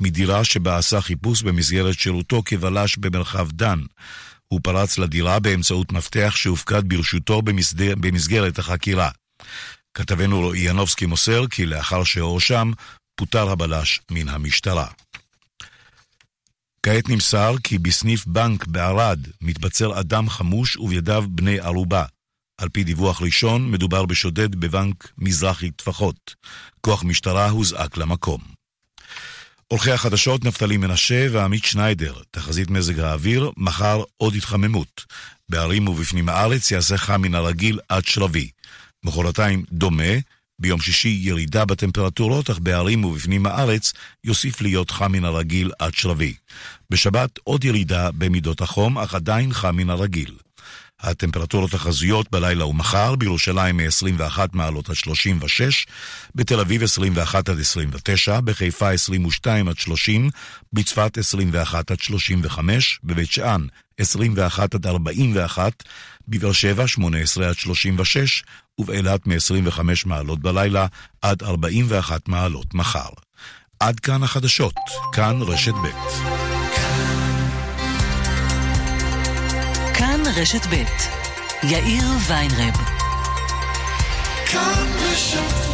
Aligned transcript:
מדירה 0.00 0.44
שבה 0.44 0.78
עשה 0.78 1.00
חיפוש 1.00 1.42
במסגרת 1.42 1.98
שירותו 1.98 2.42
כבלש 2.44 2.96
במרחב 2.96 3.52
דן. 3.52 3.78
הוא 4.48 4.60
פרץ 4.62 4.98
לדירה 4.98 5.38
באמצעות 5.38 5.92
מפתח 5.92 6.32
שהופקד 6.36 6.88
ברשותו 6.88 7.42
במסדר, 7.42 7.94
במסגרת 8.00 8.58
החקירה. 8.58 9.10
כתבנו 9.94 10.40
רועי 10.40 10.60
ינובסקי 10.60 11.06
מוסר 11.06 11.46
כי 11.46 11.66
לאחר 11.66 12.04
שהואשם, 12.04 12.72
פוטר 13.14 13.50
הבלש 13.50 14.00
מן 14.10 14.28
המשטרה. 14.28 14.86
כעת 16.82 17.08
נמסר 17.08 17.54
כי 17.64 17.78
בסניף 17.78 18.26
בנק 18.26 18.66
בערד 18.66 19.20
מתבצר 19.40 20.00
אדם 20.00 20.28
חמוש 20.28 20.76
ובידיו 20.76 21.24
בני 21.28 21.60
ערובה. 21.60 22.04
על 22.58 22.68
פי 22.68 22.84
דיווח 22.84 23.22
ראשון, 23.22 23.70
מדובר 23.70 24.06
בשודד 24.06 24.54
בבנק 24.54 25.12
מזרחי 25.18 25.70
טפחות. 25.70 26.34
כוח 26.80 27.04
משטרה 27.04 27.50
הוזעק 27.50 27.96
למקום. 27.96 28.61
עורכי 29.72 29.90
החדשות 29.90 30.44
נפתלי 30.44 30.76
מנשה 30.76 31.26
ועמית 31.30 31.64
שניידר, 31.64 32.14
תחזית 32.30 32.70
מזג 32.70 33.00
האוויר, 33.00 33.50
מחר 33.56 34.02
עוד 34.16 34.34
התחממות. 34.34 35.04
בערים 35.48 35.88
ובפנים 35.88 36.28
הארץ 36.28 36.70
יעשה 36.70 36.96
חם 36.96 37.22
מן 37.22 37.34
הרגיל 37.34 37.78
עד 37.88 38.04
שלבי. 38.04 38.50
מחרתיים 39.04 39.64
דומה, 39.72 40.12
ביום 40.58 40.80
שישי 40.80 41.20
ירידה 41.22 41.64
בטמפרטורות, 41.64 42.50
אך 42.50 42.58
בערים 42.58 43.04
ובפנים 43.04 43.46
הארץ 43.46 43.92
יוסיף 44.24 44.60
להיות 44.60 44.90
חם 44.90 45.12
מן 45.12 45.24
הרגיל 45.24 45.72
עד 45.78 45.94
שלבי. 45.94 46.34
בשבת 46.90 47.38
עוד 47.44 47.64
ירידה 47.64 48.10
במידות 48.10 48.60
החום, 48.60 48.98
אך 48.98 49.14
עדיין 49.14 49.52
חם 49.52 49.76
מן 49.76 49.90
הרגיל. 49.90 50.34
הטמפרטורות 51.02 51.74
החזויות 51.74 52.30
בלילה 52.30 52.66
ומחר, 52.66 53.14
בירושלים 53.14 53.76
מ-21 53.76 54.38
מעלות 54.52 54.88
עד 54.88 54.96
36, 54.96 55.86
בתל 56.34 56.60
אביב 56.60 56.82
21 56.82 57.48
עד 57.48 57.60
29, 57.60 58.40
בחיפה 58.40 58.90
22 58.90 59.68
עד 59.68 59.78
30, 59.78 60.30
בצפת 60.72 61.18
21 61.18 61.90
עד 61.90 62.00
35, 62.00 63.00
בבית 63.04 63.30
שאן 63.32 63.66
21 63.98 64.74
עד 64.74 64.86
41, 64.86 65.82
בבאר 66.28 66.52
שבע 66.52 66.86
18 66.86 67.48
עד 67.48 67.54
36, 67.54 68.44
ובאילת 68.78 69.26
מ-25 69.26 69.80
מעלות 70.06 70.40
בלילה 70.40 70.86
עד 71.22 71.42
41 71.42 72.28
מעלות 72.28 72.74
מחר. 72.74 73.08
עד 73.80 74.00
כאן 74.00 74.22
החדשות, 74.22 74.74
כאן 75.12 75.38
רשת 75.42 75.74
ב'. 75.74 76.51
רשת 80.36 80.66
ב' 80.66 80.74
יאיר 81.62 82.04
ויינרב. 82.28 82.74
כאן 84.46 84.86
רשת 84.98 85.71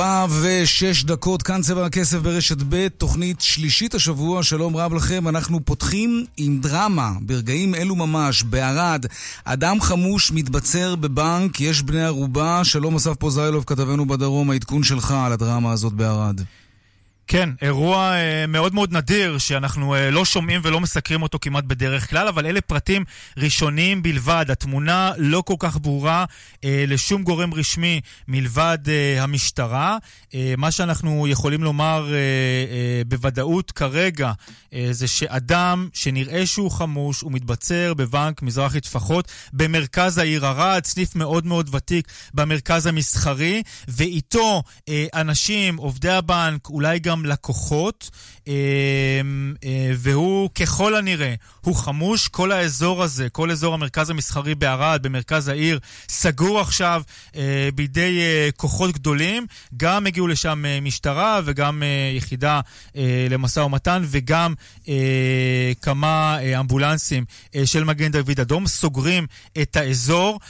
ארבע 0.00 0.26
ושש 0.42 1.04
דקות, 1.04 1.42
כאן 1.42 1.62
צבע 1.62 1.86
הכסף 1.86 2.18
ברשת 2.18 2.56
ב', 2.68 2.88
תוכנית 2.88 3.40
שלישית 3.40 3.94
השבוע, 3.94 4.42
שלום 4.42 4.76
רב 4.76 4.94
לכם. 4.94 5.28
אנחנו 5.28 5.60
פותחים 5.64 6.24
עם 6.36 6.60
דרמה, 6.60 7.12
ברגעים 7.20 7.74
אלו 7.74 7.96
ממש, 7.96 8.42
בערד. 8.42 9.06
אדם 9.44 9.80
חמוש 9.80 10.32
מתבצר 10.32 10.96
בבנק, 10.96 11.60
יש 11.60 11.82
בני 11.82 12.04
ערובה. 12.04 12.64
שלום 12.64 12.94
אסף 12.94 13.14
פוזיילוב, 13.18 13.64
כתבנו 13.66 14.06
בדרום, 14.06 14.50
העדכון 14.50 14.82
שלך 14.82 15.10
על 15.10 15.32
הדרמה 15.32 15.72
הזאת 15.72 15.92
בערד. 15.92 16.40
כן, 17.32 17.50
אירוע 17.62 18.12
אה, 18.12 18.46
מאוד 18.48 18.74
מאוד 18.74 18.92
נדיר 18.92 19.38
שאנחנו 19.38 19.94
אה, 19.94 20.10
לא 20.10 20.24
שומעים 20.24 20.60
ולא 20.64 20.80
מסקרים 20.80 21.22
אותו 21.22 21.38
כמעט 21.40 21.64
בדרך 21.64 22.10
כלל, 22.10 22.28
אבל 22.28 22.46
אלה 22.46 22.60
פרטים 22.60 23.04
ראשוניים 23.36 24.02
בלבד. 24.02 24.46
התמונה 24.48 25.12
לא 25.18 25.42
כל 25.46 25.54
כך 25.58 25.78
ברורה 25.80 26.24
אה, 26.64 26.84
לשום 26.88 27.22
גורם 27.22 27.54
רשמי 27.54 28.00
מלבד 28.28 28.78
אה, 28.88 29.22
המשטרה. 29.22 29.98
אה, 30.34 30.54
מה 30.58 30.70
שאנחנו 30.70 31.28
יכולים 31.28 31.62
לומר 31.62 32.08
אה, 32.12 32.14
אה, 32.16 33.02
בוודאות 33.06 33.70
כרגע 33.70 34.32
אה, 34.74 34.88
זה 34.90 35.08
שאדם 35.08 35.88
שנראה 35.92 36.46
שהוא 36.46 36.70
חמוש, 36.70 37.20
הוא 37.20 37.32
מתבצר 37.32 37.94
בבנק 37.94 38.42
מזרחי 38.42 38.80
טפחות 38.80 39.28
במרכז 39.52 40.18
העיר 40.18 40.46
ערד, 40.46 40.84
סניף 40.84 41.16
מאוד 41.16 41.46
מאוד 41.46 41.74
ותיק 41.74 42.08
במרכז 42.34 42.86
המסחרי, 42.86 43.62
ואיתו 43.88 44.62
אה, 44.88 45.06
אנשים, 45.14 45.76
עובדי 45.76 46.10
הבנק, 46.10 46.68
אולי 46.68 46.98
גם... 46.98 47.19
גם 47.20 47.26
לקוחות, 47.26 48.10
אה, 48.48 48.54
אה, 49.64 49.92
והוא 49.96 50.50
ככל 50.50 50.94
הנראה, 50.94 51.34
הוא 51.60 51.76
חמוש. 51.76 52.28
כל 52.28 52.52
האזור 52.52 53.02
הזה, 53.02 53.28
כל 53.28 53.50
אזור 53.50 53.74
המרכז 53.74 54.10
המסחרי 54.10 54.54
בערד, 54.54 55.02
במרכז 55.02 55.48
העיר, 55.48 55.78
סגור 56.08 56.60
עכשיו 56.60 57.02
אה, 57.36 57.68
בידי 57.74 58.18
כוחות 58.56 58.92
גדולים. 58.92 59.46
גם 59.76 60.06
הגיעו 60.06 60.26
לשם 60.26 60.64
משטרה 60.82 61.40
וגם 61.44 61.82
יחידה 62.16 62.60
למשא 63.30 63.60
ומתן 63.60 64.02
וגם 64.06 64.54
כמה 65.82 66.38
אמבולנסים 66.60 67.24
של 67.64 67.84
מגן 67.84 68.10
דוד 68.12 68.40
אדום. 68.40 68.66
סוגרים 68.66 69.26
את 69.62 69.76
האזור 69.76 70.40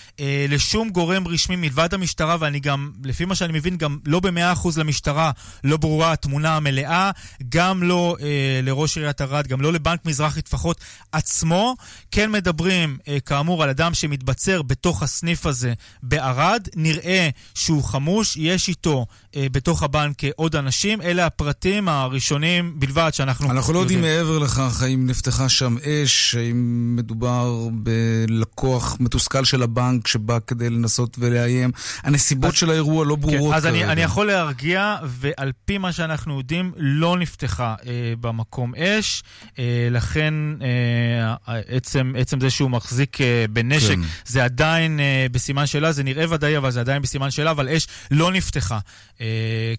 לשום 0.49 0.91
גורם 0.91 1.29
רשמי 1.29 1.57
מלבד 1.57 1.95
המשטרה, 1.95 2.37
ואני 2.41 2.61
גם, 2.61 2.91
לפי 3.05 3.25
מה 3.25 3.35
שאני 3.35 3.53
מבין, 3.53 3.77
גם 3.77 3.99
לא 4.07 4.21
במאה 4.21 4.53
אחוז 4.53 4.79
למשטרה 4.79 5.31
לא 5.65 5.77
ברורה 5.77 6.13
התמונה 6.13 6.60
המלאה, 6.61 7.11
גם 7.49 7.83
לא 7.83 8.17
אה, 8.21 8.61
לראש 8.63 8.97
עיריית 8.97 9.21
ערד, 9.21 9.47
גם 9.47 9.61
לא 9.61 9.73
לבנק 9.73 10.07
מזרחי 10.07 10.43
טפחות 10.43 10.81
עצמו. 11.13 11.77
כן 12.11 12.31
מדברים, 12.31 12.99
אה, 13.09 13.21
כאמור, 13.21 13.63
על 13.63 13.69
אדם 13.69 13.95
שמתבצר 13.95 14.63
בתוך 14.63 15.03
הסניף 15.03 15.47
הזה 15.47 15.73
בערד. 16.03 16.69
נראה 16.77 17.29
שהוא 17.55 17.85
חמוש, 17.85 18.37
יש 18.37 18.69
איתו 18.69 19.07
אה, 19.37 19.47
בתוך 19.53 19.83
הבנק 19.83 20.25
אה, 20.25 20.31
עוד 20.37 20.57
אנשים. 20.57 21.03
אלה 21.03 21.27
הפרטים 21.27 21.89
הראשונים 21.89 22.75
בלבד 22.81 23.11
שאנחנו. 23.13 23.51
אנחנו 23.51 23.73
לא 23.73 23.79
יודעים 23.79 24.01
מעבר 24.01 24.39
לכך 24.39 24.83
האם 24.83 25.07
נפתחה 25.07 25.49
שם 25.49 25.77
אש, 25.85 26.35
האם 26.35 26.93
מדובר 26.97 27.69
בלקוח 27.73 28.97
מתוסכל 29.01 29.45
של 29.45 29.63
הבנק 29.63 30.07
שבא 30.07 30.39
כדי 30.47 30.71
לנסות 30.71 31.17
ולאיים. 31.21 31.71
הנסיבות 32.03 32.53
אז, 32.53 32.59
של 32.59 32.71
האירוע 32.71 33.05
לא 33.05 33.17
ברורות 33.17 33.51
כן, 33.51 33.57
אז 33.57 33.63
כרגע. 33.63 33.75
אני, 33.75 33.85
אני 33.93 34.01
יכול 34.01 34.27
להרגיע, 34.27 34.97
ועל 35.05 35.53
פי 35.65 35.79
מה 35.79 35.93
שאנחנו 35.93 36.39
יודעים, 36.39 36.50
לא 36.77 37.19
נפתחה 37.19 37.75
אה, 37.87 38.13
במקום 38.21 38.75
אש. 38.75 39.23
אה, 39.59 39.89
לכן 39.91 40.35
אה, 40.63 41.35
עצם, 41.69 42.13
עצם 42.19 42.41
זה 42.41 42.51
שהוא 42.51 42.71
מחזיק 42.71 43.21
אה, 43.21 43.45
בנשק, 43.51 43.95
כן. 43.95 44.01
זה 44.27 44.45
עדיין 44.45 45.01
אה, 45.01 45.27
בסימן 45.33 45.67
שאלה, 45.67 45.93
זה 45.93 46.03
נראה 46.03 46.25
ודאי, 46.31 46.57
אבל 46.57 46.71
זה 46.71 46.81
עדיין 46.81 47.03
בסימן 47.03 47.31
שאלה, 47.31 47.51
אבל 47.51 47.69
אש 47.69 47.87
לא 48.11 48.33
נפתחה. 48.33 48.79
אה, 49.21 49.27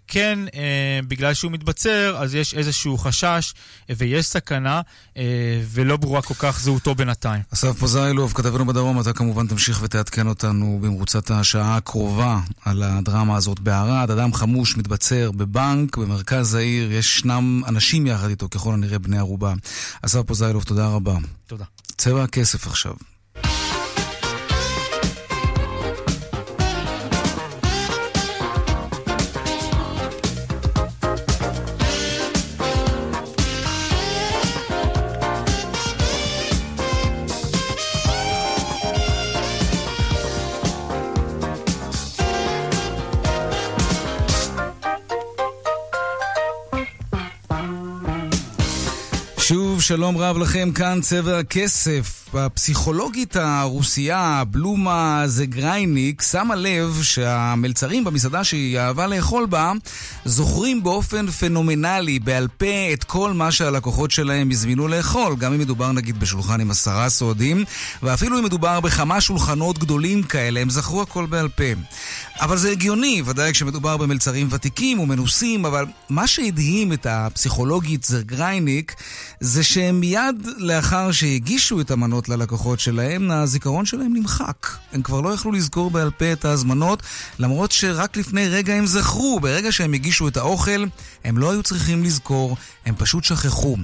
כן, 0.07 0.39
אה, 0.55 0.99
בגלל 1.07 1.33
שהוא 1.33 1.51
מתבצר, 1.51 2.15
אז 2.19 2.35
יש 2.35 2.53
איזשהו 2.53 2.97
חשש 2.97 3.53
אה, 3.89 3.95
ויש 3.97 4.25
סכנה, 4.25 4.81
ולא 5.71 5.97
ברורה 5.97 6.21
כל 6.21 6.33
כך 6.33 6.59
זהותו 6.59 6.95
בינתיים. 6.95 7.41
אסף 7.53 7.79
פוזיילוב, 7.79 8.33
כתבנו 8.35 8.65
בדרום, 8.65 8.99
אתה 9.01 9.13
כמובן 9.13 9.47
תמשיך 9.47 9.79
ותעדכן 9.83 10.27
אותנו 10.27 10.79
במרוצת 10.81 11.31
השעה 11.31 11.77
הקרובה 11.77 12.39
על 12.65 12.83
הדרמה 12.83 13.35
הזאת 13.35 13.59
בערד. 13.59 14.11
אדם 14.11 14.33
חמוש 14.33 14.77
מתבצר 14.77 15.31
בבנק 15.31 15.97
במרכז 15.97 16.50
העיר, 16.55 16.91
ישנם 16.91 17.61
אנשים 17.67 18.07
יחד 18.07 18.29
איתו, 18.29 18.49
ככל 18.49 18.73
הנראה 18.73 18.99
בני 18.99 19.17
ערובה. 19.17 19.53
אסף 20.01 20.21
פוזיילוב, 20.21 20.63
תודה 20.63 20.87
רבה. 20.87 21.17
תודה. 21.47 21.65
צבע 21.97 22.23
הכסף 22.23 22.67
עכשיו. 22.67 22.93
שלום 49.81 50.17
רב 50.17 50.37
לכם, 50.37 50.71
כאן 50.75 50.99
צבע 51.01 51.39
הכסף. 51.39 52.21
הפסיכולוגית 52.33 53.35
הרוסייה 53.35 54.43
בלומה 54.51 55.23
זגרייניק 55.25 56.21
שמה 56.21 56.55
לב 56.55 56.99
שהמלצרים 57.03 58.03
במסעדה 58.03 58.43
שהיא 58.43 58.79
אהבה 58.79 59.07
לאכול 59.07 59.45
בה 59.45 59.71
זוכרים 60.25 60.83
באופן 60.83 61.27
פנומנלי 61.31 62.19
בעל 62.19 62.47
פה 62.47 62.93
את 62.93 63.03
כל 63.03 63.33
מה 63.33 63.51
שהלקוחות 63.51 64.11
שלהם 64.11 64.51
הזמינו 64.51 64.87
לאכול, 64.87 65.35
גם 65.35 65.53
אם 65.53 65.59
מדובר 65.59 65.91
נגיד 65.91 66.19
בשולחן 66.19 66.61
עם 66.61 66.71
עשרה 66.71 67.09
סועדים, 67.09 67.63
ואפילו 68.03 68.39
אם 68.39 68.43
מדובר 68.43 68.79
בכמה 68.79 69.21
שולחנות 69.21 69.79
גדולים 69.79 70.23
כאלה, 70.23 70.59
הם 70.59 70.69
זכרו 70.69 71.01
הכל 71.01 71.25
בעל 71.25 71.47
פה. 71.47 71.63
אבל 72.41 72.57
זה 72.57 72.71
הגיוני, 72.71 73.21
ודאי 73.25 73.51
כשמדובר 73.51 73.97
במלצרים 73.97 74.47
ותיקים 74.51 74.99
ומנוסים, 74.99 75.65
אבל 75.65 75.85
מה 76.09 76.27
שהדהים 76.27 76.93
את 76.93 77.07
הפסיכולוגית 77.09 78.03
זגרייניק 78.03 78.95
זה 79.39 79.63
שהם 79.71 79.99
מיד 79.99 80.47
לאחר 80.57 81.11
שהגישו 81.11 81.81
את 81.81 81.91
המנות 81.91 82.29
ללקוחות 82.29 82.79
שלהם, 82.79 83.31
הזיכרון 83.31 83.85
שלהם 83.85 84.13
נמחק. 84.13 84.67
הם 84.93 85.01
כבר 85.01 85.21
לא 85.21 85.29
יכלו 85.29 85.51
לזכור 85.51 85.91
בעל 85.91 86.11
פה 86.11 86.33
את 86.33 86.45
ההזמנות, 86.45 87.03
למרות 87.39 87.71
שרק 87.71 88.17
לפני 88.17 88.47
רגע 88.47 88.73
הם 88.73 88.85
זכרו, 88.85 89.39
ברגע 89.39 89.71
שהם 89.71 89.93
הגישו 89.93 90.27
את 90.27 90.37
האוכל, 90.37 90.85
הם 91.23 91.37
לא 91.37 91.51
היו 91.51 91.63
צריכים 91.63 92.03
לזכור, 92.03 92.57
הם 92.85 92.95
פשוט 92.97 93.23
שכחו. 93.23 93.77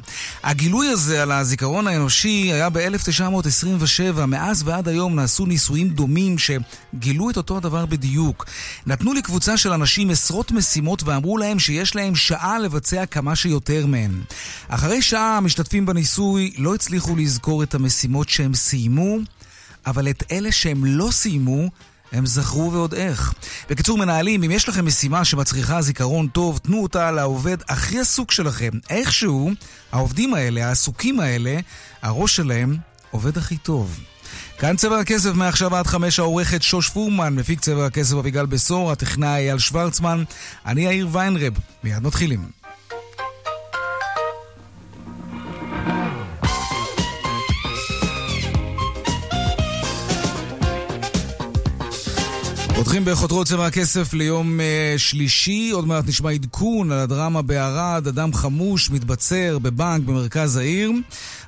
הגילוי 0.43 0.87
הזה 0.87 1.21
על 1.21 1.31
הזיכרון 1.31 1.87
האנושי 1.87 2.51
היה 2.53 2.69
ב-1927, 2.69 4.25
מאז 4.27 4.63
ועד 4.65 4.87
היום 4.87 5.15
נעשו 5.15 5.45
ניסויים 5.45 5.89
דומים 5.89 6.35
שגילו 6.37 7.29
את 7.29 7.37
אותו 7.37 7.57
הדבר 7.57 7.85
בדיוק. 7.85 8.45
נתנו 8.85 9.13
לקבוצה 9.13 9.57
של 9.57 9.71
אנשים 9.71 10.09
עשרות 10.09 10.51
משימות 10.51 11.03
ואמרו 11.03 11.37
להם 11.37 11.59
שיש 11.59 11.95
להם 11.95 12.15
שעה 12.15 12.59
לבצע 12.59 13.05
כמה 13.05 13.35
שיותר 13.35 13.85
מהן. 13.85 14.21
אחרי 14.67 15.01
שעה 15.01 15.37
המשתתפים 15.37 15.76
בניסוי 15.85 16.53
לא 16.57 16.75
הצליחו 16.75 17.15
לזכור 17.15 17.63
את 17.63 17.75
המשימות 17.75 18.29
שהם 18.29 18.53
סיימו, 18.53 19.17
אבל 19.85 20.09
את 20.09 20.23
אלה 20.31 20.51
שהם 20.51 20.85
לא 20.85 21.09
סיימו, 21.11 21.69
הם 22.11 22.25
זכרו 22.25 22.71
ועוד 22.71 22.93
איך. 22.93 23.33
בקיצור, 23.69 23.97
מנהלים, 23.97 24.43
אם 24.43 24.51
יש 24.51 24.69
לכם 24.69 24.85
משימה 24.85 25.25
שמצריכה 25.25 25.81
זיכרון 25.81 26.27
טוב, 26.27 26.57
תנו 26.57 26.83
אותה 26.83 27.11
לעובד 27.11 27.57
הכי 27.69 27.99
עסוק 27.99 28.31
שלכם. 28.31 28.69
איכשהו, 28.89 29.51
העובדים 29.91 30.33
האלה, 30.33 30.67
העסוקים 30.67 31.19
האלה, 31.19 31.59
הראש 32.01 32.35
שלהם 32.35 32.77
עובד 33.11 33.37
הכי 33.37 33.57
טוב. 33.57 33.99
כאן 34.59 34.75
צבע 34.75 34.99
הכסף 34.99 35.33
מעכשיו 35.33 35.75
עד 35.75 35.87
חמש 35.87 36.19
העורכת 36.19 36.61
שוש 36.61 36.89
פורמן, 36.89 37.35
מפיק 37.35 37.59
צבע 37.59 37.85
הכסף 37.85 38.15
אביגל 38.15 38.45
בשור, 38.45 38.91
הטכנאי 38.91 39.29
אייל 39.29 39.59
שוורצמן, 39.59 40.23
אני 40.65 40.81
יאיר 40.81 41.07
ויינרב. 41.11 41.53
מיד 41.83 42.03
מתחילים. 42.03 42.66
פותחים 52.77 53.05
בחותרות 53.05 53.47
צבע 53.47 53.65
הכסף 53.65 54.13
ליום 54.13 54.59
uh, 54.59 54.99
שלישי, 54.99 55.69
עוד 55.73 55.87
מעט 55.87 56.07
נשמע 56.07 56.31
עדכון 56.31 56.91
על 56.91 56.99
הדרמה 56.99 57.41
בערד, 57.41 58.07
אדם 58.07 58.33
חמוש 58.33 58.91
מתבצר 58.91 59.59
בבנק 59.59 60.03
במרכז 60.05 60.57
העיר. 60.57 60.91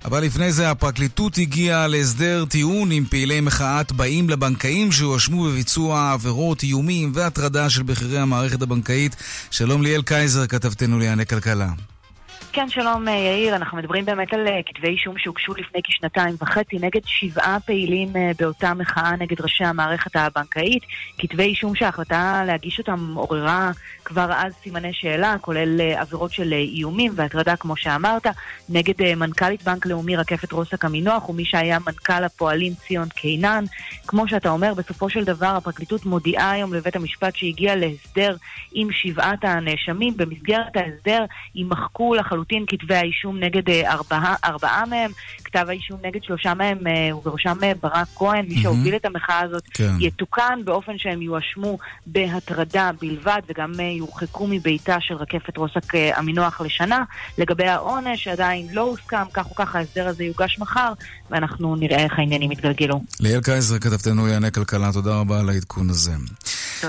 אבל 0.05 0.23
לפני 0.23 0.51
זה 0.51 0.71
הפרקליטות 0.71 1.37
הגיעה 1.37 1.87
להסדר 1.87 2.45
טיעון 2.45 2.91
עם 2.91 3.05
פעילי 3.05 3.41
מחאת 3.41 3.91
באים 3.91 4.29
לבנקאים 4.29 4.91
שהואשמו 4.91 5.43
בביצוע 5.43 6.11
עבירות, 6.11 6.63
איומים 6.63 7.11
והטרדה 7.15 7.69
של 7.69 7.83
בכירי 7.83 8.19
המערכת 8.19 8.61
הבנקאית. 8.61 9.15
שלום 9.51 9.81
ליאל 9.81 10.01
קייזר, 10.01 10.47
כתבתנו 10.47 10.99
לענייני 10.99 11.25
כלכלה. 11.25 11.69
כן, 12.59 12.69
שלום 12.69 13.07
אה, 13.07 13.13
יאיר, 13.13 13.55
אנחנו 13.55 13.77
מדברים 13.77 14.05
באמת 14.05 14.33
על 14.33 14.47
אה, 14.47 14.59
כתבי 14.65 14.87
אישום 14.87 15.17
שהוגשו 15.17 15.53
לפני 15.53 15.81
כשנתיים 15.83 16.35
וחצי 16.41 16.75
נגד 16.81 16.99
שבעה 17.05 17.57
פעילים 17.65 18.15
אה, 18.15 18.31
באותה 18.39 18.73
מחאה 18.73 19.15
נגד 19.15 19.41
ראשי 19.41 19.63
המערכת 19.63 20.15
הבנקאית. 20.15 20.83
כתבי 21.17 21.43
אישום 21.43 21.75
שההחלטה 21.75 22.43
להגיש 22.47 22.79
אותם 22.79 23.13
עוררה 23.15 23.71
כבר 24.05 24.31
אז 24.35 24.53
סימני 24.63 24.93
שאלה, 24.93 25.35
כולל 25.41 25.81
עבירות 25.81 26.31
של 26.31 26.53
איומים 26.53 27.11
והטרדה, 27.15 27.55
כמו 27.55 27.75
שאמרת, 27.77 28.27
נגד 28.69 29.15
מנכ"לית 29.15 29.63
בנק 29.63 29.85
לאומי 29.85 30.15
רקפת 30.15 30.51
רוסק 30.51 30.85
עמינוח 30.85 31.29
ומי 31.29 31.45
שהיה 31.45 31.79
מנכ"ל 31.79 32.23
הפועלים 32.23 32.73
ציון 32.73 33.09
קינן. 33.09 33.63
כמו 34.07 34.27
שאתה 34.27 34.49
אומר, 34.49 34.73
בסופו 34.73 35.09
של 35.09 35.23
דבר 35.23 35.47
הפרקליטות 35.57 36.05
מודיעה 36.05 36.51
היום 36.51 36.73
לבית 36.73 36.95
המשפט 36.95 37.35
שהגיע 37.35 37.75
להסדר 37.75 38.35
עם 38.71 38.87
שבעת 38.91 39.43
הנאשמים. 39.43 40.13
במסגרת 40.17 40.77
ההסדר 40.77 41.25
יימחקו 41.55 42.15
לחלוטין 42.15 42.48
לחלוטין 42.49 42.65
כתבי 42.67 42.95
האישום 42.95 43.39
נגד 43.39 43.69
אה, 43.69 43.91
ארבעה, 43.91 44.35
ארבעה 44.43 44.85
מהם, 44.85 45.11
כתב 45.43 45.65
האישום 45.69 45.97
נגד 46.03 46.23
שלושה 46.23 46.53
מהם, 46.53 46.77
אה, 46.87 47.15
ובראשם 47.17 47.57
אה, 47.63 47.71
ברק 47.81 48.07
כהן, 48.15 48.45
מי 48.49 48.61
שהוביל 48.61 48.95
את 48.95 49.05
המחאה 49.05 49.39
הזאת, 49.39 49.63
כן. 49.73 49.93
יתוקן 49.99 50.59
באופן 50.65 50.97
שהם 50.97 51.21
יואשמו 51.21 51.77
בהטרדה 52.05 52.91
בלבד, 53.01 53.41
וגם 53.49 53.71
יורחקו 53.79 54.47
מביתה 54.47 54.97
של 54.99 55.13
רקפת 55.13 55.57
רוסק 55.57 55.95
עמינוח 56.17 56.61
לשנה. 56.61 57.03
לגבי 57.37 57.67
העונש 57.67 58.23
שעדיין 58.23 58.67
לא 58.73 58.81
הוסכם, 58.81 59.29
כך 59.33 59.45
או 59.49 59.55
כך 59.55 59.75
ההסדר 59.75 60.07
הזה 60.07 60.23
יוגש 60.23 60.59
מחר, 60.59 60.93
ואנחנו 61.31 61.75
נראה 61.75 62.03
איך 62.03 62.19
העניינים 62.19 62.51
יתגלגלו. 62.51 63.03
ליאל 63.19 63.41
קייזר, 63.41 63.79
כתבתנו 63.79 64.25
לענייני 64.25 64.51
כלכלה, 64.51 64.93
תודה 64.93 65.15
רבה 65.15 65.39
על 65.39 65.49
העדכון 65.49 65.89
הזה. 65.89 66.11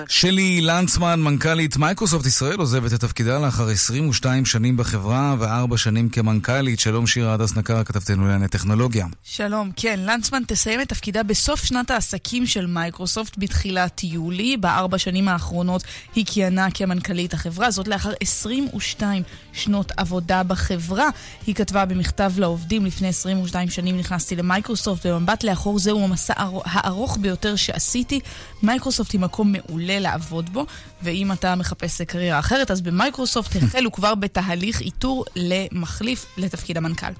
שלי 0.08 0.60
לנצמן, 0.60 1.20
מנכ"לית 1.20 1.76
מייקרוסופט 1.76 2.26
ישראל, 2.26 2.58
עוזבת 2.58 2.94
את 2.94 3.00
תפקידה 3.00 3.38
לאחר 3.38 3.68
22 3.68 4.44
שנים 4.44 4.76
בחברה 4.76 5.34
וארבע 5.40 5.76
שנים 5.76 6.08
כמנכ"לית. 6.08 6.80
שלום 6.80 7.06
שירה 7.06 7.34
הדס 7.34 7.56
נקר, 7.56 7.84
כתבתנו 7.84 8.24
לענייני 8.24 8.48
טכנולוגיה. 8.48 9.06
שלום, 9.22 9.70
כן, 9.76 10.00
לנצמן 10.02 10.42
תסיים 10.46 10.80
את 10.80 10.88
תפקידה 10.88 11.22
בסוף 11.22 11.64
שנת 11.64 11.90
העסקים 11.90 12.46
של 12.46 12.66
מייקרוסופט 12.66 13.34
בתחילת 13.38 14.04
יולי. 14.04 14.56
בארבע 14.56 14.98
שנים 14.98 15.28
האחרונות 15.28 15.84
היא 16.14 16.24
כיהנה 16.26 16.70
כמנכ"לית 16.70 17.34
החברה, 17.34 17.70
זאת 17.70 17.88
לאחר 17.88 18.12
22 18.20 19.22
שנות 19.52 19.92
עבודה 19.96 20.42
בחברה. 20.42 21.08
היא 21.46 21.54
כתבה 21.54 21.84
במכתב 21.84 22.32
לעובדים, 22.36 22.86
לפני 22.86 23.08
22 23.08 23.70
שנים 23.70 23.98
נכנסתי 23.98 24.36
למייקרוסופט, 24.36 25.06
במבט 25.06 25.44
לאחור 25.44 25.78
זהו 25.78 26.04
המסע 26.04 26.34
הארוך 26.64 27.18
ביותר 27.20 27.56
שעשיתי. 27.56 28.20
מייקרוסופט 28.62 29.12
היא 29.12 29.20
מקום 29.20 29.52
מעולה 29.52 29.98
לעבוד 29.98 30.52
בו, 30.52 30.66
ואם 31.02 31.32
אתה 31.32 31.54
מחפש 31.54 32.00
קריירה 32.00 32.38
אחרת, 32.38 32.70
אז 32.70 32.80
במייקרוסופט 32.80 33.56
החלו 33.62 33.92
כבר 33.92 34.14
בתהליך 34.14 34.80
איתור 34.80 35.24
למחליף 35.36 36.26
לתפקיד 36.36 36.76
המנכ"ל. 36.76 37.12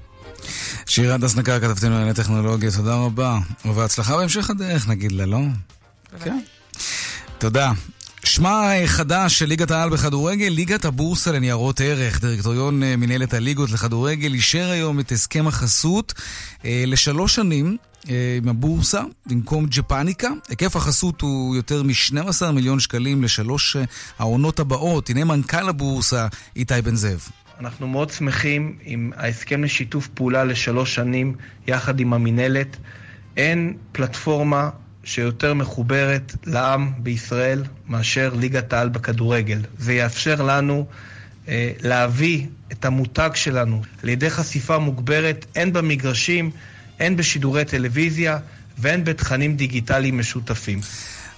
שירה 0.85 1.15
הדס 1.15 1.35
נקר, 1.35 1.59
כתבתנו 1.59 1.89
לענייני 1.89 2.13
טכנולוגיה, 2.13 2.71
תודה 2.71 2.95
רבה. 2.95 3.37
ובהצלחה 3.65 4.17
בהמשך 4.17 4.49
הדרך, 4.49 4.87
נגיד 4.87 5.11
לה, 5.11 5.25
לא? 5.25 5.39
כן. 6.23 6.39
תודה. 7.37 7.71
שמה 8.23 8.71
חדש 8.85 9.39
של 9.39 9.45
ליגת 9.45 9.71
העל 9.71 9.89
בכדורגל, 9.89 10.47
ליגת 10.47 10.85
הבורסה 10.85 11.31
לניירות 11.31 11.81
ערך. 11.81 12.21
דירקטוריון 12.21 12.83
אה, 12.83 12.95
מנהלת 12.95 13.33
הליגות 13.33 13.71
לכדורגל 13.71 14.33
אישר 14.33 14.69
היום 14.69 14.99
את 14.99 15.11
הסכם 15.11 15.47
החסות 15.47 16.13
אה, 16.65 16.83
לשלוש 16.87 17.35
שנים 17.35 17.77
אה, 18.09 18.37
עם 18.43 18.49
הבורסה 18.49 19.01
במקום 19.25 19.65
ג'פניקה. 19.65 20.29
היקף 20.49 20.75
החסות 20.75 21.21
הוא 21.21 21.55
יותר 21.55 21.83
מ-12 21.83 22.51
מיליון 22.51 22.79
שקלים 22.79 23.23
לשלוש 23.23 23.75
אה, 23.75 23.83
העונות 24.19 24.59
הבאות. 24.59 25.09
הנה 25.09 25.23
מנכ"ל 25.23 25.69
הבורסה, 25.69 26.27
איתי 26.55 26.81
בן 26.83 26.95
זאב. 26.95 27.27
אנחנו 27.59 27.87
מאוד 27.87 28.09
שמחים 28.09 28.77
עם 28.81 29.11
ההסכם 29.15 29.63
לשיתוף 29.63 30.07
פעולה 30.07 30.43
לשלוש 30.43 30.95
שנים 30.95 31.35
יחד 31.67 31.99
עם 31.99 32.13
המינהלת. 32.13 32.77
אין 33.37 33.77
פלטפורמה 33.91 34.69
שיותר 35.03 35.53
מחוברת 35.53 36.35
לעם 36.45 36.91
בישראל 36.97 37.63
מאשר 37.87 38.33
ליגת 38.39 38.73
העל 38.73 38.89
בכדורגל. 38.89 39.59
זה 39.79 39.93
יאפשר 39.93 40.41
לנו 40.41 40.85
אה, 41.47 41.71
להביא 41.81 42.45
את 42.71 42.85
המותג 42.85 43.29
שלנו 43.35 43.81
על 44.03 44.09
ידי 44.09 44.29
חשיפה 44.29 44.77
מוגברת 44.77 45.45
הן 45.55 45.73
במגרשים, 45.73 46.51
הן 46.99 47.15
בשידורי 47.15 47.65
טלוויזיה 47.65 48.37
והן 48.77 49.03
בתכנים 49.03 49.55
דיגיטליים 49.55 50.17
משותפים. 50.17 50.79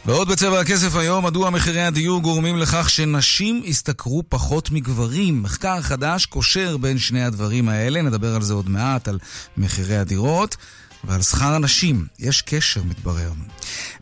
ועוד 0.05 0.27
בצבע 0.31 0.59
הכסף 0.59 0.95
היום, 0.95 1.25
מדוע 1.25 1.49
מחירי 1.49 1.81
הדיור 1.81 2.21
גורמים 2.21 2.57
לכך 2.57 2.89
שנשים 2.89 3.61
ישתכרו 3.65 4.23
פחות 4.29 4.71
מגברים. 4.71 5.43
מחקר 5.43 5.81
חדש 5.81 6.25
קושר 6.25 6.77
בין 6.77 6.97
שני 6.97 7.23
הדברים 7.23 7.69
האלה, 7.69 8.01
נדבר 8.01 8.35
על 8.35 8.41
זה 8.41 8.53
עוד 8.53 8.69
מעט, 8.69 9.07
על 9.07 9.19
מחירי 9.57 9.97
הדירות. 9.97 10.57
ועל 11.03 11.21
שכר 11.21 11.53
הנשים 11.53 12.05
יש 12.19 12.41
קשר, 12.41 12.83
מתברר. 12.83 13.31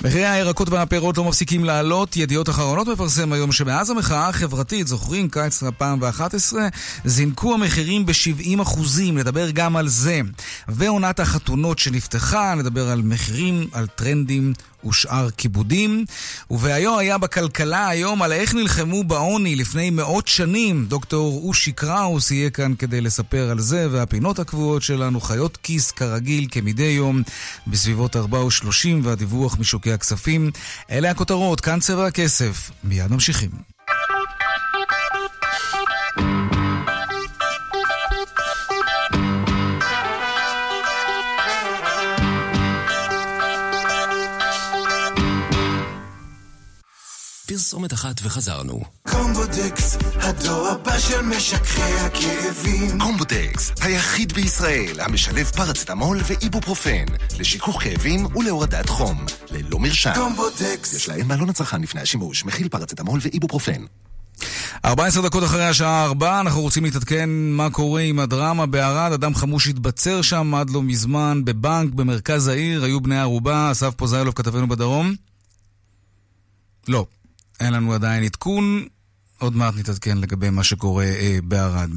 מחירי 0.03 0.25
הירקות 0.25 0.69
והפירות 0.69 1.17
לא 1.17 1.23
מפסיקים 1.23 1.63
לעלות. 1.63 2.17
ידיעות 2.17 2.49
אחרונות 2.49 2.87
מפרסם 2.87 3.33
היום 3.33 3.51
שמאז 3.51 3.89
המחאה 3.89 4.29
החברתית, 4.29 4.87
זוכרים, 4.87 5.29
קיץ 5.29 5.63
2011, 5.63 6.67
זינקו 7.05 7.53
המחירים 7.53 8.05
ב-70 8.05 8.61
אחוזים, 8.61 9.17
נדבר 9.17 9.49
גם 9.51 9.75
על 9.75 9.87
זה. 9.87 10.21
ועונת 10.67 11.19
החתונות 11.19 11.79
שנפתחה, 11.79 12.55
נדבר 12.55 12.89
על 12.89 13.01
מחירים, 13.01 13.67
על 13.71 13.87
טרנדים 13.87 14.53
ושאר 14.85 15.29
כיבודים. 15.29 16.05
ובהיום 16.51 16.97
היה 16.97 17.17
בכלכלה 17.17 17.87
היום 17.87 18.21
על 18.21 18.31
איך 18.31 18.55
נלחמו 18.55 19.03
בעוני 19.03 19.55
לפני 19.55 19.89
מאות 19.89 20.27
שנים. 20.27 20.85
דוקטור 20.85 21.41
אושי 21.43 21.71
קראוס 21.71 22.31
יהיה 22.31 22.49
כאן 22.49 22.73
כדי 22.75 23.01
לספר 23.01 23.49
על 23.49 23.59
זה, 23.59 23.87
והפינות 23.91 24.39
הקבועות 24.39 24.81
שלנו, 24.81 25.21
חיות 25.21 25.57
כיס 25.57 25.91
כרגיל 25.91 26.47
כמדי 26.51 26.83
יום, 26.83 27.21
בסביבות 27.67 28.15
4 28.15 28.39
ו-30 28.39 28.87
והדיווח 29.03 29.57
משוקי 29.59 29.93
הכספים. 29.93 30.51
אלה 30.91 31.11
הכותרות, 31.11 31.61
כאן 31.61 31.79
צבע 31.79 32.07
הכסף. 32.07 32.71
מיד 32.83 33.11
ממשיכים. 33.11 33.49
פרסומת 47.51 47.93
אחת 47.93 48.15
וחזרנו. 48.23 48.81
קומבודקס, 49.07 49.97
הדור 50.15 50.67
הבא 50.67 50.99
של 50.99 51.21
משככי 51.21 51.81
הכאבים. 51.81 52.99
קומבודקס, 52.99 53.71
היחיד 53.81 54.33
בישראל 54.33 54.99
המשלב 54.99 55.45
פרצטמול 55.45 56.17
ואיבופרופן 56.27 57.05
לשיכוך 57.39 57.83
כאבים 57.83 58.25
ולהורדת 58.35 58.89
חום, 58.89 59.25
ללא 59.51 59.79
מרשם. 59.79 60.11
קומבודקס. 60.15 60.93
יש 60.93 61.09
לעיין 61.09 61.27
בעלון 61.27 61.49
הצרכן 61.49 61.81
לפני 61.81 62.01
השימוש, 62.01 62.45
מכיל 62.45 62.69
פרצטמול 62.69 63.19
ואיבופרופן. 63.23 63.81
14 64.85 65.23
דקות 65.23 65.43
אחרי 65.43 65.65
השעה 65.65 66.05
4, 66.05 66.39
אנחנו 66.39 66.61
רוצים 66.61 66.83
להתעדכן 66.83 67.29
מה 67.29 67.69
קורה 67.69 68.01
עם 68.01 68.19
הדרמה 68.19 68.65
בערד. 68.65 69.11
אדם 69.11 69.35
חמוש 69.35 69.67
התבצר 69.67 70.21
שם 70.21 70.55
עד 70.55 70.69
לא 70.69 70.83
מזמן 70.83 71.41
בבנק 71.45 71.93
במרכז 71.93 72.47
העיר, 72.47 72.83
היו 72.83 73.01
בני 73.01 73.19
ערובה. 73.19 73.71
אסף 73.71 73.93
פוזיילוב 73.95 74.33
כתבנו 74.33 74.67
בדרום? 74.67 75.15
לא. 76.87 77.05
אין 77.61 77.73
לנו 77.73 77.93
עדיין 77.93 78.23
עדכון, 78.23 78.85
עוד 79.39 79.55
מעט 79.55 79.73
נתעדכן 79.77 80.17
לגבי 80.17 80.49
מה 80.49 80.63
שקורה 80.63 81.03
אה, 81.05 81.37
בערד. 81.43 81.89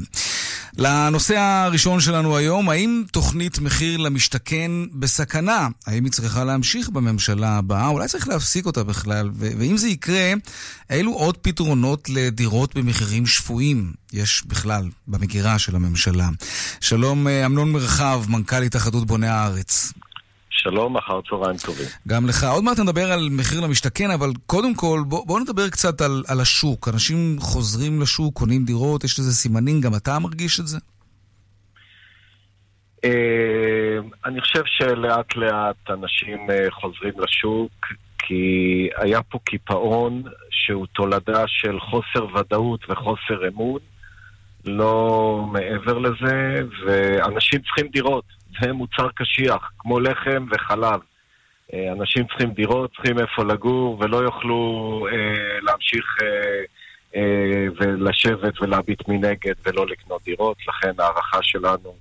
לנושא 0.77 1.37
הראשון 1.37 1.99
שלנו 1.99 2.37
היום, 2.37 2.69
האם 2.69 3.03
תוכנית 3.11 3.59
מחיר 3.59 3.97
למשתכן 3.97 4.71
בסכנה? 4.93 5.67
האם 5.87 6.03
היא 6.03 6.11
צריכה 6.11 6.43
להמשיך 6.43 6.89
בממשלה 6.89 7.57
הבאה? 7.57 7.87
אולי 7.87 8.07
צריך 8.07 8.27
להפסיק 8.27 8.65
אותה 8.65 8.83
בכלל? 8.83 9.29
ו- 9.33 9.49
ואם 9.59 9.77
זה 9.77 9.87
יקרה, 9.87 10.33
אילו 10.89 11.13
עוד 11.13 11.37
פתרונות 11.37 12.09
לדירות 12.09 12.75
במחירים 12.75 13.25
שפויים 13.25 13.93
יש 14.13 14.43
בכלל 14.47 14.89
במגירה 15.07 15.59
של 15.59 15.75
הממשלה? 15.75 16.29
שלום, 16.81 17.27
אה, 17.27 17.45
אמנון 17.45 17.71
מרחב, 17.71 18.23
מנכ"ל 18.27 18.63
התאחדות 18.63 19.07
בוני 19.07 19.27
הארץ. 19.27 19.93
שלום, 20.65 20.97
אחר 20.97 21.21
צהריים 21.29 21.57
טובים. 21.65 21.85
גם 22.07 22.27
לך. 22.27 22.43
עוד 22.43 22.63
מעט 22.63 22.79
נדבר 22.79 23.11
על 23.11 23.29
מחיר 23.31 23.59
למשתכן, 23.61 24.11
אבל 24.11 24.29
קודם 24.45 24.75
כל, 24.75 24.99
בוא, 25.07 25.27
בוא 25.27 25.39
נדבר 25.39 25.69
קצת 25.69 26.01
על, 26.01 26.23
על 26.27 26.39
השוק. 26.39 26.87
אנשים 26.87 27.35
חוזרים 27.39 28.01
לשוק, 28.01 28.33
קונים 28.33 28.65
דירות, 28.65 29.03
יש 29.03 29.19
לזה 29.19 29.31
סימנים, 29.31 29.81
גם 29.81 29.95
אתה 29.95 30.19
מרגיש 30.19 30.59
את 30.59 30.67
זה? 30.67 30.77
אה, 33.05 33.97
אני 34.25 34.41
חושב 34.41 34.61
שלאט 34.65 35.35
לאט 35.35 35.89
אנשים 35.89 36.49
אה, 36.49 36.71
חוזרים 36.71 37.13
לשוק, 37.17 37.71
כי 38.17 38.43
היה 38.97 39.23
פה 39.23 39.39
קיפאון 39.43 40.23
שהוא 40.51 40.85
תולדה 40.85 41.43
של 41.47 41.79
חוסר 41.79 42.35
ודאות 42.35 42.79
וחוסר 42.89 43.47
אמון, 43.47 43.79
לא 44.65 45.45
מעבר 45.51 45.97
לזה, 45.97 46.61
ואנשים 46.85 47.61
צריכים 47.61 47.87
דירות. 47.87 48.25
זה 48.61 48.73
מוצר 48.73 49.07
קשיח, 49.15 49.71
כמו 49.77 49.99
לחם 49.99 50.45
וחלב. 50.51 50.99
אה, 51.73 51.91
אנשים 51.91 52.27
צריכים 52.27 52.51
דירות, 52.51 52.91
צריכים 52.95 53.19
איפה 53.19 53.43
לגור, 53.43 53.97
ולא 53.99 54.17
יוכלו 54.17 55.07
אה, 55.11 55.59
להמשיך 55.61 56.17
אה, 56.21 56.27
אה, 57.15 57.65
ולשבת 57.79 58.61
ולהביט 58.61 59.07
מנגד 59.07 59.53
ולא 59.65 59.87
לקנות 59.87 60.23
דירות. 60.23 60.57
לכן 60.67 60.91
ההערכה 60.99 61.39
שלנו 61.41 61.95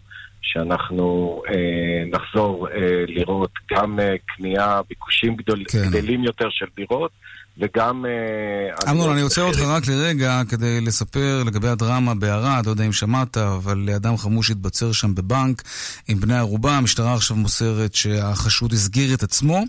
שאנחנו 0.54 1.42
אה, 1.48 2.04
נחזור 2.06 2.68
אה, 2.68 3.04
לראות 3.08 3.50
גם 3.72 4.00
אה, 4.00 4.14
קנייה, 4.26 4.80
ביקושים 4.88 5.36
גדול, 5.36 5.64
כן. 5.64 5.78
גדלים 5.90 6.24
יותר 6.24 6.50
של 6.50 6.66
דירות. 6.76 7.10
וגם... 7.58 8.04
אה, 8.06 8.90
אמנון, 8.90 9.12
אני 9.12 9.20
עוצר 9.20 9.42
אותך 9.42 9.60
רק 9.60 9.86
לרגע 9.86 10.42
כדי 10.48 10.80
לספר 10.80 11.42
לגבי 11.46 11.68
הדרמה 11.68 12.14
בערד, 12.14 12.66
לא 12.66 12.70
יודע 12.70 12.84
אם 12.84 12.92
שמעת, 12.92 13.36
אבל 13.36 13.90
אדם 13.96 14.16
חמוש 14.16 14.50
התבצר 14.50 14.92
שם 14.92 15.14
בבנק 15.14 15.62
עם 16.08 16.20
בני 16.20 16.36
ערובה. 16.36 16.76
המשטרה 16.76 17.14
עכשיו 17.14 17.36
מוסרת 17.36 17.94
שהחשוד 17.94 18.72
הסגיר 18.72 19.14
את 19.14 19.22
עצמו. 19.22 19.62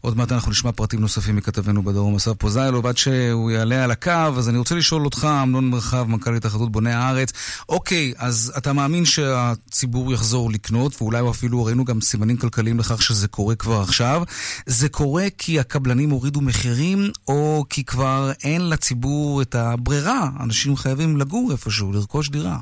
עוד 0.00 0.16
מעט 0.16 0.32
אנחנו 0.32 0.50
נשמע 0.50 0.72
פרטים 0.72 1.00
נוספים 1.00 1.36
מכתבנו 1.36 1.82
בדרום, 1.82 2.14
אסף 2.14 2.32
פוזיילוב. 2.38 2.86
עד 2.86 2.96
שהוא 2.96 3.50
יעלה 3.50 3.84
על 3.84 3.90
הקו, 3.90 4.10
אז 4.10 4.48
אני 4.48 4.58
רוצה 4.58 4.74
לשאול 4.74 5.04
אותך, 5.04 5.28
אמנון 5.42 5.70
מרחב, 5.70 6.06
מנכ"ל 6.08 6.36
התאחדות 6.36 6.72
בוני 6.72 6.92
הארץ, 6.92 7.32
אוקיי, 7.68 8.12
אז 8.16 8.52
אתה 8.58 8.72
מאמין 8.72 9.04
שהציבור 9.04 10.12
יחזור 10.12 10.50
לקנות, 10.50 11.02
ואולי 11.02 11.30
אפילו 11.30 11.64
ראינו 11.64 11.84
גם 11.84 12.00
סימנים 12.00 12.36
כלכליים 12.36 12.78
לכך 12.78 13.02
שזה 13.02 13.28
קורה 13.28 13.54
כבר 13.54 13.80
עכשיו. 13.80 14.22
זה 14.66 14.88
קורה 14.88 15.26
כי 15.38 15.60
הקבלנים 15.60 16.10
הורידו 16.10 16.40
מחירים, 16.40 17.10
או 17.28 17.64
כי 17.70 17.84
כבר 17.84 18.32
אין 18.44 18.68
לציבור 18.68 19.42
את 19.42 19.54
הברירה, 19.54 20.30
אנשים 20.40 20.76
חייבים 20.76 21.16
לגור 21.16 21.52
איפשהו, 21.52 21.92
לרכוש 21.92 22.30
דירה. 22.30 22.58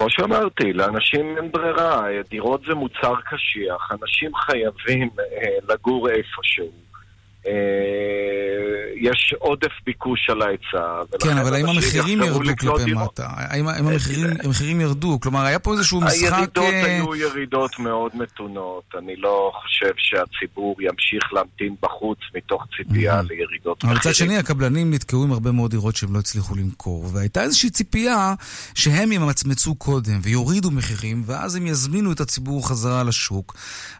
כמו 0.00 0.10
שאמרתי, 0.10 0.72
לאנשים 0.72 1.36
אין 1.36 1.52
ברירה, 1.52 2.06
דירות 2.30 2.60
זה 2.66 2.74
מוצר 2.74 3.14
קשיח, 3.30 3.90
אנשים 4.02 4.30
חייבים 4.36 5.08
אה, 5.18 5.74
לגור 5.74 6.08
איפשהו. 6.08 6.89
אה, 7.46 7.52
יש 9.00 9.34
עודף 9.38 9.72
ביקוש 9.86 10.30
על 10.30 10.42
ההיצע. 10.42 11.16
כן, 11.22 11.38
אבל 11.38 11.54
האם 11.54 11.66
המחירים 11.66 12.22
ירדו 12.22 12.50
כלפי 12.58 12.92
מטה? 12.92 13.26
האם 13.36 13.68
המחירים 14.44 14.80
ירדו? 14.80 15.20
כלומר, 15.20 15.44
היה 15.44 15.58
פה 15.58 15.72
איזשהו 15.72 16.00
משחק... 16.00 16.32
הירידות 16.32 16.64
אה, 16.64 16.84
היו 16.84 17.16
ירידות 17.16 17.78
מאוד 17.78 18.12
מתונות. 18.14 18.84
אני 18.98 19.16
לא 19.16 19.52
חושב 19.62 19.90
שהציבור 19.96 20.76
ימשיך 20.80 21.32
להמתין 21.32 21.74
בחוץ 21.82 22.18
מתוך 22.34 22.64
ציפייה 22.76 23.22
לירידות 23.22 23.78
מחירים. 23.78 23.96
אבל 23.96 24.10
מצד 24.10 24.14
שני, 24.14 24.36
הקבלנים 24.36 24.94
נתקעו 24.94 25.24
עם 25.24 25.32
הרבה 25.32 25.52
מאוד 25.52 25.70
דירות 25.70 25.96
שהם 25.96 26.14
לא 26.14 26.18
הצליחו 26.18 26.54
למכור. 26.56 27.06
והייתה 27.12 27.42
איזושהי 27.42 27.70
ציפייה 27.70 28.34
שהם 28.74 29.12
ימצמצו 29.12 29.74
קודם 29.74 30.18
ויורידו 30.22 30.70
מחירים, 30.70 31.22
ואז 31.26 31.56
הם 31.56 31.66
יזמינו 31.66 32.12
את 32.12 32.20
הציבור 32.20 32.68
חזרה 32.68 33.04
לשוק. 33.04 33.54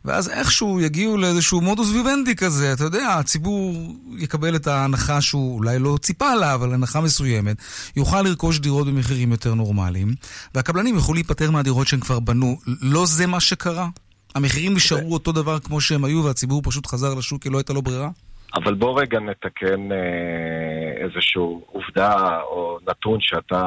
ואז 0.05 0.29
איכשהו 0.29 0.81
יגיעו 0.81 1.17
לאיזשהו 1.17 1.61
מודוס 1.61 1.91
ויבנדי 1.91 2.37
כזה, 2.37 2.73
אתה 2.73 2.85
יודע, 2.85 3.21
הציבור 3.31 3.73
יקבל 4.19 4.57
את 4.57 4.67
ההנחה 4.67 5.21
שהוא 5.21 5.59
אולי 5.59 5.79
לא 5.79 5.97
ציפה 6.01 6.35
לה, 6.35 6.55
אבל 6.55 6.75
הנחה 6.75 7.01
מסוימת, 7.01 7.57
יוכל 7.97 8.23
לרכוש 8.23 8.59
דירות 8.59 8.87
במחירים 8.87 9.33
יותר 9.33 9.55
נורמליים, 9.55 10.09
והקבלנים 10.55 10.95
יוכלו 10.95 11.15
להיפטר 11.15 11.51
מהדירות 11.51 11.87
שהם 11.87 12.01
כבר 12.01 12.21
בנו. 12.21 12.57
לא 12.83 13.07
זה 13.07 13.27
מה 13.27 13.41
שקרה? 13.41 13.87
המחירים 14.35 14.75
נשארו 14.75 15.15
אותו 15.15 15.33
דבר 15.33 15.59
כמו 15.59 15.81
שהם 15.81 16.05
היו, 16.05 16.25
והציבור 16.25 16.63
פשוט 16.65 16.87
חזר 16.87 17.15
לשוק 17.15 17.43
כי 17.43 17.51
לא 17.51 17.59
הייתה 17.59 17.73
לו 17.73 17.83
ברירה? 17.83 18.09
אבל 18.55 18.75
בוא 18.75 19.01
רגע 19.01 19.21
נתקן 19.21 19.93
אה, 19.93 21.05
איזושהי 21.05 21.43
עובדה 21.67 22.41
או 22.41 22.79
נתון 22.89 23.19
שאתה 23.21 23.63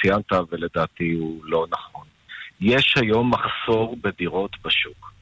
ציינת 0.00 0.32
ולדעתי 0.52 1.12
הוא 1.12 1.40
לא 1.44 1.66
נכון. 1.72 2.04
יש 2.60 2.94
היום 2.96 3.30
מחסור 3.30 3.96
בדירות 4.04 4.56
בשוק. 4.64 5.12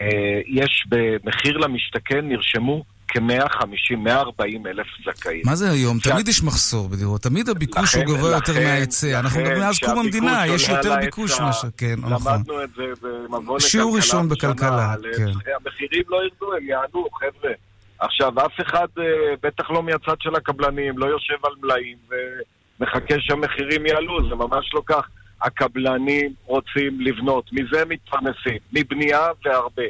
אה, 0.00 0.40
יש 0.46 0.84
במחיר 0.88 1.58
למשתכן 1.58 2.28
נרשמו 2.28 2.93
כ-150, 3.08 3.96
150 3.96 4.66
אלף 4.66 4.86
זכאים. 5.04 5.42
מה 5.44 5.54
זה 5.54 5.70
היום? 5.70 6.00
ש... 6.00 6.08
תמיד 6.08 6.28
יש 6.28 6.42
מחסור 6.42 6.88
בדירות, 6.88 7.22
תמיד 7.22 7.48
הביקוש 7.48 7.94
לכן, 7.94 8.06
הוא 8.06 8.16
גבוה 8.16 8.30
יותר 8.30 8.52
מההיצע. 8.52 9.20
אנחנו 9.20 9.40
מדברים 9.40 9.58
מאז 9.58 9.78
קום 9.78 9.98
המדינה, 9.98 10.46
יש 10.46 10.68
יותר 10.68 10.96
ביקוש 11.00 11.40
מאשר, 11.40 11.68
כן, 11.76 11.94
נכון. 11.98 12.32
למדנו 12.32 12.62
את 12.64 12.70
זה 12.76 12.82
במבוא 13.02 13.56
לכלכלה. 13.56 13.70
שיעור 13.70 13.96
ראשון 13.96 14.28
בכלכלה, 14.28 14.94
כן. 15.16 15.26
המחירים 15.60 16.02
לא 16.08 16.16
ירדו, 16.24 16.54
הם 16.56 16.68
יענו, 16.68 17.08
חבר'ה. 17.18 17.52
עכשיו, 17.98 18.46
אף 18.46 18.60
אחד, 18.60 18.86
אה, 18.98 19.04
בטח 19.42 19.70
לא 19.70 19.82
מהצד 19.82 20.16
של 20.20 20.34
הקבלנים, 20.34 20.98
לא 20.98 21.06
יושב 21.06 21.34
על 21.44 21.52
מלאים 21.62 21.96
ומחכה 22.08 23.14
שהמחירים 23.20 23.86
יעלו, 23.86 24.28
זה 24.28 24.34
ממש 24.34 24.70
לא 24.74 24.82
כך. 24.86 25.08
הקבלנים 25.42 26.32
רוצים 26.44 27.00
לבנות, 27.00 27.52
מזה 27.52 27.82
הם 27.82 27.88
מתפרנסים, 27.88 28.58
מבנייה 28.72 29.26
והרבה. 29.44 29.82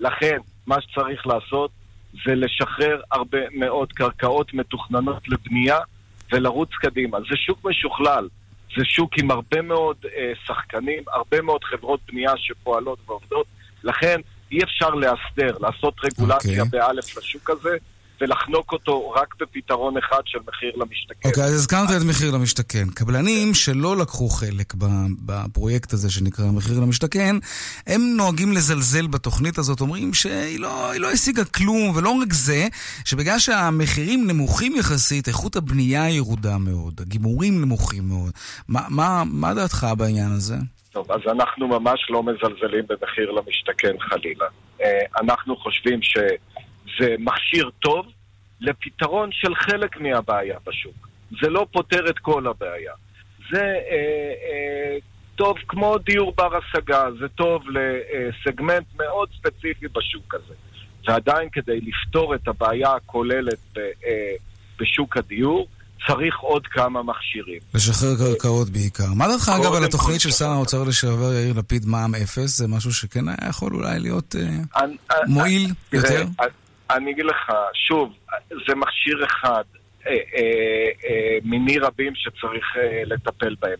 לכן, 0.00 0.38
מה 0.66 0.76
שצריך 0.80 1.26
לעשות 1.26 1.70
זה 2.12 2.34
לשחרר 2.34 3.00
הרבה 3.10 3.38
מאוד 3.54 3.92
קרקעות 3.92 4.54
מתוכננות 4.54 5.28
לבנייה 5.28 5.78
ולרוץ 6.32 6.70
קדימה. 6.80 7.18
זה 7.20 7.36
שוק 7.36 7.64
משוכלל, 7.64 8.28
זה 8.76 8.84
שוק 8.84 9.18
עם 9.18 9.30
הרבה 9.30 9.62
מאוד 9.62 9.96
אה, 10.16 10.32
שחקנים, 10.46 11.02
הרבה 11.12 11.42
מאוד 11.42 11.64
חברות 11.64 12.00
בנייה 12.12 12.32
שפועלות 12.36 12.98
ועובדות, 13.06 13.46
לכן 13.84 14.20
אי 14.52 14.58
אפשר 14.64 14.90
להסדר, 14.90 15.58
לעשות 15.60 15.94
רגולציה 16.04 16.62
okay. 16.62 16.66
אוקיי. 16.66 16.80
באלף 16.80 17.18
לשוק 17.18 17.50
הזה, 17.50 17.76
ולחנוק 18.20 18.72
אותו 18.72 19.10
רק 19.10 19.34
בפתרון 19.40 19.96
אחד 19.96 20.20
של 20.26 20.38
מחיר 20.48 20.72
למשתכן. 20.76 21.28
אוקיי, 21.28 21.44
אז 21.44 21.54
הזכרת 21.54 21.88
את 21.96 22.02
מחיר 22.08 22.30
למשתכן. 22.30 22.84
קבלנים 22.94 23.54
שלא 23.54 23.96
לקחו 23.96 24.28
חלק 24.28 24.74
בפרויקט 25.26 25.92
הזה 25.92 26.10
שנקרא 26.10 26.44
מחיר 26.44 26.80
למשתכן, 26.80 27.36
הם 27.86 28.00
נוהגים 28.16 28.52
לזלזל 28.52 29.06
בתוכנית 29.06 29.58
הזאת, 29.58 29.80
אומרים 29.80 30.14
שהיא 30.14 30.60
לא, 30.60 30.92
לא 30.96 31.10
השיגה 31.10 31.44
כלום, 31.44 31.96
ולא 31.96 32.10
רק 32.22 32.32
זה, 32.32 32.66
שבגלל 33.04 33.38
שהמחירים 33.38 34.26
נמוכים 34.26 34.76
יחסית, 34.76 35.28
איכות 35.28 35.56
הבנייה 35.56 36.10
ירודה 36.10 36.58
מאוד, 36.58 37.00
הגימורים 37.00 37.60
נמוכים 37.62 38.08
מאוד. 38.08 38.32
מה, 38.68 38.80
מה, 38.88 39.22
מה 39.26 39.54
דעתך 39.54 39.86
בעניין 39.98 40.30
הזה? 40.36 40.56
טוב, 40.92 41.12
אז 41.12 41.20
אנחנו 41.32 41.68
ממש 41.68 42.10
לא 42.10 42.22
מזלזלים 42.22 42.84
במחיר 42.88 43.30
למשתכן 43.30 43.94
חלילה. 44.00 44.46
אה, 44.82 45.00
אנחנו 45.20 45.56
חושבים 45.56 46.02
שזה 46.98 47.14
מכשיר 47.18 47.70
טוב 47.78 48.06
לפתרון 48.60 49.30
של 49.32 49.54
חלק 49.54 50.00
מהבעיה 50.00 50.56
בשוק. 50.66 51.08
זה 51.42 51.48
לא 51.50 51.66
פותר 51.72 52.10
את 52.10 52.18
כל 52.18 52.46
הבעיה. 52.46 52.92
זה 53.52 53.62
אה, 53.62 53.92
אה, 54.50 54.96
טוב 55.36 55.56
כמו 55.68 55.98
דיור 55.98 56.32
בר 56.36 56.50
השגה, 56.56 57.04
זה 57.20 57.28
טוב 57.28 57.62
לסגמנט 57.68 58.86
מאוד 58.96 59.28
ספציפי 59.38 59.88
בשוק 59.88 60.34
הזה. 60.34 60.54
ועדיין 61.08 61.48
כדי 61.52 61.80
לפתור 61.80 62.34
את 62.34 62.48
הבעיה 62.48 62.92
הכוללת 62.94 63.58
ב, 63.74 63.78
אה, 63.78 64.32
בשוק 64.80 65.16
הדיור, 65.16 65.68
צריך 66.06 66.38
עוד 66.38 66.66
כמה 66.66 67.02
מכשירים. 67.02 67.58
לשחרר 67.74 68.16
קרקעות 68.18 68.68
בעיקר. 68.70 69.12
מה 69.16 69.28
דעתך 69.28 69.48
אגב 69.60 69.74
על 69.74 69.84
התוכנית 69.84 70.20
של 70.20 70.30
שר 70.30 70.48
האוצר 70.48 70.84
לשעבר 70.84 71.32
יאיר 71.32 71.52
לפיד, 71.58 71.86
מע"מ 71.86 72.14
אפס? 72.14 72.58
זה 72.58 72.68
משהו 72.68 72.94
שכן 72.94 73.28
היה 73.28 73.48
יכול 73.48 73.74
אולי 73.74 73.98
להיות 73.98 74.36
אה, 74.36 74.82
אני- 74.84 74.96
מועיל 75.26 75.68
תראה, 75.88 76.02
יותר? 76.12 76.24
אני 76.90 77.10
אגיד 77.10 77.24
לך, 77.24 77.52
שוב, 77.74 78.12
זה 78.68 78.74
מכשיר 78.74 79.24
אחד 79.24 79.62
אה, 80.06 80.12
אה, 80.12 80.88
אה, 81.08 81.38
מיני 81.44 81.78
רבים 81.78 82.12
שצריך 82.14 82.76
אה, 82.76 83.02
לטפל 83.06 83.54
בהם. 83.60 83.78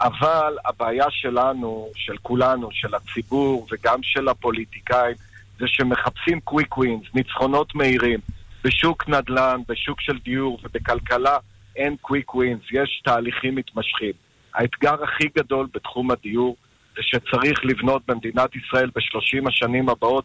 אבל 0.00 0.56
הבעיה 0.64 1.06
שלנו, 1.10 1.90
של 1.94 2.16
כולנו, 2.22 2.68
של 2.72 2.94
הציבור 2.94 3.66
וגם 3.72 3.98
של 4.02 4.28
הפוליטיקאים, 4.28 5.16
זה 5.58 5.64
שמחפשים 5.68 6.40
קוויק 6.40 6.78
ווינס, 6.78 7.02
ניצחונות 7.14 7.74
מהירים. 7.74 8.20
בשוק 8.64 9.08
נדל"ן, 9.08 9.60
בשוק 9.68 10.00
של 10.00 10.18
דיור 10.18 10.58
ובכלכלה 10.62 11.36
אין 11.76 11.96
קוויק 12.00 12.34
ווינס, 12.34 12.62
יש 12.72 13.02
תהליכים 13.04 13.54
מתמשכים. 13.54 14.12
האתגר 14.54 15.04
הכי 15.04 15.28
גדול 15.36 15.66
בתחום 15.74 16.10
הדיור 16.10 16.56
זה 16.96 17.02
שצריך 17.02 17.64
לבנות 17.64 18.02
במדינת 18.08 18.56
ישראל 18.56 18.90
בשלושים 18.96 19.46
השנים 19.46 19.88
הבאות 19.88 20.24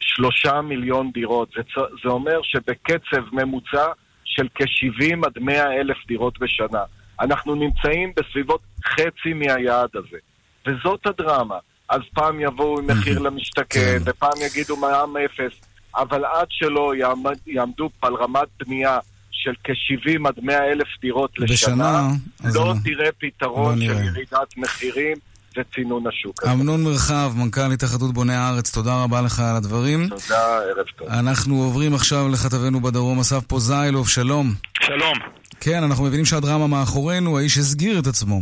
שלושה 0.00 0.60
מיליון 0.60 1.10
דירות. 1.14 1.48
זה, 1.56 1.62
זה 2.04 2.08
אומר 2.08 2.40
שבקצב 2.42 3.22
ממוצע 3.32 3.86
של 4.24 4.48
כ-70 4.54 5.26
עד 5.26 5.32
100 5.40 5.72
אלף 5.72 5.96
דירות 6.06 6.38
בשנה. 6.38 6.82
אנחנו 7.20 7.54
נמצאים 7.54 8.12
בסביבות 8.16 8.60
חצי 8.84 9.32
מהיעד 9.34 9.90
הזה. 9.94 10.18
וזאת 10.66 11.06
הדרמה. 11.06 11.58
אז 11.88 12.00
פעם 12.14 12.40
יבואו 12.40 12.78
עם 12.78 12.86
מחיר 12.86 13.18
למשתכן, 13.18 13.98
ופעם 14.04 14.32
יגידו 14.46 14.76
מע"מ 14.76 15.16
אפס, 15.16 15.60
אבל 15.96 16.24
עד 16.24 16.46
שלא 16.50 16.94
יעמד, 16.94 17.36
יעמדו 17.46 17.90
על 18.02 18.14
רמת 18.14 18.48
בנייה 18.58 18.98
של 19.30 19.52
כ-70 19.64 20.28
עד 20.28 20.34
100 20.42 20.64
אלף 20.72 20.86
דירות 21.00 21.38
לשנה, 21.38 21.74
בשנה, 21.74 22.08
אז 22.44 22.56
לא 22.56 22.66
לא. 22.66 22.74
תראה 22.84 23.12
פתרון 23.18 23.78
לא 23.78 23.86
של. 23.86 24.04
ירידת 24.04 24.56
מחירים 24.56 25.16
וצינון 25.58 26.04
השוק 26.06 26.42
הזה. 26.42 26.52
אמנון 26.52 26.84
מרחב, 26.84 27.32
מנכ"ל 27.36 27.72
התאחדות 27.72 28.14
בוני 28.14 28.34
הארץ, 28.34 28.74
תודה 28.74 29.02
רבה 29.02 29.22
לך 29.22 29.40
על 29.40 29.56
הדברים. 29.56 30.08
תודה, 30.08 30.58
ערב 30.58 30.86
טוב. 30.98 31.08
אנחנו 31.08 31.62
עוברים 31.62 31.94
עכשיו 31.94 32.28
לכתבנו 32.28 32.80
בדרום, 32.80 33.18
אסף 33.18 33.44
פוזיילוב, 33.46 34.08
שלום. 34.08 34.54
שלום. 34.82 35.18
כן, 35.60 35.82
אנחנו 35.82 36.04
מבינים 36.04 36.24
שהדרמה 36.24 36.66
מאחורינו, 36.66 37.38
האיש 37.38 37.58
הסגיר 37.58 37.98
את 37.98 38.06
עצמו. 38.06 38.40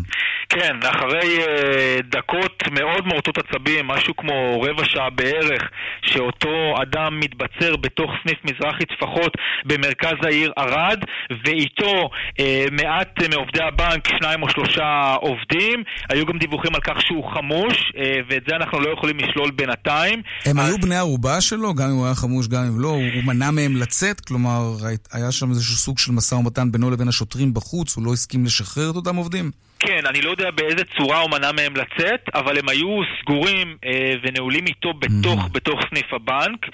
כן, 0.48 0.76
אחרי 0.82 1.38
אה, 1.38 1.98
דקות 2.10 2.62
מאוד 2.72 3.06
מורטות 3.06 3.38
עצבים, 3.38 3.86
משהו 3.86 4.16
כמו 4.16 4.62
רבע 4.62 4.84
שעה 4.84 5.10
בערך, 5.10 5.62
שאותו 6.02 6.74
אדם 6.82 7.20
מתבצר 7.20 7.76
בתוך 7.76 8.10
סניף 8.22 8.38
מזרחי 8.44 8.84
טפחות 8.84 9.32
במרכז 9.64 10.16
העיר 10.22 10.52
ערד, 10.56 10.98
ואיתו 11.44 12.10
אה, 12.40 12.66
מעט 12.72 13.22
מעובדי 13.30 13.62
הבנק, 13.62 14.08
שניים 14.18 14.42
או 14.42 14.48
שלושה 14.48 15.14
עובדים. 15.20 15.82
היו 16.08 16.26
גם 16.26 16.38
דיווחים 16.38 16.74
על 16.74 16.80
כך 16.80 17.00
שהוא 17.00 17.24
חמוש, 17.34 17.92
אה, 17.96 18.16
ואת 18.28 18.42
זה 18.48 18.56
אנחנו 18.56 18.80
לא 18.80 18.90
יכולים 18.92 19.16
לשלול 19.18 19.50
בינתיים. 19.50 20.22
הם 20.46 20.58
היו 20.58 20.78
בני 20.78 20.96
ערובה 20.96 21.40
שלו, 21.40 21.74
גם 21.74 21.88
אם 21.88 21.94
הוא 21.94 22.06
היה 22.06 22.14
חמוש, 22.14 22.48
גם 22.48 22.64
אם 22.64 22.80
לא, 22.80 22.88
הוא 22.88 23.24
מנע 23.24 23.50
מהם 23.50 23.76
לצאת, 23.76 24.20
כלומר, 24.20 24.74
היה 25.12 25.32
שם 25.32 25.50
איזשהו 25.50 25.76
סוג 25.76 25.98
של 25.98 26.12
משא 26.12 26.34
ומתן 26.34 26.72
בינו 26.72 26.90
לבין 26.90 27.08
השוטרים 27.08 27.54
בחוץ, 27.54 27.96
הוא 27.96 28.04
לא 28.04 28.12
הסכים 28.12 28.44
לשחרר 28.44 28.90
את 28.90 28.96
אותם 28.96 29.16
עובדים? 29.16 29.65
כן, 29.78 30.00
אני 30.06 30.22
לא 30.22 30.30
יודע 30.30 30.50
באיזה 30.50 30.82
צורה 30.98 31.20
הוא 31.20 31.30
מנע 31.30 31.52
מהם 31.52 31.72
לצאת, 31.76 32.20
אבל 32.34 32.58
הם 32.58 32.68
היו 32.68 32.88
סגורים 33.20 33.76
אה, 33.84 33.90
ונעולים 34.22 34.66
איתו 34.66 34.92
בתוך, 34.94 35.16
Mm-hmm. 35.36 35.52
בתוך 35.52 35.80
סניף 35.90 36.12
הבנק. 36.12 36.66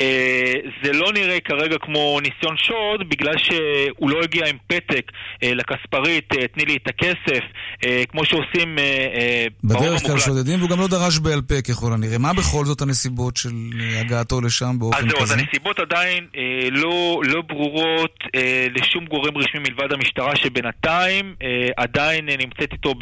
אה, 0.00 0.52
זה 0.84 0.92
לא 0.92 1.12
נראה 1.12 1.40
כרגע 1.40 1.76
כמו 1.78 2.20
ניסיון 2.20 2.56
שוד, 2.56 3.08
בגלל 3.08 3.34
שהוא 3.38 4.10
לא 4.10 4.20
הגיע 4.22 4.46
עם 4.46 4.56
פתק 4.66 5.10
אה, 5.42 5.54
לכספרית, 5.54 6.28
אה, 6.38 6.48
תני 6.48 6.64
לי 6.64 6.76
את 6.76 6.88
הכסף, 6.88 7.44
אה, 7.86 8.02
כמו 8.12 8.24
שעושים 8.24 8.78
אה, 8.78 8.84
אה, 9.14 9.46
בדרך 9.64 10.02
כלל. 10.02 10.18
שודדים, 10.18 10.58
והוא 10.58 10.70
גם 10.70 10.80
לא 10.80 10.86
דרש 10.88 11.18
בעל 11.18 11.40
פה 11.42 11.62
ככל 11.68 11.92
הנראה. 11.92 12.18
מה 12.18 12.32
בכל 12.32 12.64
זאת 12.64 12.80
הנסיבות 12.82 13.36
של 13.36 13.48
אה, 13.80 14.00
הגעתו 14.00 14.40
לשם 14.40 14.66
אז 14.66 14.78
באופן 14.78 15.08
זהו, 15.08 15.18
אז 15.18 15.22
כזה? 15.32 15.34
הנסיבות 15.34 15.78
עדיין 15.78 16.26
אה, 16.36 16.42
לא, 16.70 17.20
לא 17.24 17.42
ברורות 17.42 18.14
אה, 18.34 18.66
לשום 18.74 19.04
גורם 19.04 19.36
רשמי 19.38 19.60
מלבד 19.60 19.92
המשטרה, 19.92 20.36
שבינתיים 20.36 21.34
אה, 21.42 21.48
עדיין 21.76 22.28
אה, 22.28 22.34
נמצאת 22.50 22.72
איתו 22.72 22.94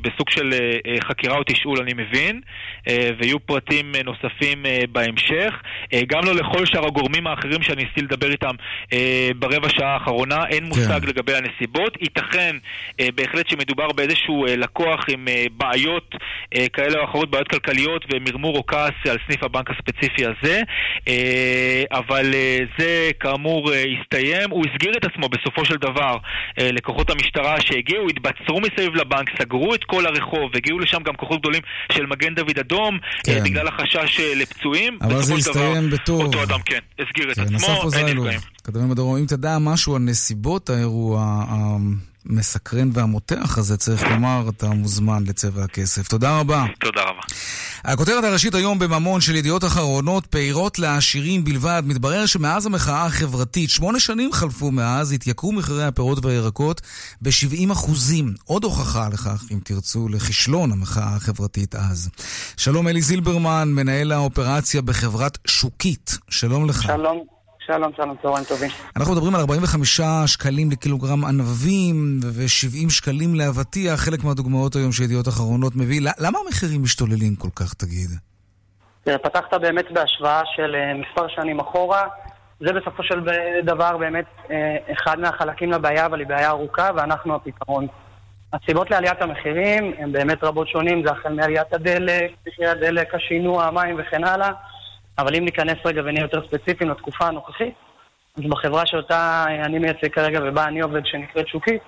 בסוג 0.00 0.30
של 0.30 0.52
אה, 0.52 0.58
אה, 0.86 1.00
חקירה 1.00 1.36
או 1.36 1.42
תשאול, 1.46 1.78
אני 1.80 1.92
מבין, 1.94 2.40
אה, 2.88 3.10
ויהיו 3.18 3.40
פרטים 3.40 3.92
נוספים 4.04 4.64
בהמשך. 4.92 5.62
גם 6.06 6.24
לא 6.24 6.34
לכל 6.34 6.66
שאר 6.66 6.86
הגורמים 6.86 7.26
האחרים 7.26 7.62
שאני 7.62 7.82
ניסיתי 7.82 8.02
לדבר 8.02 8.30
איתם 8.30 8.54
ברבע 9.38 9.68
שעה 9.68 9.94
האחרונה, 9.94 10.44
אין 10.48 10.64
מושג 10.64 11.00
כן. 11.00 11.08
לגבי 11.08 11.32
הנסיבות. 11.34 11.96
ייתכן 12.00 12.56
בהחלט 13.14 13.48
שמדובר 13.48 13.92
באיזשהו 13.92 14.44
לקוח 14.48 15.00
עם 15.08 15.28
בעיות 15.56 16.14
כאלה 16.72 16.98
או 16.98 17.04
אחרות, 17.04 17.30
בעיות 17.30 17.48
כלכליות 17.48 18.04
ומרמור 18.12 18.56
או 18.56 18.66
כעס 18.66 19.10
על 19.10 19.16
סניף 19.26 19.42
הבנק 19.42 19.70
הספציפי 19.70 20.22
הזה. 20.26 20.62
אבל 21.90 22.34
זה 22.78 23.10
כאמור 23.20 23.70
הסתיים. 23.72 24.50
הוא 24.50 24.64
הסגיר 24.70 24.92
את 24.96 25.04
עצמו 25.04 25.28
בסופו 25.28 25.64
של 25.64 25.76
דבר 25.76 26.16
לכוחות 26.60 27.10
המשטרה 27.10 27.60
שהגיעו, 27.60 28.08
התבצרו 28.08 28.60
מסביב 28.60 28.91
לבנק, 28.96 29.28
סגרו 29.42 29.74
את 29.74 29.84
כל 29.84 30.06
הרחוב, 30.06 30.50
הגיעו 30.54 30.78
לשם 30.78 31.02
גם 31.02 31.14
כוחות 31.14 31.40
גדולים 31.40 31.62
של 31.92 32.06
מגן 32.06 32.34
דוד 32.34 32.58
אדום, 32.60 32.98
כן. 33.24 33.32
אה, 33.32 33.40
בגלל 33.40 33.68
החשש 33.68 34.20
אה, 34.20 34.34
לפצועים. 34.34 34.98
אבל 35.00 35.22
זה 35.22 35.34
הסתיים 35.34 35.90
בטוב. 35.90 36.22
אותו 36.22 36.42
אדם, 36.42 36.60
כן, 36.64 36.78
הסגיר 36.98 37.30
את 37.30 37.36
כן, 37.36 37.54
עצמו, 37.54 37.88
אסף 37.88 37.96
אין 37.96 38.18
נפגעים. 38.18 38.40
כתבים 38.64 38.90
בדרום. 38.90 39.16
אם 39.16 39.26
תדע 39.26 39.58
משהו 39.58 39.96
על 39.96 40.02
נסיבות 40.02 40.70
האירוע 40.70 41.44
המסקרן 41.48 42.90
והמותח 42.92 43.58
הזה, 43.58 43.76
צריך 43.76 44.02
לומר, 44.10 44.44
אתה 44.48 44.66
מוזמן 44.66 45.22
לצבע 45.26 45.64
הכסף. 45.64 46.08
תודה 46.08 46.40
רבה. 46.40 46.64
תודה 46.80 47.02
רבה. 47.02 47.20
הכותרת 47.84 48.24
הראשית 48.24 48.54
היום 48.54 48.78
בממון 48.78 49.20
של 49.20 49.34
ידיעות 49.34 49.64
אחרונות, 49.64 50.26
פעירות 50.26 50.78
לעשירים 50.78 51.44
בלבד. 51.44 51.82
מתברר 51.86 52.26
שמאז 52.26 52.66
המחאה 52.66 53.04
החברתית, 53.06 53.70
שמונה 53.70 54.00
שנים 54.00 54.32
חלפו 54.32 54.70
מאז, 54.70 55.12
התייקרו 55.12 55.52
מחירי 55.52 55.84
הפירות 55.84 56.24
והירקות 56.24 56.80
ב-70 57.22 57.72
אחוזים. 57.72 58.34
עוד 58.44 58.64
הוכחה 58.64 59.08
לכך, 59.08 59.44
אם 59.52 59.58
תרצו, 59.64 60.08
לכישלון 60.08 60.72
המחאה 60.72 61.16
החברתית 61.16 61.74
אז. 61.74 62.10
שלום 62.56 62.88
אלי 62.88 63.02
זילברמן, 63.02 63.68
מנהל 63.68 64.12
האופרציה 64.12 64.82
בחברת 64.82 65.38
שוקית. 65.46 66.18
שלום 66.28 66.68
לך. 66.68 66.82
שלום, 66.82 67.24
שלום, 67.66 67.92
שלום, 67.96 68.16
צהריים 68.22 68.44
טובים. 68.44 68.70
אנחנו 68.96 69.12
מדברים 69.12 69.34
על 69.34 69.40
45 69.40 70.00
שקלים 70.26 70.70
לקילוגרם 70.70 71.24
ענבים 71.24 72.20
ו-70 72.22 72.90
שקלים 72.90 73.34
לאבטיח, 73.34 74.00
חלק 74.00 74.24
מהדוגמאות 74.24 74.76
היום 74.76 74.92
שידיעות 74.92 75.28
אחרונות 75.28 75.76
מביא. 75.76 76.00
למה 76.18 76.38
המחירים 76.46 76.82
משתוללים 76.82 77.34
כל 77.34 77.48
כך, 77.56 77.74
תגיד? 77.74 78.10
תראה, 79.04 79.18
פתחת 79.18 79.54
באמת 79.54 79.84
בהשוואה 79.90 80.42
של 80.56 80.74
אה, 80.74 80.94
מספר 80.94 81.28
שנים 81.28 81.60
אחורה. 81.60 82.02
זה 82.60 82.72
בסופו 82.72 83.02
של 83.02 83.20
דבר 83.64 83.96
באמת 83.96 84.24
אה, 84.50 84.76
אחד 84.92 85.20
מהחלקים 85.20 85.72
לבעיה, 85.72 86.06
אבל 86.06 86.20
היא 86.20 86.28
בעיה 86.28 86.48
ארוכה, 86.48 86.90
ואנחנו 86.96 87.34
הפתרון. 87.34 87.86
הסיבות 88.52 88.90
לעליית 88.90 89.22
המחירים 89.22 89.92
הן 89.98 90.12
באמת 90.12 90.44
רבות 90.44 90.68
שונים, 90.68 91.02
זה 91.06 91.12
החל 91.12 91.32
מעליית 91.32 91.72
הדלק, 91.72 92.30
מחירי 92.46 92.68
הדלק, 92.68 93.14
השינוע, 93.14 93.64
המים 93.64 93.96
וכן 93.98 94.24
הלאה. 94.24 94.50
אבל 95.18 95.36
אם 95.36 95.44
ניכנס 95.44 95.78
רגע 95.84 96.02
ונהיה 96.04 96.22
יותר 96.22 96.40
ספציפיים 96.48 96.90
לתקופה 96.90 97.26
הנוכחית, 97.26 97.74
אז 98.36 98.44
בחברה 98.48 98.86
שאותה 98.86 99.44
אני 99.64 99.78
מייצג 99.78 100.08
כרגע 100.12 100.40
ובה 100.44 100.64
אני 100.64 100.80
עובד, 100.80 101.00
שנקראת 101.04 101.48
שוקית, 101.48 101.82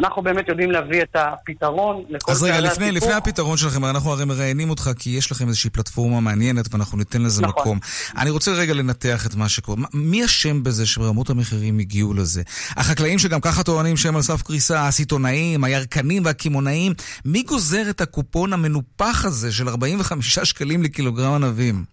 אנחנו 0.00 0.22
באמת 0.22 0.48
יודעים 0.48 0.70
להביא 0.70 1.02
את 1.02 1.16
הפתרון 1.16 2.04
לכל 2.08 2.32
אז 2.32 2.42
רגע, 2.42 2.60
לפני, 2.60 2.68
הסיפור. 2.68 2.90
לפני 2.90 3.12
הפתרון 3.12 3.56
שלכם, 3.56 3.84
אנחנו 3.84 4.12
הרי 4.12 4.24
מראיינים 4.24 4.70
אותך 4.70 4.90
כי 4.98 5.10
יש 5.10 5.32
לכם 5.32 5.48
איזושהי 5.48 5.70
פלטפורמה 5.70 6.20
מעניינת 6.20 6.74
ואנחנו 6.74 6.98
ניתן 6.98 7.22
לזה 7.22 7.42
נכון. 7.42 7.60
מקום. 7.60 7.78
אני 8.18 8.30
רוצה 8.30 8.50
רגע 8.50 8.74
לנתח 8.74 9.26
את 9.26 9.34
מה 9.34 9.48
שקורה. 9.48 9.76
מי 9.94 10.24
אשם 10.24 10.62
בזה 10.62 10.86
שרמות 10.86 11.30
המחירים 11.30 11.78
הגיעו 11.78 12.14
לזה? 12.14 12.42
החקלאים 12.76 13.18
שגם 13.18 13.40
ככה 13.40 13.62
טוענים 13.62 13.96
שהם 13.96 14.16
על 14.16 14.22
סף 14.22 14.42
קריסה, 14.42 14.86
הסיטונאים, 14.86 15.64
הירקנים 15.64 16.24
והקמעונאים, 16.24 16.92
מי 17.24 17.42
גוזר 17.42 17.90
את 17.90 18.00
הקופון 18.00 18.52
המנופח 18.52 19.24
הזה 19.24 19.52
של 19.52 19.68
45 19.68 20.38
שקלים 20.38 20.82
לקילוגרם 20.82 21.32
ענבים? 21.32 21.84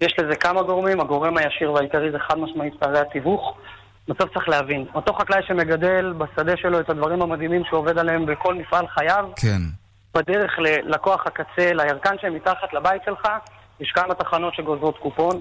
יש 0.00 0.14
לזה 0.18 0.36
כמה 0.36 0.62
גורמים, 0.62 1.00
הגורם 1.00 1.36
הישיר 1.36 1.72
והעיקרי 1.72 2.10
זה 2.10 2.18
חד 2.18 2.38
משמעית 2.38 2.74
פערי 2.78 2.98
התיווך. 2.98 3.56
בסוף 4.08 4.34
צריך 4.34 4.48
להבין, 4.48 4.86
אותו 4.94 5.12
חקלאי 5.12 5.42
שמגדל 5.46 6.12
בשדה 6.18 6.56
שלו 6.56 6.80
את 6.80 6.90
הדברים 6.90 7.22
המדהימים 7.22 7.62
שהוא 7.64 7.78
עובד 7.78 7.98
עליהם 7.98 8.26
בכל 8.26 8.54
מפעל 8.54 8.86
חייו, 8.88 9.28
כן. 9.36 9.60
בדרך 10.14 10.58
ללקוח 10.58 11.26
הקצה, 11.26 11.72
לירקן 11.72 12.14
שמתחת 12.20 12.72
לבית 12.72 13.02
שלך, 13.04 13.28
יש 13.80 13.92
כמה 13.92 14.14
תחנות 14.14 14.54
שגוזרות 14.54 14.98
קופון. 14.98 15.40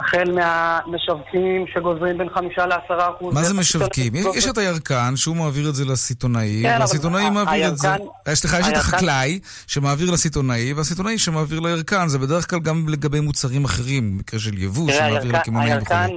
החל 0.00 0.30
מהמשווקים 0.34 1.64
שגוזרים 1.74 2.18
בין 2.18 2.28
חמישה 2.34 2.66
לעשרה 2.66 3.10
אחוז. 3.16 3.34
מה 3.34 3.42
זה 3.42 3.54
משווקים? 3.54 4.12
יש- 4.34 4.46
את 4.46 4.58
הירקן 4.58 5.12
שהוא 5.16 5.36
מעביר 5.36 5.68
את 5.68 5.74
זה 5.74 5.84
לסיטונאי, 5.84 6.62
כן, 6.62 6.76
והסיטונאי 6.80 7.30
מעביר 7.30 7.68
את 7.68 7.76
זה. 7.78 7.88
סליחה, 8.34 8.60
יש 8.60 8.68
את 8.68 8.76
החקלאי 8.76 9.40
שמעביר 9.66 10.10
לסיטונאי, 10.10 10.72
והסיטונאי 10.72 11.18
שמעביר 11.18 11.60
לירקן. 11.60 12.08
זה 12.08 12.18
בדרך 12.18 12.50
כלל 12.50 12.58
גם 12.58 12.88
לגבי 12.88 13.20
מוצרים 13.20 13.64
אחרים, 13.64 14.12
במקרה 14.16 14.40
של 14.40 14.58
יבוא, 14.58 14.92
שמעביר 14.92 15.32
לקמעונאים 15.38 15.78
וכו'. 15.82 15.94
הירקן, 15.94 16.14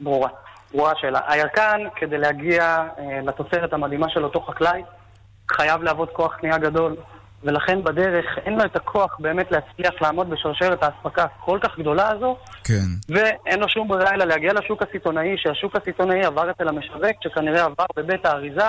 ברורה, 0.00 0.28
ברורה 0.72 0.92
השאלה. 0.98 1.20
הירקן, 1.28 1.78
כדי 1.96 2.18
להגיע 2.18 2.62
אה, 2.98 3.20
לתוצרת 3.26 3.72
המדהימה 3.72 4.06
של 4.08 4.24
אותו 4.24 4.40
חקלאי, 4.40 4.82
חייב 5.52 5.82
לעבוד 5.82 6.08
כוח 6.08 6.34
קנייה 6.40 6.58
גדול, 6.58 6.96
ולכן 7.44 7.84
בדרך 7.84 8.24
אין 8.46 8.54
לו 8.54 8.64
את 8.64 8.76
הכוח 8.76 9.16
באמת 9.18 9.46
להצליח 9.50 10.02
לעמוד 10.02 10.30
בשרשרת 10.30 10.82
האספקה 10.82 11.24
הכל 11.24 11.58
כך 11.62 11.78
גדולה 11.78 12.08
הזו, 12.10 12.36
כן. 12.64 12.88
ואין 13.08 13.60
לו 13.60 13.68
שום 13.68 13.88
ברירה 13.88 14.14
אלא 14.14 14.24
להגיע 14.24 14.52
לשוק 14.52 14.82
הסיטונאי, 14.82 15.34
שהשוק 15.36 15.76
הסיטונאי 15.76 16.24
עבר 16.24 16.50
אצל 16.50 16.68
המשווק, 16.68 17.16
שכנראה 17.22 17.64
עבר 17.64 17.86
בבית 17.96 18.26
האריזה, 18.26 18.68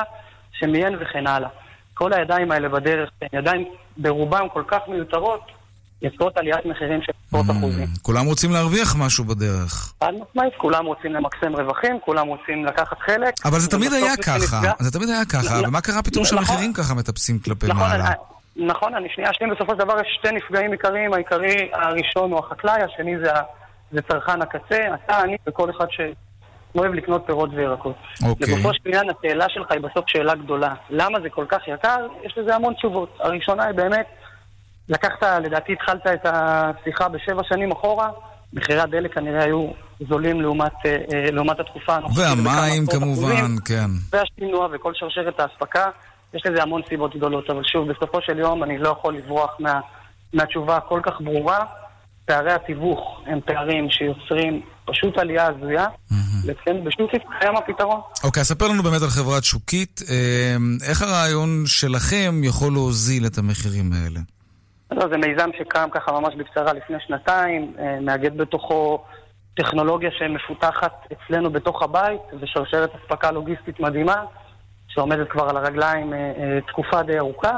שמיין 0.60 0.96
וכן 1.02 1.28
הלאה. 1.28 1.50
כל 1.94 2.14
הידיים 2.14 2.52
האלה 2.52 2.70
בדרך, 2.70 3.10
ידיים 3.34 3.66
ברובם 3.98 4.48
כל 4.54 4.64
כך 4.68 4.80
מיותרות, 4.88 5.42
יוצרות 6.02 6.38
עליית 6.38 6.66
מחירים 6.66 7.02
של 7.02 7.12
עשרות 7.28 7.46
אחוזים. 7.58 7.88
כולם 8.02 8.26
רוצים 8.26 8.52
להרוויח 8.52 8.96
משהו 8.96 9.24
בדרך. 9.24 9.94
חד 10.04 10.12
משמעית, 10.14 10.54
כולם 10.58 10.86
רוצים 10.86 11.14
למקסם 11.14 11.56
רווחים, 11.56 12.00
כולם 12.06 12.28
רוצים 12.28 12.66
לקחת 12.66 12.98
חלק. 13.06 13.34
אבל 13.46 13.60
זה 13.60 13.70
תמיד 13.70 13.94
היה 13.94 14.18
ככה, 14.18 14.62
זה 14.80 14.92
תמיד 14.92 15.10
היה 15.10 15.26
ככה, 15.26 15.62
לא, 15.62 15.68
ומה 15.68 15.82
קרה 15.82 16.02
פתאום 16.02 16.24
נכון. 16.24 16.38
שהמחירים 16.38 16.74
ככה 16.74 16.94
מטפסים 16.94 17.40
כלפי 17.40 17.68
נכון, 17.68 17.80
מעלה? 17.82 18.12
נכון, 18.60 18.96
אני 18.96 19.10
שנייה 19.10 19.32
אשלים, 19.32 19.50
בסופו 19.50 19.72
של 19.72 19.78
דבר 19.80 19.94
יש 20.02 20.18
שתי 20.20 20.32
נפגעים 20.32 20.72
עיקריים, 20.72 21.14
העיקרי 21.14 21.70
הראשון 21.74 22.32
הוא 22.32 22.40
החקלאי, 22.40 22.82
השני 22.84 23.18
זה, 23.18 23.32
זה 23.92 24.02
צרכן 24.02 24.42
הקצה, 24.42 24.78
אתה, 24.96 25.22
אני 25.22 25.38
וכל 25.48 25.70
אחד 25.70 25.86
שאוהב 25.90 26.94
לקנות 26.94 27.24
פירות 27.26 27.50
וירקות. 27.54 27.96
אוקיי. 28.30 28.48
לגופו 28.48 28.74
של 28.74 28.80
עניין, 28.86 29.10
השאלה 29.10 29.46
שלך 29.50 29.72
היא 29.72 29.82
בסוף 29.82 30.06
שאלה 30.08 30.36
גדולה. 30.36 30.74
למה 30.90 31.20
זה 31.22 31.30
כל 31.30 31.46
כך 31.50 31.68
יקר? 31.68 32.08
יש 32.24 32.38
לזה 32.38 32.56
המון 32.56 32.74
תשובות. 32.74 33.18
הראשונה 33.20 33.66
היא 33.66 33.76
באמת, 33.76 34.06
לקחת, 34.90 35.24
לדעתי 35.24 35.74
התחלת 35.74 36.08
את 36.08 36.26
השיחה 36.26 37.10
בשבע 37.10 37.42
שנים 37.44 37.72
אחורה, 37.72 38.10
מחירי 38.54 38.80
הדלק 38.80 39.14
כנראה 39.14 39.44
היו 39.44 39.68
זולים 40.10 40.42
לעומת, 40.42 40.74
אה, 40.86 40.98
אה, 41.14 41.32
לעומת 41.32 41.60
התקופה 41.60 41.96
הנוכחית. 41.96 42.18
והמים 42.18 42.86
כמובן, 42.88 43.32
אחוזים. 43.32 43.58
כן. 43.66 43.90
והשינוע 44.12 44.68
וכל 44.72 44.94
שרשרת 44.96 45.40
האספקה, 45.40 45.90
יש 46.34 46.42
לזה 46.46 46.64
המון 46.64 46.82
סיבות 46.90 47.16
גדולות, 47.16 47.50
אבל 47.50 47.64
שוב, 47.64 47.92
בסופו 47.92 48.22
של 48.22 48.40
יום 48.40 48.64
אני 48.64 48.78
לא 48.78 48.90
יכול 48.90 49.18
לברוח 49.18 49.56
מה, 49.60 49.80
מהתשובה 50.34 50.78
הכל 50.78 51.00
כך 51.04 51.22
ברורה. 51.22 51.66
פערי 52.26 52.52
התיווך 52.52 53.22
הם 53.26 53.40
פערים 53.46 53.90
שיוצרים 53.90 54.62
פשוט 54.86 55.18
עלייה 55.18 55.48
הזויה, 55.48 55.88
ואצלנו 56.46 56.84
בשוקית 56.84 57.22
קיים 57.40 57.56
הפתרון. 57.56 58.02
אוקיי, 58.24 58.42
אז 58.42 58.48
ספר 58.48 58.68
לנו 58.68 58.84
באמת 58.84 59.02
על 59.02 59.10
חברת 59.10 59.44
שוקית. 59.44 60.02
אה, 60.10 60.56
איך 60.90 61.02
הרעיון 61.02 61.64
שלכם 61.66 62.42
יכול 62.44 62.74
להוזיל 62.74 63.26
את 63.26 63.38
המחירים 63.38 63.92
האלה? 63.94 64.20
לא, 64.92 65.08
זה 65.12 65.18
מיזם 65.18 65.50
שקם 65.58 65.88
ככה 65.92 66.12
ממש 66.12 66.34
בקצרה 66.36 66.74
לפני 66.74 66.98
שנתיים, 67.08 67.74
אה, 67.80 68.00
מאגד 68.02 68.38
בתוכו 68.38 69.04
טכנולוגיה 69.54 70.10
שמפותחת 70.20 70.94
אצלנו 71.14 71.50
בתוך 71.50 71.84
הבית, 71.84 72.22
ושרשרת 72.42 72.90
אספקה 72.96 73.32
לוגיסטית 73.32 73.80
מדהימה, 73.80 74.24
שעומדת 74.90 75.30
כבר 75.30 75.50
על 75.50 75.58
הרגליים 75.58 76.14
אה, 76.14 76.18
אה, 76.18 76.60
תקופה 76.68 77.04
די 77.04 77.18
ארוכה. 77.18 77.58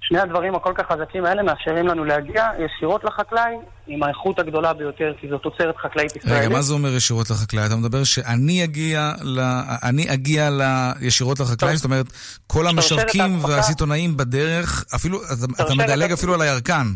שני 0.00 0.20
הדברים 0.20 0.54
הכל 0.54 0.72
כך 0.76 0.92
חזקים 0.92 1.24
האלה 1.24 1.42
מאפשרים 1.42 1.86
לנו 1.86 2.04
להגיע 2.04 2.48
ישירות 2.58 3.04
לחקלאי 3.04 3.54
עם 3.86 4.02
האיכות 4.02 4.38
הגדולה 4.38 4.72
ביותר, 4.72 5.12
כי 5.20 5.28
זו 5.28 5.38
תוצרת 5.38 5.76
חקלאית 5.76 6.16
ישראלית. 6.16 6.44
רגע, 6.44 6.48
מה 6.48 6.62
זה 6.62 6.74
אומר 6.74 6.96
ישירות 6.96 7.30
לחקלאי? 7.30 7.66
אתה 7.66 7.76
מדבר 7.76 8.04
שאני 8.04 8.64
אגיע, 8.64 9.12
ל... 9.22 9.40
אני 9.82 10.14
אגיע 10.14 10.50
ל... 10.50 10.62
ישירות 11.00 11.40
לחקלאי? 11.40 11.76
זאת 11.76 11.84
אומרת, 11.84 12.06
כל 12.46 12.66
המשווקים 12.66 13.44
והסיטונאים 13.44 14.16
בדרך, 14.16 14.84
אפילו, 14.94 15.18
אתה, 15.22 15.64
אתה 15.64 15.74
מדלג 15.74 16.12
אפילו 16.12 16.34
על 16.34 16.40
הירקן. 16.40 16.86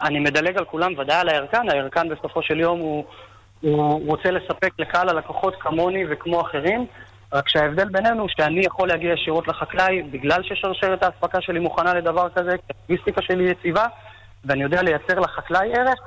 אני 0.00 0.18
מדלג 0.20 0.58
על 0.58 0.64
כולם, 0.64 0.92
ודאי 0.98 1.16
על 1.16 1.28
הירקן. 1.28 1.70
הירקן 1.70 2.08
בסופו 2.08 2.42
של 2.42 2.60
יום 2.60 2.78
הוא, 2.78 3.04
הוא 3.60 4.06
רוצה 4.06 4.30
לספק 4.30 4.70
לקהל 4.78 5.08
הלקוחות 5.08 5.54
כמוני 5.60 6.04
וכמו 6.10 6.40
אחרים, 6.40 6.86
רק 7.32 7.48
שההבדל 7.48 7.88
בינינו 7.88 8.20
הוא 8.20 8.28
שאני 8.36 8.66
יכול 8.66 8.88
להגיע 8.88 9.12
ישירות 9.12 9.48
לחקלאי 9.48 10.02
בגלל 10.02 10.42
ששרשרת 10.42 11.02
האספקה 11.02 11.38
שלי 11.40 11.58
מוכנה 11.58 11.94
לדבר 11.94 12.28
כזה, 12.34 12.50
כי 12.66 12.72
הלוגיסטיקה 12.88 13.22
שלי 13.22 13.50
יציבה, 13.50 13.86
ואני 14.44 14.62
יודע 14.62 14.82
לייצר 14.82 15.20
לחקלאי 15.20 15.72
ערך, 15.74 16.00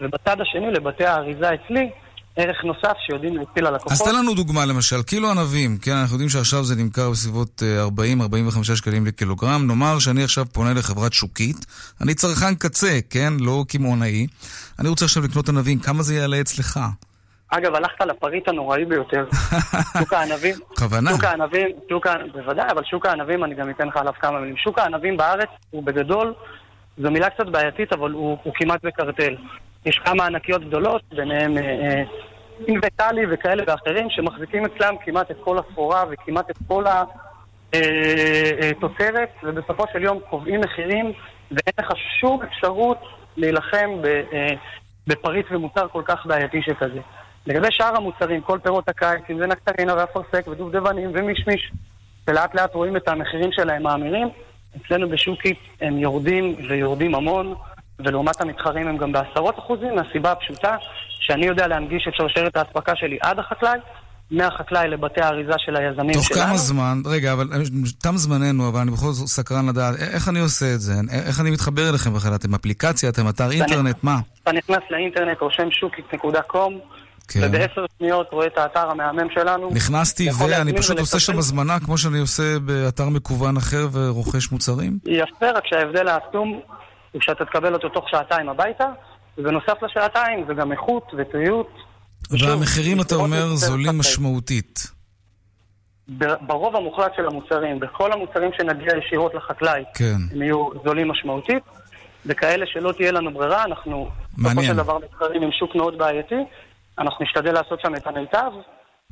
ובצד 0.00 0.40
השני, 0.40 0.70
לבתי 0.70 1.04
האריזה 1.04 1.48
אצלי, 1.54 1.90
ערך 2.36 2.64
נוסף 2.64 2.96
שיודעים 3.06 3.36
להציל 3.36 3.68
ללקוחות. 3.68 3.92
אז 3.92 4.02
תן 4.02 4.14
לנו 4.14 4.34
דוגמה 4.34 4.64
למשל, 4.64 5.02
קילו 5.02 5.30
ענבים, 5.30 5.78
כן, 5.78 5.92
אנחנו 5.92 6.14
יודעים 6.14 6.28
שעכשיו 6.28 6.64
זה 6.64 6.74
נמכר 6.76 7.10
בסביבות 7.10 7.62
אה, 7.62 7.86
40-45 8.60 8.76
שקלים 8.76 9.06
לקילוגרם, 9.06 9.66
נאמר 9.66 9.98
שאני 9.98 10.24
עכשיו 10.24 10.44
פונה 10.52 10.74
לחברת 10.74 11.12
שוקית, 11.12 11.66
אני 12.00 12.14
צרכן 12.14 12.54
קצה, 12.54 12.98
כן, 13.10 13.32
לא 13.38 13.64
קמעונאי, 13.68 14.26
אני 14.78 14.88
רוצה 14.88 15.04
עכשיו 15.04 15.22
לקנות 15.22 15.48
ענבים, 15.48 15.78
כמה 15.78 16.02
זה 16.02 16.14
יעלה 16.14 16.40
אצלך? 16.40 16.80
אגב, 17.50 17.74
הלכת 17.74 18.00
לפריט 18.00 18.48
הנוראי 18.48 18.84
ביותר. 18.84 19.26
שוק 19.98 20.12
הענבים. 20.12 20.54
בכוונה. 20.72 21.10
שוק 21.10 21.24
הענבים, 21.24 21.68
שוק 21.88 22.06
ה... 22.06 22.14
בוודאי, 22.32 22.70
אבל 22.70 22.84
שוק 22.84 23.06
הענבים, 23.06 23.44
אני 23.44 23.54
גם 23.54 23.70
אתן 23.70 23.88
לך 23.88 23.96
עליו 23.96 24.12
כמה 24.20 24.40
מילים. 24.40 24.56
שוק 24.56 24.78
הענבים 24.78 25.16
בארץ 25.16 25.48
הוא 25.70 25.82
בגדול, 25.82 26.34
זו 26.98 27.10
מילה 27.10 27.30
קצת 27.30 27.46
בעייתית, 27.46 27.92
אבל 27.92 28.10
הוא, 28.10 28.38
הוא 28.42 28.52
כמעט 28.56 28.84
בקרטל. 28.84 29.36
יש 29.86 29.98
כמה 30.04 30.26
ענקיות 30.26 30.64
גדולות, 30.64 31.02
ביניהם 31.10 31.58
אה, 31.58 31.62
אה, 31.62 32.02
אינבטלי 32.68 33.22
וכאלה 33.30 33.62
ואחרים, 33.66 34.10
שמחזיקים 34.10 34.64
אצלם 34.64 34.94
כמעט 35.04 35.30
את 35.30 35.36
כל 35.44 35.58
הסחורה 35.58 36.04
וכמעט 36.10 36.50
את 36.50 36.56
כל 36.68 36.84
התוצרת, 37.70 39.30
ובסופו 39.42 39.84
של 39.92 40.02
יום 40.02 40.18
קובעים 40.30 40.60
מחירים, 40.60 41.12
ואין 41.50 41.74
לך 41.80 41.92
שום 42.20 42.42
אפשרות 42.42 42.98
להילחם 43.36 44.02
ב... 44.02 44.06
אה, 44.06 44.48
בפריט 45.06 45.46
ומוצר 45.50 45.88
כל 45.88 46.02
כך 46.04 46.26
בעייתי 46.26 46.62
שכזה. 46.62 47.00
לגבי 47.46 47.68
שאר 47.70 47.96
המוצרים, 47.96 48.40
כל 48.40 48.58
פירות 48.62 48.88
הקיץ, 48.88 49.22
אם 49.30 49.38
זה 49.38 49.46
נקטרינה 49.46 49.94
ואפרסק 49.96 50.48
ודובדבנים 50.48 51.10
ומישמיש, 51.14 51.72
ולאט 52.28 52.54
לאט 52.54 52.74
רואים 52.74 52.96
את 52.96 53.08
המחירים 53.08 53.50
שלהם 53.52 53.82
מאמירים, 53.82 54.28
אצלנו 54.76 55.08
בשוקית 55.08 55.58
הם 55.80 55.98
יורדים 55.98 56.54
ויורדים 56.68 57.14
המון, 57.14 57.54
ולעומת 57.98 58.40
המתחרים 58.40 58.88
הם 58.88 58.96
גם 58.96 59.12
בעשרות 59.12 59.58
אחוזים, 59.58 59.94
מהסיבה 59.96 60.32
הפשוטה 60.32 60.76
שאני 61.20 61.46
יודע 61.46 61.66
להנגיש 61.66 62.08
את 62.08 62.14
שרשרת 62.14 62.56
האספקה 62.56 62.92
שלי 62.96 63.18
עד 63.22 63.38
החקלאי, 63.38 63.78
מהחקלאי 64.30 64.88
לבתי 64.88 65.20
האריזה 65.20 65.52
של 65.58 65.76
היזמים 65.76 66.12
תוך 66.12 66.24
שלנו. 66.24 66.40
כמה 66.46 66.56
זמן, 66.56 66.98
רגע, 67.06 67.32
אבל 67.32 67.48
אה, 67.52 67.58
תם 68.02 68.16
זמננו, 68.16 68.68
אבל 68.68 68.80
אני 68.80 68.90
בכל 68.90 69.06
זאת 69.12 69.26
סקרן 69.28 69.68
לדעת, 69.68 69.94
א- 69.94 70.14
איך 70.14 70.28
אני 70.28 70.40
עושה 70.40 70.66
את 70.74 70.80
זה? 70.80 70.92
א- 70.92 71.26
איך 71.28 71.40
אני 71.40 71.50
מתחבר 71.50 71.88
אליכם 71.90 72.14
בכלל? 72.14 72.34
אתם 72.34 72.54
אפליקציה, 72.54 73.08
אתם 73.08 73.28
אתר 73.28 73.50
אינטרנט, 73.50 73.96
מה? 74.02 74.16
אתה 74.42 74.52
נכנס 74.52 74.78
לאינטרנט, 74.90 75.40
רושם 75.40 75.70
שוקית.קום, 75.70 76.78
כן. 77.28 77.40
ובעשר 77.42 77.84
שניות 77.98 78.28
רואה 78.32 78.46
את 78.46 78.58
האתר 78.58 78.90
המהמם 78.90 79.30
שלנו. 79.34 79.70
נכנסתי 79.70 80.28
ואני 80.38 80.78
פשוט 80.78 80.98
עושה 80.98 81.20
שם. 81.20 81.38
הזמנה 81.38 81.80
כמו 81.80 81.98
שאני 81.98 82.18
עושה 82.18 82.58
באתר 82.58 83.08
מקוון 83.08 83.56
אחר 83.56 83.88
ורוכש 83.92 84.52
מוצרים? 84.52 84.98
יפה, 85.06 85.50
רק 85.50 85.66
שההבדל 85.66 86.08
העצום 86.08 86.60
הוא 87.12 87.22
שאתה 87.22 87.44
תקבל 87.44 87.74
אותו 87.74 87.88
תוך 87.88 88.04
שעתיים 88.10 88.48
הביתה, 88.48 88.86
ובנוסף 89.38 89.82
לשעתיים 89.82 90.44
זה 90.48 90.54
גם 90.54 90.72
איכות 90.72 91.12
וטריות. 91.18 91.70
והמחירים, 92.30 93.00
אתה 93.00 93.14
אומר, 93.14 93.46
זולים. 93.46 93.98
משמעותית. 93.98 94.86
ברוב 96.40 96.76
המוחלט 96.76 97.12
של 97.16 97.26
המוצרים, 97.26 97.80
בכל 97.80 98.12
המוצרים 98.12 98.50
שנגיע 98.58 98.92
ישירות 98.96 99.34
לחקלאי, 99.34 99.84
כן. 99.94 100.16
הם 100.32 100.42
יהיו 100.42 100.68
זולים 100.84 101.08
משמעותית, 101.08 101.62
וכאלה 102.26 102.66
שלא 102.66 102.92
תהיה 102.92 103.12
לנו 103.12 103.34
ברירה, 103.34 103.64
אנחנו 103.64 104.08
בסופו 104.32 104.42
מעניין. 104.48 104.66
של 104.66 104.76
דבר 104.76 104.98
מתחרים 104.98 105.42
עם 105.42 105.50
שוק 105.52 105.74
מאוד 105.74 105.98
בעייתי, 105.98 106.34
אנחנו 106.98 107.24
נשתדל 107.24 107.52
לעשות 107.52 107.80
שם 107.80 107.94
את 107.94 108.06
המיטב, 108.06 108.50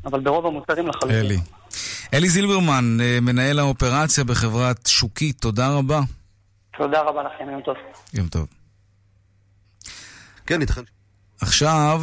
אבל 0.05 0.21
ברוב 0.21 0.47
המוצרים 0.47 0.89
לחלוטין. 0.89 1.19
אלי. 1.19 1.37
אלי 2.15 2.29
זילברמן, 2.29 2.99
אה, 3.01 3.19
מנהל 3.23 3.59
האופרציה 3.59 4.25
בחברת 4.25 4.87
שוקית, 4.87 5.41
תודה 5.41 5.69
רבה. 5.69 6.01
תודה 6.79 7.01
רבה 7.01 7.23
לכם, 7.23 7.51
יום 7.51 7.61
טוב. 7.61 7.77
יום 8.15 8.29
טוב. 8.29 8.47
כן, 10.47 10.61
ייתכן. 10.61 10.83
עכשיו, 11.41 12.03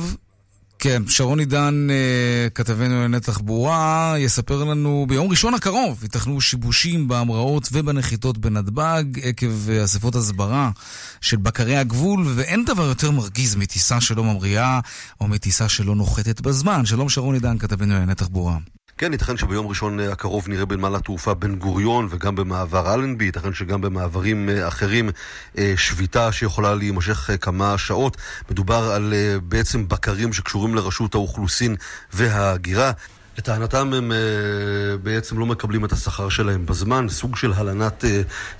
כן, 0.81 1.03
שרון 1.07 1.39
עידן, 1.39 1.87
אה, 1.89 2.49
כתבנו 2.55 2.93
לענייני 2.93 3.19
תחבורה, 3.19 4.13
יספר 4.17 4.63
לנו 4.63 5.05
ביום 5.09 5.29
ראשון 5.29 5.53
הקרוב 5.53 6.03
ייתכנו 6.03 6.41
שיבושים 6.41 7.07
בהמראות 7.07 7.69
ובנחיתות 7.71 8.37
בנתב"ג 8.37 9.03
עקב 9.21 9.69
אה, 9.69 9.83
אספות 9.83 10.15
הסברה 10.15 10.71
של 11.21 11.37
בקרי 11.37 11.77
הגבול, 11.77 12.25
ואין 12.35 12.65
דבר 12.65 12.83
יותר 12.85 13.11
מרגיז 13.11 13.55
מטיסה 13.55 14.01
שלא 14.01 14.23
ממריאה 14.23 14.79
או 15.21 15.27
מטיסה 15.27 15.69
שלא 15.69 15.95
נוחתת 15.95 16.41
בזמן. 16.41 16.85
שלום 16.85 17.09
שרון 17.09 17.33
עידן, 17.33 17.57
כתבנו 17.57 17.91
לענייני 17.91 18.15
תחבורה. 18.15 18.57
כן, 18.99 19.11
ייתכן 19.11 19.37
שביום 19.37 19.67
ראשון 19.67 19.99
אה, 19.99 20.11
הקרוב 20.11 20.49
נראה 20.49 20.65
בנמל 20.65 20.95
התעופה 20.95 21.33
בן 21.33 21.55
גוריון 21.55 22.07
וגם 22.09 22.35
במעבר 22.35 22.93
אלנבי, 22.93 23.25
ייתכן 23.25 23.53
שגם 23.53 23.81
במעברים 23.81 24.49
אה, 24.49 24.67
אחרים 24.67 25.09
אה, 25.57 25.73
שביתה 25.77 26.31
שיכולה 26.31 26.75
להימשך 26.75 27.29
כמה 27.41 27.77
שעות. 27.77 28.17
מדובר 28.51 28.91
על 28.91 29.13
בעצם 29.43 29.87
בקרים 29.87 30.33
שקשורים 30.33 30.75
לרשות 30.75 31.15
האוכלוסין 31.15 31.75
וההגירה. 32.13 32.91
לטענתם 33.37 33.93
הם 33.93 34.11
בעצם 35.03 35.39
לא 35.39 35.45
מקבלים 35.45 35.85
את 35.85 35.91
השכר 35.91 36.29
שלהם 36.29 36.65
בזמן, 36.65 37.09
סוג 37.09 37.35
של 37.35 37.53
הלנת 37.53 38.03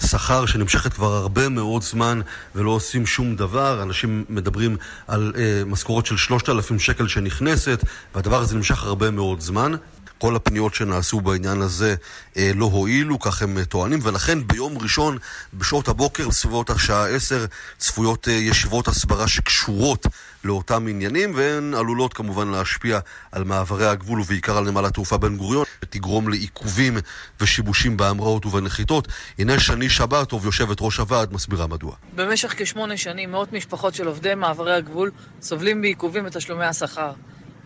שכר 0.06 0.46
שנמשכת 0.46 0.94
כבר 0.94 1.14
הרבה 1.14 1.50
מאוד 1.50 1.84
זמן 1.84 2.22
ולא 2.56 2.70
עושים 2.72 3.06
שום 3.06 3.36
דבר. 3.36 3.84
אנשים 3.84 4.26
מדברים 4.30 4.78
על 5.08 5.34
משכורת 5.66 6.06
של 6.06 6.18
3,000 6.18 6.80
שקל 6.80 7.08
שנכנסת 7.08 7.84
והדבר 8.16 8.42
הזה 8.42 8.56
נמשך 8.56 8.84
הרבה 8.84 9.12
מאוד 9.12 9.40
זמן. 9.40 9.76
כל 10.20 10.36
הפניות 10.36 10.76
שנעשו 10.76 11.22
בעניין 11.22 11.62
הזה 11.62 11.96
אה, 12.38 12.52
לא 12.56 12.66
הועילו, 12.66 13.20
כך 13.20 13.42
הם 13.42 13.58
אה, 13.58 13.66
טוענים, 13.66 14.00
ולכן 14.04 14.48
ביום 14.48 14.78
ראשון, 14.78 15.18
בשעות 15.54 15.88
הבוקר, 15.88 16.28
בסביבות 16.30 16.70
השעה 16.70 17.10
10, 17.10 17.46
צפויות 17.78 18.28
אה, 18.28 18.34
ישיבות 18.34 18.88
הסברה 18.88 19.28
שקשורות 19.28 20.06
לאותם 20.44 20.88
עניינים, 20.90 21.34
והן 21.36 21.74
עלולות 21.74 22.14
כמובן 22.14 22.48
להשפיע 22.48 23.00
על 23.32 23.44
מעברי 23.44 23.88
הגבול 23.88 24.22
ובעיקר 24.22 24.58
על 24.58 24.64
נמל 24.64 24.86
התעופה 24.86 25.18
בן 25.18 25.38
גוריון, 25.38 25.66
שתגרום 25.82 26.30
לעיכובים 26.30 26.98
ושיבושים 27.42 27.98
בהמראות 27.98 28.46
ובנחיתות. 28.46 29.08
הנה 29.40 29.60
שני 29.60 29.90
שבתוב, 29.90 30.46
יושבת 30.46 30.78
ראש 30.82 30.98
הוועד, 30.98 31.34
מסבירה 31.34 31.68
מדוע. 31.68 31.96
במשך 32.16 32.54
כשמונה 32.58 32.98
שנים 32.98 33.32
מאות 33.32 33.54
משפחות 33.54 33.94
של 33.94 34.08
עובדי 34.08 34.36
מעברי 34.36 34.76
הגבול 34.76 35.12
סובלים 35.42 35.82
בעיכובים 35.82 36.26
בתשלומי 36.26 36.66
השכר. 36.66 37.12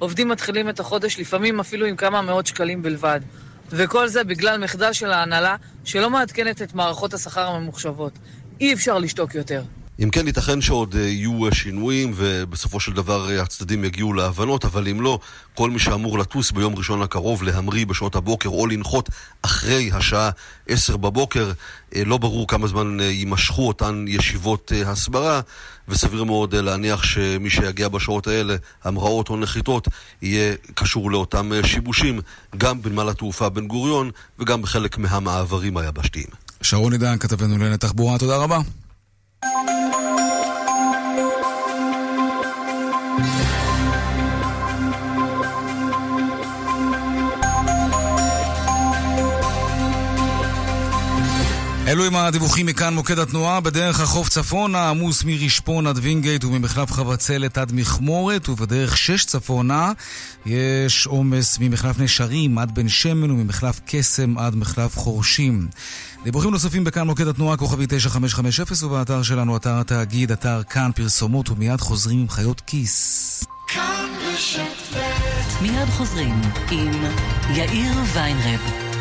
עובדים 0.04 0.30
מתחילים 0.30 0.70
את 0.70 0.80
החודש 0.80 1.20
לפעמים 1.20 1.60
אפילו 1.60 1.86
עם 1.86 1.96
כמה 1.96 2.22
מאות 2.22 2.48
שקלים 2.48 2.82
בלבד. 2.82 3.20
וכל 3.70 4.08
זה 4.08 4.24
בגלל 4.24 4.58
מחדל 4.64 4.94
של 4.94 5.12
ההנהלה 5.12 5.56
שלא 5.84 6.10
מעדכנת 6.10 6.62
את 6.62 6.74
מערכות 6.74 7.14
השכר 7.14 7.48
הממוחשבות. 7.48 8.14
אי 8.62 8.74
אפשר 8.74 8.98
לשתוק 8.98 9.36
יותר. 9.36 9.64
אם 10.00 10.10
כן, 10.10 10.28
ייתכן 10.28 10.62
שעוד 10.62 10.96
אה, 10.96 11.02
יהיו 11.02 11.46
אה, 11.46 11.56
שינויים 11.56 12.14
ובסופו 12.16 12.80
של 12.80 12.94
דבר 12.94 13.30
אה, 13.30 13.42
הצדדים 13.42 13.86
יגיעו 13.86 14.14
להבנות, 14.14 14.66
אבל 14.66 14.88
אם 14.88 15.02
לא, 15.02 15.20
כל 15.56 15.70
מי 15.70 15.80
שאמור 15.80 16.20
לטוס 16.20 16.52
ביום 16.52 16.76
ראשון 16.76 17.02
הקרוב, 17.02 17.44
להמריא 17.44 17.86
בשעות 17.86 18.16
הבוקר 18.16 18.50
או 18.50 18.68
לנחות 18.68 19.10
אחרי 19.42 19.92
השעה 19.94 20.30
עשר 20.68 20.98
בבוקר, 20.98 21.52
לא 22.06 22.18
ברור 22.18 22.48
כמה 22.48 22.68
זמן 22.68 23.00
יימשכו 23.00 23.68
אותן 23.68 24.06
ישיבות 24.08 24.72
הסברה, 24.86 25.42
וסביר 25.88 26.24
מאוד 26.24 26.56
להניח 26.56 27.04
שמי 27.04 27.50
שיגיע 27.50 27.90
בשעות 27.90 28.28
האלה, 28.28 28.56
המראות 28.84 29.30
או 29.30 29.38
נחיתות, 29.38 29.88
יהיה 30.22 30.56
קשור 30.74 31.12
לאותם 31.12 31.52
שיבושים, 31.66 32.20
גם 32.58 32.82
בנמל 32.82 33.10
התעופה 33.10 33.50
בן 33.50 33.68
גוריון 33.68 34.12
וגם 34.40 34.62
בחלק 34.62 34.98
מהמעברים 34.98 35.78
היבשתיים. 35.78 36.28
שרון 36.62 36.94
עידן, 36.94 37.18
כתבנו 37.18 37.54
לענייני 37.54 37.78
תחבורה, 37.78 38.18
תודה 38.18 38.38
רבה. 38.38 38.60
אלו 51.94 52.06
הם 52.06 52.16
הדיווחים 52.16 52.66
מכאן 52.66 52.94
מוקד 52.94 53.20
התנועה 53.20 53.60
בדרך 53.60 54.00
החוף 54.00 54.30
צפונה, 54.30 54.90
עמוס 54.90 55.24
מרשפון 55.24 55.88
עד 55.88 56.00
וינגייט 56.02 56.44
וממחלף 56.44 56.92
חבצלת 56.92 57.58
עד 57.58 57.72
מכמורת 57.76 58.50
ובדרך 58.50 58.98
שש 58.98 59.26
צפונה 59.26 59.92
יש 60.46 61.08
עומס 61.08 61.58
ממחלף 61.62 62.00
נשרים 62.00 62.58
עד 62.58 62.76
בן 62.76 62.90
שמן 62.90 63.32
וממחלף 63.32 63.80
קסם 63.86 64.38
עד 64.38 64.56
מחלף 64.56 64.98
חורשים. 64.98 65.68
דיווחים 66.24 66.52
נוספים 66.52 66.84
בכאן 66.84 67.08
מוקד 67.08 67.28
התנועה 67.28 67.58
כוכבי 67.58 67.86
9550 67.90 68.88
ובאתר 68.88 69.24
שלנו 69.24 69.58
אתר 69.58 69.80
התאגיד, 69.80 70.32
אתר 70.32 70.64
כאן 70.64 70.92
פרסומות 70.96 71.50
ומיד 71.50 71.82
חוזרים 71.82 72.20
עם 72.20 72.30
חיות 72.30 72.62
כיס. 72.62 73.44
מיד 75.62 75.90
חוזרים 75.90 76.42
עם 76.72 76.92
יאיר 77.56 77.94
ויינרב. 78.14 78.93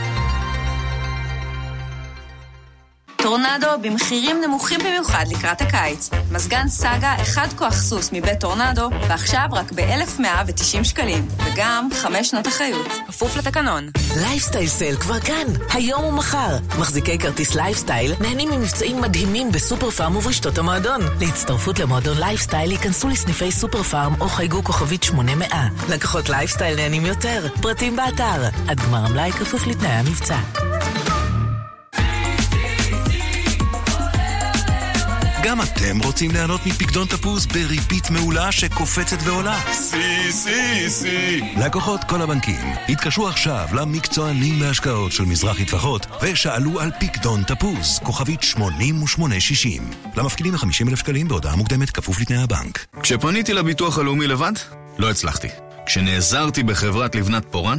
טורנדו 3.23 3.67
במחירים 3.83 4.41
נמוכים 4.45 4.81
במיוחד 4.81 5.25
לקראת 5.31 5.61
הקיץ. 5.61 6.11
מזגן 6.31 6.69
סאגה 6.69 7.15
אחד 7.23 7.47
כוח 7.57 7.75
סוס 7.75 8.11
מבית 8.13 8.41
טורנדו, 8.41 8.91
ועכשיו 9.09 9.47
רק 9.53 9.73
ב-1,190 9.73 10.85
שקלים, 10.85 11.29
וגם 11.45 11.89
חמש 11.93 12.31
שנות 12.31 12.49
אחריות. 12.49 12.87
כפוף 13.09 13.37
לתקנון. 13.37 13.89
לייפסטייל 14.17 14.67
sale 14.67 14.97
כבר 14.97 15.21
כאן, 15.21 15.47
היום 15.73 16.05
ומחר. 16.05 16.57
מחזיקי 16.79 17.19
כרטיס 17.19 17.55
לייפסטייל 17.55 18.15
נהנים 18.21 18.51
ממבצעים 18.51 19.01
מדהימים 19.01 19.53
בסופר 19.53 19.91
פארם 19.91 20.17
וברשתות 20.17 20.59
המועדון. 20.59 21.01
להצטרפות 21.21 21.79
למועדון 21.79 22.19
לייפסטייל 22.19 22.71
היכנסו 22.71 23.09
לסניפי 23.09 23.53
סופר 23.53 23.83
פארם 23.83 24.15
או 24.21 24.29
חייגו 24.29 24.65
כוכבית 24.65 25.03
800. 25.03 25.49
לקוחות 25.89 26.29
לייפסטייל 26.29 26.77
נהנים 26.77 27.07
יותר. 27.07 27.47
פרטים 27.63 27.97
באתר. 27.97 28.49
עד 28.69 28.81
גמר 28.81 29.07
המלאי 29.07 29.33
כפוף 29.33 29.67
לתנאי 29.67 29.91
המבצע. 29.91 30.39
גם 35.45 35.63
אתם 35.63 35.99
רוצים 36.05 36.31
ליהנות 36.31 36.67
מפקדון 36.67 37.07
תפוז 37.07 37.47
בריבית 37.47 38.11
מעולה 38.11 38.53
שקופצת 38.53 39.17
ועולה? 39.25 39.61
סי, 39.73 40.33
סי, 40.33 40.91
סי. 40.91 41.41
לקוחות 41.65 42.05
כל 42.05 42.23
הבנקים, 42.23 42.73
התקשרו 42.89 43.29
עכשיו 43.29 43.69
למקצוענים 43.73 44.63
להשקעות 44.63 45.13
של 45.13 45.25
מזרחי 45.25 45.65
טפחות 45.65 46.07
ושאלו 46.23 46.81
על 46.81 46.91
פקדון 47.01 47.43
תפוז, 47.43 47.99
כוכבית 48.03 48.43
8860. 48.43 49.91
למפקידים 50.17 50.55
ל-50 50.55 50.89
אלף 50.89 50.99
שקלים 50.99 51.29
בהודעה 51.29 51.57
מוקדמת 51.57 51.91
כפוף 51.91 52.21
לתנאי 52.21 52.43
הבנק. 52.43 52.87
כשפניתי 53.03 53.53
לביטוח 53.53 53.99
הלאומי 53.99 54.27
לבד, 54.27 54.53
לא 54.99 55.11
הצלחתי. 55.11 55.49
כשנעזרתי 55.87 56.63
בחברת 56.63 57.15
לבנת 57.15 57.45
פורן, 57.51 57.79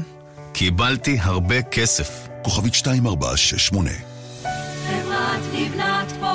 קיבלתי 0.53 1.17
הרבה 1.21 1.61
כסף. 1.61 2.09
כוכבית 2.41 2.73
2468 2.73 3.89
חברת 4.87 5.41
לבנת 5.53 6.11
פורן 6.19 6.32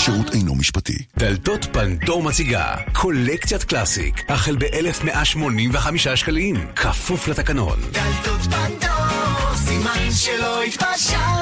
השירות 0.00 0.34
אינו 0.34 0.54
משפטי. 0.54 0.98
דלתות 1.16 1.64
פנדור 1.72 2.22
מציגה 2.22 2.74
קולקציית 2.92 3.64
קלאסיק, 3.64 4.30
החל 4.30 4.56
ב-1,185 4.56 6.16
שקלים, 6.16 6.56
כפוף 6.76 7.28
לתקנון. 7.28 7.78
דלתות 7.92 8.40
פנדור, 8.40 9.56
סימן 9.56 10.10
שלא 10.10 10.62
התפשרתם. 10.62 11.39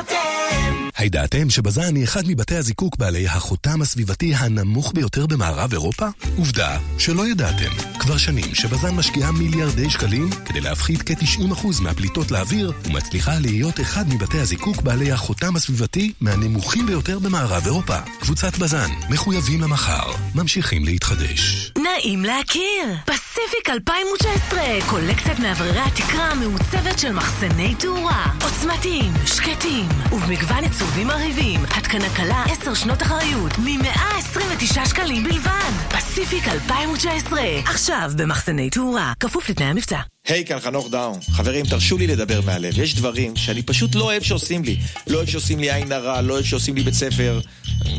הידעתם 0.99 1.51
שבזן 1.51 1.97
היא 1.97 2.05
אחד 2.05 2.23
מבתי 2.27 2.57
הזיקוק 2.57 2.97
בעלי 2.97 3.29
החותם 3.29 3.83
הסביבתי 3.83 4.35
הנמוך 4.35 4.93
ביותר 4.95 5.27
במערב 5.27 5.73
אירופה? 5.73 6.07
עובדה 6.37 6.79
שלא 6.99 7.29
ידעתם. 7.29 7.71
כבר 7.99 8.17
שנים 8.17 8.55
שבזן 8.55 8.95
משקיעה 8.95 9.33
מיליארדי 9.33 9.91
שקלים 9.91 10.31
כדי 10.45 10.61
להפחית 10.61 11.03
כ-90% 11.03 11.83
מהפליטות 11.83 12.31
לאוויר 12.31 12.73
ומצליחה 12.85 13.39
להיות 13.39 13.81
אחד 13.81 14.05
מבתי 14.09 14.39
הזיקוק 14.39 14.83
בעלי 14.83 15.13
החותם 15.13 15.57
הסביבתי 15.57 16.13
מהנמוכים 16.21 16.87
ביותר 16.87 17.19
במערב 17.19 17.63
אירופה. 17.65 17.97
קבוצת 18.21 18.59
בזן, 18.59 18.91
מחויבים 19.11 19.61
למחר, 19.61 20.13
ממשיכים 20.35 20.85
להתחדש. 20.85 21.73
נעים 21.79 22.25
להכיר! 22.25 22.95
פסיפיק 23.05 23.71
2019, 23.71 24.61
קולקציית 24.87 25.39
מאווררי 25.39 25.81
התקרה 25.81 26.31
המעוצבת 26.31 26.99
של 26.99 27.13
מחסני 27.13 27.75
תאורה. 27.75 28.33
עוצמתיים, 28.43 29.13
שקטים, 29.27 29.89
ובמגוון 30.13 30.65
עיצובים 30.89 31.07
מרהיבים. 31.07 31.61
התקנה 31.65 32.09
קלה 32.17 32.45
10 32.45 32.75
שנות 32.75 33.03
אחריות, 33.03 33.59
מ-129 33.59 34.89
שקלים 34.89 35.25
בלבד. 35.25 35.73
פסיפיק 35.89 36.49
2019, 36.49 37.41
עכשיו 37.65 38.11
במחסני 38.19 38.71
תאורה, 38.71 39.13
כפוף 39.21 39.51
לתנאי 39.51 39.67
המבצע. 39.67 39.99
היי, 40.29 40.45
כאן 40.45 40.61
חנוך 40.61 40.91
דאום. 40.91 41.19
חברים, 41.31 41.67
תרשו 41.67 41.99
לי 41.99 42.07
לדבר 42.07 42.41
מהלב. 42.41 42.79
יש 42.79 42.95
דברים 42.95 43.37
שאני 43.37 43.63
פשוט 43.63 43.95
לא 43.95 44.05
אוהב 44.05 44.23
שעושים 44.23 44.65
לי. 44.65 44.77
לא 45.07 45.17
אוהב 45.17 45.29
שעושים 45.29 45.59
לי 45.59 45.73
עין 45.73 45.93
הרע, 45.93 46.21
לא 46.21 46.35
אוהב 46.35 46.45
שעושים 46.45 46.75
לי 46.75 46.83
בית 46.83 46.95
ספר, 46.95 47.41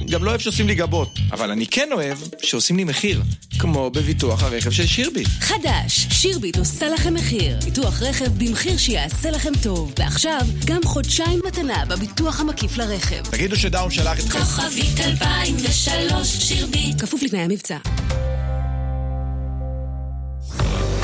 גם 0.09 0.23
לא 0.23 0.29
אוהב 0.29 0.41
שעושים 0.41 0.67
לי 0.67 0.75
גבות. 0.75 1.19
אבל 1.31 1.51
אני 1.51 1.67
כן 1.67 1.89
אוהב 1.91 2.17
שעושים 2.41 2.77
לי 2.77 2.83
מחיר. 2.83 3.21
כמו 3.59 3.89
בביטוח 3.89 4.43
הרכב 4.43 4.71
של 4.71 4.87
שירביט. 4.87 5.27
חדש, 5.39 6.07
שירביט 6.11 6.57
עושה 6.57 6.89
לכם 6.89 7.13
מחיר. 7.13 7.57
ביטוח 7.65 8.01
רכב 8.01 8.25
במחיר 8.37 8.77
שיעשה 8.77 9.31
לכם 9.31 9.51
טוב. 9.63 9.93
ועכשיו, 9.99 10.41
גם 10.65 10.79
חודשיים 10.85 11.39
מתנה 11.47 11.85
בביטוח 11.85 12.39
המקיף 12.39 12.77
לרכב. 12.77 13.23
תגידו 13.31 13.55
שדאום 13.55 13.91
שלח 13.91 14.19
אתכם. 14.19 14.39
כוכבית 14.39 14.99
2003 14.99 16.27
שירביט. 16.27 17.01
כפוף 17.01 17.23
לתנאי 17.23 17.41
המבצע. 17.41 17.77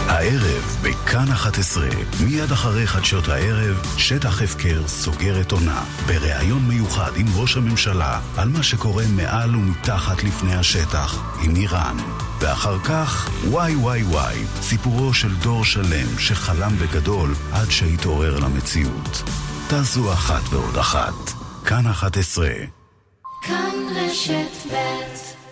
הערב 0.07 0.77
בכאן 0.81 1.31
11, 1.31 1.87
מיד 2.25 2.51
אחרי 2.51 2.87
חדשות 2.87 3.27
הערב, 3.27 3.81
שטח 3.97 4.41
הפקר 4.41 4.87
סוגר 4.87 5.41
את 5.41 5.51
עונה. 5.51 5.83
בריאיון 6.05 6.61
מיוחד 6.67 7.11
עם 7.15 7.25
ראש 7.35 7.57
הממשלה 7.57 8.19
על 8.37 8.49
מה 8.49 8.63
שקורה 8.63 9.03
מעל 9.15 9.55
ומתחת 9.55 10.23
לפני 10.23 10.55
השטח, 10.55 11.37
עם 11.43 11.55
איראן. 11.55 11.97
ואחר 12.39 12.79
כך, 12.79 13.29
וואי 13.47 13.75
וואי 13.75 14.03
וואי, 14.03 14.35
סיפורו 14.61 15.13
של 15.13 15.35
דור 15.35 15.65
שלם 15.65 16.19
שחלם 16.19 16.71
בגדול 16.77 17.33
עד 17.51 17.71
שהתעורר 17.71 18.39
למציאות. 18.39 19.23
תעשו 19.67 20.13
אחת 20.13 20.53
ועוד 20.53 20.77
אחת. 20.77 21.31
כאן 21.65 21.87
11. 21.87 22.49
כאן 23.41 23.73
רשת 23.95 24.71
ב' 24.71 25.44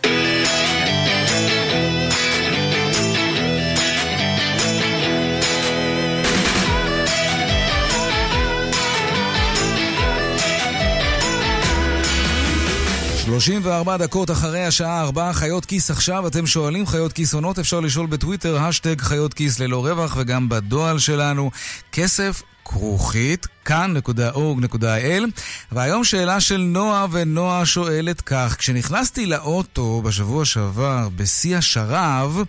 34 13.33 13.97
דקות 13.97 14.31
אחרי 14.31 14.65
השעה 14.65 15.01
4, 15.01 15.33
חיות 15.33 15.65
כיס 15.65 15.91
עכשיו, 15.91 16.27
אתם 16.27 16.47
שואלים 16.47 16.87
חיות 16.87 17.13
כיס 17.13 17.33
עונות, 17.33 17.59
אפשר 17.59 17.79
לשאול 17.79 18.07
בטוויטר, 18.07 18.57
השטג 18.57 19.01
חיות 19.01 19.33
כיס 19.33 19.59
ללא 19.59 19.85
רווח, 19.85 20.15
וגם 20.17 20.49
בדואל 20.49 20.99
שלנו, 20.99 21.51
כסף 21.91 22.43
כרוכית, 22.65 23.47
כאן.org.il 23.65 25.41
והיום 25.71 26.03
שאלה 26.03 26.39
של 26.39 26.57
נועה, 26.57 27.05
ונועה 27.11 27.65
שואלת 27.65 28.21
כך: 28.21 28.55
כשנכנסתי 28.59 29.25
לאוטו 29.25 30.01
בשבוע 30.01 30.45
שעבר 30.45 31.09
בשיא 31.15 31.57
השרב, 31.57 32.43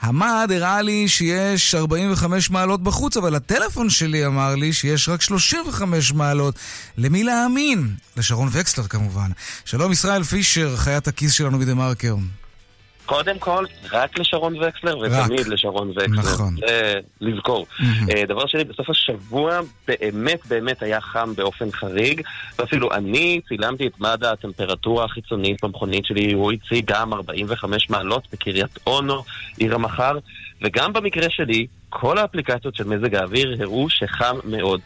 המד 0.00 0.50
הראה 0.54 0.82
לי 0.82 1.08
שיש 1.08 1.74
45 1.74 2.50
מעלות 2.50 2.82
בחוץ, 2.82 3.16
אבל 3.16 3.34
הטלפון 3.34 3.90
שלי 3.90 4.26
אמר 4.26 4.54
לי 4.54 4.72
שיש 4.72 5.08
רק 5.08 5.22
35 5.22 6.12
מעלות. 6.12 6.54
למי 6.98 7.24
להאמין? 7.24 7.94
לשרון 8.16 8.48
וקסלר 8.52 8.86
כמובן. 8.86 9.30
שלום 9.64 9.92
ישראל 9.92 10.22
פישר, 10.22 10.76
חיית 10.76 11.08
הכיס 11.08 11.32
שלנו 11.32 11.58
בדה 11.58 11.74
מרקר. 11.74 12.14
קודם 13.06 13.38
כל, 13.38 13.64
רק 13.92 14.18
לשרון 14.18 14.54
וקסלר, 14.62 14.98
ותמיד 14.98 15.46
לשרון 15.46 15.90
וקסלר. 15.90 16.34
נכון. 16.34 16.54
זה 16.56 16.94
לזכור. 17.20 17.66
אה, 18.10 18.26
דבר 18.28 18.46
שני, 18.46 18.64
בסוף 18.64 18.90
השבוע 18.90 19.60
באמת 19.88 20.46
באמת 20.46 20.82
היה 20.82 21.00
חם 21.00 21.32
באופן 21.36 21.70
חריג, 21.72 22.20
ואפילו 22.58 22.92
אני 22.92 23.40
צילמתי 23.48 23.86
את 23.86 24.00
מד 24.00 24.24
הטמפרטורה 24.24 25.04
החיצונית 25.04 25.64
במכונית 25.64 26.04
שלי, 26.04 26.32
הוא 26.32 26.52
הציג 26.52 26.84
גם 26.92 27.12
45 27.12 27.90
מעלות 27.90 28.22
בקריית 28.32 28.78
אונו, 28.86 29.24
עיר 29.58 29.74
המחר, 29.74 30.18
וגם 30.62 30.92
במקרה 30.92 31.30
שלי, 31.30 31.66
כל 31.88 32.18
האפליקציות 32.18 32.74
של 32.74 32.84
מזג 32.84 33.14
האוויר 33.14 33.56
הראו 33.60 33.90
שחם 33.90 34.36
מאוד. 34.44 34.80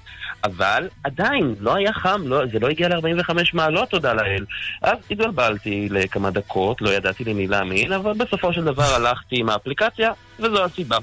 אבל 0.44 0.88
עדיין, 1.04 1.54
לא 1.60 1.76
היה 1.76 1.92
חם, 1.92 2.22
לא, 2.24 2.46
זה 2.52 2.58
לא 2.58 2.68
הגיע 2.68 2.88
ל-45 2.88 3.34
מעלות, 3.54 3.88
תודה 3.90 4.14
לאל. 4.14 4.44
אז 4.82 4.98
התבלבלתי 5.10 5.88
לכמה 5.90 6.30
דקות, 6.30 6.82
לא 6.82 6.90
ידעתי 6.90 7.24
למי 7.24 7.46
להאמין, 7.46 7.92
אבל 7.92 8.12
בסופו 8.12 8.52
של 8.52 8.64
דבר 8.64 8.94
הלכתי 8.94 9.40
עם 9.40 9.48
האפליקציה, 9.48 10.12
וזו 10.38 10.64
הסיבה. 10.64 10.98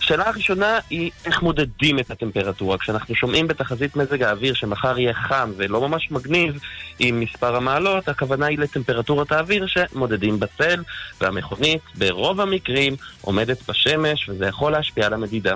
השאלה 0.00 0.28
הראשונה 0.28 0.78
היא 0.90 1.10
איך 1.24 1.42
מודדים 1.42 1.98
את 1.98 2.10
הטמפרטורה. 2.10 2.78
כשאנחנו 2.78 3.14
שומעים 3.14 3.46
בתחזית 3.46 3.96
מזג 3.96 4.22
האוויר 4.22 4.54
שמחר 4.54 4.98
יהיה 4.98 5.14
חם 5.14 5.52
ולא 5.56 5.88
ממש 5.88 6.10
מגניב 6.10 6.58
עם 6.98 7.20
מספר 7.20 7.56
המעלות, 7.56 8.08
הכוונה 8.08 8.46
היא 8.46 8.58
לטמפרטורת 8.58 9.32
האוויר 9.32 9.66
שמודדים 9.66 10.40
בצל, 10.40 10.82
והמכונית 11.20 11.82
ברוב 11.94 12.40
המקרים 12.40 12.96
עומדת 13.20 13.70
בשמש 13.70 14.28
וזה 14.28 14.46
יכול 14.46 14.72
להשפיע 14.72 15.06
על 15.06 15.12
המדידה. 15.12 15.54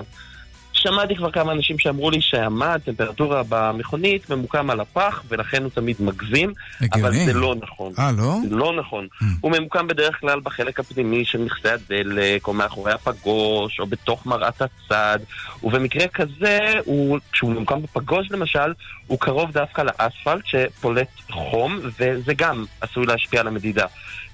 שמעתי 0.75 1.15
כבר 1.15 1.31
כמה 1.31 1.51
אנשים 1.51 1.79
שאמרו 1.79 2.11
לי 2.11 2.21
שהמד, 2.21 2.79
הטמפרטורה 2.83 3.41
במכונית, 3.49 4.29
ממוקם 4.29 4.69
על 4.69 4.79
הפח, 4.79 5.23
ולכן 5.27 5.63
הוא 5.63 5.71
תמיד 5.71 5.95
מגזים, 5.99 6.53
אבל 6.93 7.09
הגיוני. 7.09 7.25
זה 7.25 7.33
לא 7.33 7.55
נכון. 7.61 7.91
אה, 7.99 8.11
לא? 8.11 8.37
זה 8.49 8.55
לא 8.55 8.73
נכון. 8.79 9.07
הוא 9.41 9.51
ממוקם 9.51 9.87
בדרך 9.87 10.19
כלל 10.19 10.39
בחלק 10.39 10.79
הפנימי 10.79 11.25
של 11.25 11.43
מכסה 11.43 11.73
הדלק, 11.73 12.47
או 12.47 12.53
מאחורי 12.53 12.91
הפגוש, 12.91 13.79
או 13.79 13.85
בתוך 13.85 14.25
מראת 14.25 14.61
הצד, 14.61 15.19
ובמקרה 15.63 16.07
כזה, 16.07 16.59
הוא, 16.85 17.19
כשהוא 17.31 17.51
ממוקם 17.51 17.81
בפגוש 17.81 18.31
למשל, 18.31 18.73
הוא 19.07 19.19
קרוב 19.19 19.51
דווקא 19.51 19.81
לאספלט 19.81 20.45
שפולט 20.45 21.07
חום, 21.31 21.79
וזה 21.99 22.33
גם 22.33 22.65
עשוי 22.81 23.05
להשפיע 23.05 23.39
על 23.39 23.47
המדידה. 23.47 23.85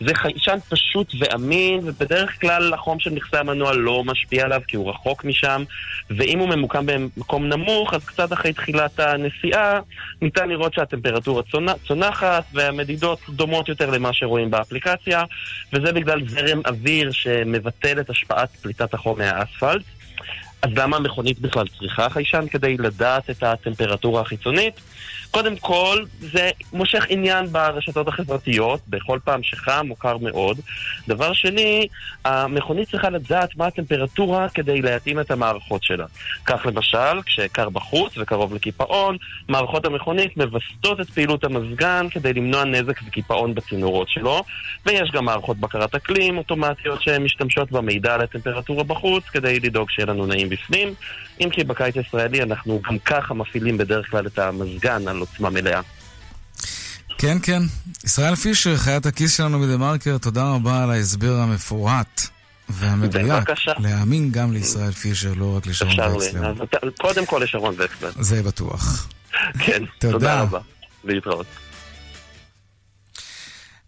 זה 0.07 0.15
חיישן 0.15 0.57
פשוט 0.69 1.13
ואמין, 1.19 1.79
ובדרך 1.83 2.41
כלל 2.41 2.73
החום 2.73 2.99
של 2.99 3.13
מכסה 3.13 3.39
המנוע 3.39 3.73
לא 3.73 4.03
משפיע 4.03 4.45
עליו 4.45 4.61
כי 4.67 4.75
הוא 4.75 4.89
רחוק 4.89 5.25
משם, 5.25 5.63
ואם 6.09 6.39
הוא 6.41 6.49
ממוקם 6.49 6.85
במקום 6.85 7.47
נמוך, 7.47 7.93
אז 7.93 8.05
קצת 8.05 8.33
אחרי 8.33 8.53
תחילת 8.53 8.99
הנסיעה, 8.99 9.79
ניתן 10.21 10.49
לראות 10.49 10.73
שהטמפרטורה 10.73 11.43
צונ- 11.43 11.87
צונחת, 11.87 12.43
והמדידות 12.53 13.19
דומות 13.29 13.69
יותר 13.69 13.89
למה 13.89 14.13
שרואים 14.13 14.51
באפליקציה, 14.51 15.23
וזה 15.73 15.93
בגלל 15.93 16.27
זרם 16.27 16.61
אוויר 16.67 17.11
שמבטל 17.11 17.99
את 17.99 18.09
השפעת 18.09 18.49
פליטת 18.49 18.93
החום 18.93 19.19
מהאספלט. 19.19 19.81
אז 20.61 20.69
למה 20.75 20.97
המכונית 20.97 21.39
בכלל 21.39 21.67
צריכה 21.79 22.09
חיישן 22.09 22.45
כדי 22.51 22.77
לדעת 22.77 23.29
את 23.29 23.43
הטמפרטורה 23.43 24.21
החיצונית? 24.21 24.81
קודם 25.31 25.57
כל, 25.57 26.03
זה 26.19 26.49
מושך 26.73 27.05
עניין 27.09 27.45
ברשתות 27.47 28.07
החברתיות, 28.07 28.79
בכל 28.89 29.19
פעם 29.23 29.43
שחם 29.43 29.87
או 29.89 29.95
קר 29.95 30.17
מאוד. 30.17 30.59
דבר 31.07 31.33
שני, 31.33 31.87
המכונית 32.25 32.89
צריכה 32.89 33.09
לדעת 33.09 33.57
מה 33.57 33.67
הטמפרטורה 33.67 34.49
כדי 34.49 34.81
להתאים 34.81 35.19
את 35.19 35.31
המערכות 35.31 35.83
שלה. 35.83 36.05
כך 36.45 36.65
למשל, 36.65 37.21
כשקר 37.25 37.69
בחוץ 37.69 38.17
וקרוב 38.17 38.53
לקיפאון, 38.53 39.17
מערכות 39.49 39.85
המכונית 39.85 40.37
מווסתות 40.37 41.01
את 41.01 41.09
פעילות 41.09 41.43
המזגן 41.43 42.07
כדי 42.11 42.33
למנוע 42.33 42.65
נזק 42.65 42.99
וקיפאון 43.07 43.55
בצינורות 43.55 44.09
שלו, 44.09 44.43
ויש 44.85 45.11
גם 45.11 45.25
מערכות 45.25 45.57
בקרת 45.57 45.95
אקלים 45.95 46.37
אוטומטיות 46.37 47.01
שמשתמשות 47.01 47.71
במידע 47.71 48.13
על 48.13 48.21
הטמפרטורה 48.21 48.83
בחוץ 48.83 49.23
כדי 49.23 49.59
לדאוג 49.59 49.89
שיהיה 49.89 50.05
לנו 50.05 50.25
נעים 50.25 50.49
בפנים, 50.51 50.93
אם 51.41 51.49
כי 51.49 51.63
בקיץ 51.63 51.95
הישראלי 51.97 52.41
אנחנו 52.43 52.81
גם 52.89 52.99
ככה 52.99 53.33
מפעילים 53.33 53.77
בדרך 53.77 54.11
כלל 54.11 54.27
את 54.27 54.39
המזגן 54.39 55.07
על 55.07 55.17
עוצמה 55.17 55.49
מלאה. 55.49 55.81
כן, 57.17 57.37
כן. 57.43 57.61
ישראל 58.03 58.35
פישר, 58.35 58.77
חיית 58.77 59.05
הכיס 59.05 59.37
שלנו 59.37 59.59
בדה 59.59 59.77
מרקר, 59.77 60.17
תודה 60.17 60.43
רבה 60.43 60.83
על 60.83 60.91
ההסבר 60.91 61.33
המפורט 61.33 62.21
והמדויק. 62.69 63.49
להאמין 63.79 64.31
גם 64.31 64.53
לישראל 64.53 64.91
פישר, 64.91 65.33
לא 65.35 65.57
רק 65.57 65.67
לשרון 65.67 65.99
וקסלר. 65.99 66.53
קודם 66.97 67.25
כל 67.25 67.41
לשרון 67.43 67.75
וקסלר. 67.77 68.11
זה 68.19 68.43
בטוח. 68.43 69.09
כן. 69.59 69.83
תודה 69.99 70.41
רבה. 70.41 70.59
להתראות. 71.03 71.45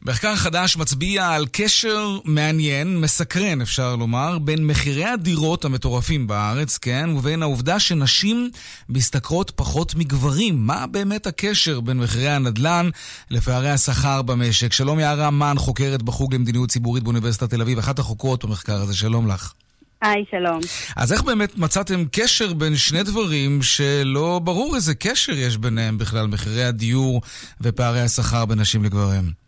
מחקר 0.05 0.35
חדש 0.35 0.77
מצביע 0.77 1.29
על 1.29 1.45
קשר 1.51 2.17
מעניין, 2.25 3.01
מסקרן 3.01 3.61
אפשר 3.61 3.95
לומר, 3.95 4.37
בין 4.39 4.67
מחירי 4.67 5.05
הדירות 5.05 5.65
המטורפים 5.65 6.27
בארץ, 6.27 6.77
כן, 6.77 7.09
ובין 7.09 7.41
העובדה 7.41 7.79
שנשים 7.79 8.49
משתכרות 8.89 9.51
פחות 9.55 9.95
מגברים. 9.95 10.67
מה 10.67 10.87
באמת 10.87 11.27
הקשר 11.27 11.79
בין 11.79 11.97
מחירי 11.97 12.29
הנדל"ן 12.29 12.89
לפערי 13.29 13.69
השכר 13.69 14.21
במשק? 14.21 14.73
שלום 14.73 14.99
יערה 14.99 15.31
מן, 15.31 15.55
חוקרת 15.57 16.01
בחוג 16.01 16.33
למדיניות 16.33 16.69
ציבורית 16.69 17.03
באוניברסיטת 17.03 17.49
תל 17.49 17.61
אביב, 17.61 17.77
אחת 17.77 17.99
החוקרות 17.99 18.45
במחקר 18.45 18.81
הזה, 18.81 18.95
שלום 18.95 19.27
לך. 19.27 19.53
היי, 20.01 20.23
שלום. 20.31 20.59
אז 20.95 21.13
איך 21.13 21.23
באמת 21.23 21.57
מצאתם 21.57 22.03
קשר 22.11 22.53
בין 22.53 22.75
שני 22.75 23.03
דברים 23.03 23.61
שלא 23.61 24.39
ברור 24.43 24.75
איזה 24.75 24.95
קשר 24.95 25.31
יש 25.31 25.57
ביניהם 25.57 25.97
בכלל, 25.97 26.27
מחירי 26.27 26.63
הדיור 26.63 27.21
ופערי 27.61 28.01
השכר 28.01 28.45
בין 28.45 28.59
נשים 28.59 28.83
לגברים? 28.83 29.42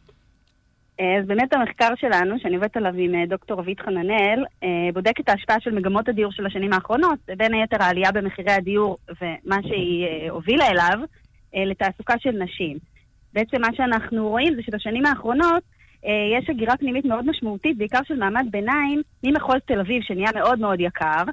אה, 1.00 1.20
אז 1.20 1.28
באמת 1.28 1.54
המחקר 1.54 1.96
שלנו, 1.96 2.36
שאני 2.40 2.56
עובדת 2.56 2.78
עליו 2.78 2.94
עם 2.98 3.16
אה, 3.16 3.26
דוקטור 3.26 3.60
רבית 3.60 3.80
חננאל, 3.80 4.44
אה, 4.64 4.90
בודק 4.94 5.20
את 5.20 5.30
ההשפעה 5.30 5.60
של 5.60 5.76
מגמות 5.76 6.10
הדיור 6.10 6.32
של 6.32 6.46
השנים 6.46 6.74
האחרונות, 6.74 7.20
בין 7.38 7.54
היתר 7.54 7.84
העלייה 7.84 8.12
במחירי 8.12 8.52
הדיור 8.52 8.98
ומה 9.22 9.58
שהיא 9.62 10.30
הובילה 10.30 10.68
אליו, 10.68 11.00
לתעסוקה 11.56 12.14
של 12.20 12.32
נשים. 12.32 12.78
בעצם 13.34 13.62
מה 13.62 13.68
שאנחנו 13.78 14.30
רואים 14.30 14.56
זה 14.56 14.62
שבשנים 14.62 15.06
האחרונות 15.06 15.64
יש 16.04 16.50
הגירה 16.50 16.78
פנימית 16.78 17.06
מאוד 17.06 17.26
משמעותית, 17.30 17.78
בעיקר 17.78 18.00
של 18.08 18.16
מעמד 18.16 18.46
ביניים, 18.52 19.02
ממחוז 19.24 19.56
תל 19.66 19.80
אביב, 19.80 20.04
שנהיה 20.04 20.30
מאוד 20.36 20.60
מאוד 20.60 20.80
יקר, 20.80 21.24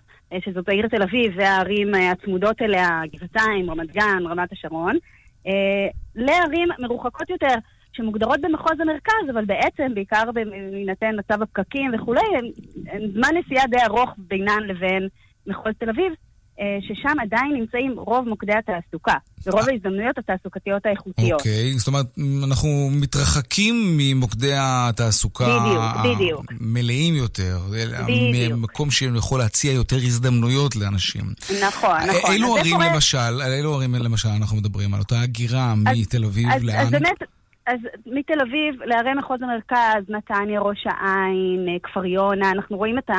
שזאת 0.44 0.68
העיר 0.68 0.88
תל 0.88 1.02
אביב 1.02 1.32
והערים 1.36 1.94
הצמודות 1.94 2.62
אליה, 2.62 3.00
גבעתיים, 3.12 3.70
רמת 3.70 3.92
גן, 3.92 4.26
רמת 4.26 4.52
השרון, 4.52 4.96
לערים 6.16 6.68
מרוחקות 6.78 7.30
יותר, 7.30 7.54
שמוגדרות 7.92 8.40
במחוז 8.40 8.80
המרכז, 8.80 9.30
אבל 9.32 9.44
בעצם, 9.44 9.94
בעיקר 9.94 10.22
בהינתן 10.34 11.14
מצב 11.18 11.42
הפקקים 11.42 11.90
וכולי, 11.94 12.20
הן, 12.38 12.44
הן 12.86 13.10
זמן 13.12 13.28
נסיעה 13.38 13.66
די 13.66 13.82
ארוך 13.86 14.10
בינן 14.18 14.62
לבין 14.66 15.08
מחוז 15.46 15.72
תל 15.78 15.90
אביב, 15.90 16.12
אה, 16.60 16.78
ששם 16.80 17.20
עדיין 17.20 17.52
נמצאים 17.54 17.94
רוב 17.98 18.28
מוקדי 18.28 18.52
התעסוקה, 18.52 19.14
ורוב 19.46 19.68
ההזדמנויות 19.68 20.18
התעסוקתיות 20.18 20.86
האיכותיות. 20.86 21.40
אוקיי, 21.40 21.78
זאת 21.78 21.86
אומרת, 21.86 22.06
אנחנו 22.44 22.88
מתרחקים 22.92 23.94
ממוקדי 23.96 24.52
התעסוקה 24.56 25.58
בדיוק, 25.58 26.16
בדיוק. 26.16 26.44
המלאים 26.60 27.14
יותר. 27.14 27.58
בדיוק. 28.02 28.58
מקום 28.58 28.90
שיכול 28.90 29.38
להציע 29.38 29.72
יותר 29.72 29.96
הזדמנויות 29.96 30.76
לאנשים. 30.76 31.24
נכון, 31.66 31.98
נכון. 32.08 32.32
אילו 32.32 32.56
ערים 32.56 32.80
למשל, 32.80 33.42
אילו 33.56 33.74
ערים 33.74 33.94
למשל 33.94 34.28
אנחנו 34.28 34.56
מדברים? 34.56 34.94
על 34.94 35.00
אותה 35.00 35.20
הגירה 35.20 35.74
מתל 35.74 36.24
אביב 36.24 36.48
אז, 36.50 36.64
לאן? 36.64 36.80
אז 36.80 36.90
באמת, 36.90 37.22
אז 37.66 37.78
מתל 38.06 38.40
אביב 38.40 38.82
לערי 38.82 39.14
מחוז 39.14 39.42
המרכז, 39.42 40.04
נתניה, 40.08 40.60
ראש 40.60 40.86
העין, 40.86 41.68
אה, 41.68 41.78
כפר 41.82 42.04
יונה, 42.04 42.50
אנחנו 42.50 42.76
רואים 42.76 42.98
את 42.98 43.10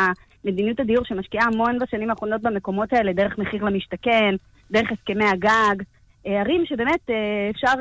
מדיניות 0.46 0.80
הדיור 0.80 1.06
שמשקיעה 1.06 1.46
המון 1.54 1.80
בשנים 1.80 2.10
האחרונות 2.10 2.42
במקומות 2.42 2.94
האלה, 2.94 3.14
דרך 3.14 3.38
מחיר 3.38 3.64
למשתכן, 3.64 4.36
דרך 4.72 4.92
הסכמי 4.92 5.26
הגג. 5.26 5.84
אה, 6.28 6.40
ערים 6.40 6.66
שבאמת 6.66 7.10
אה, 7.10 7.50
אפשר 7.50 7.74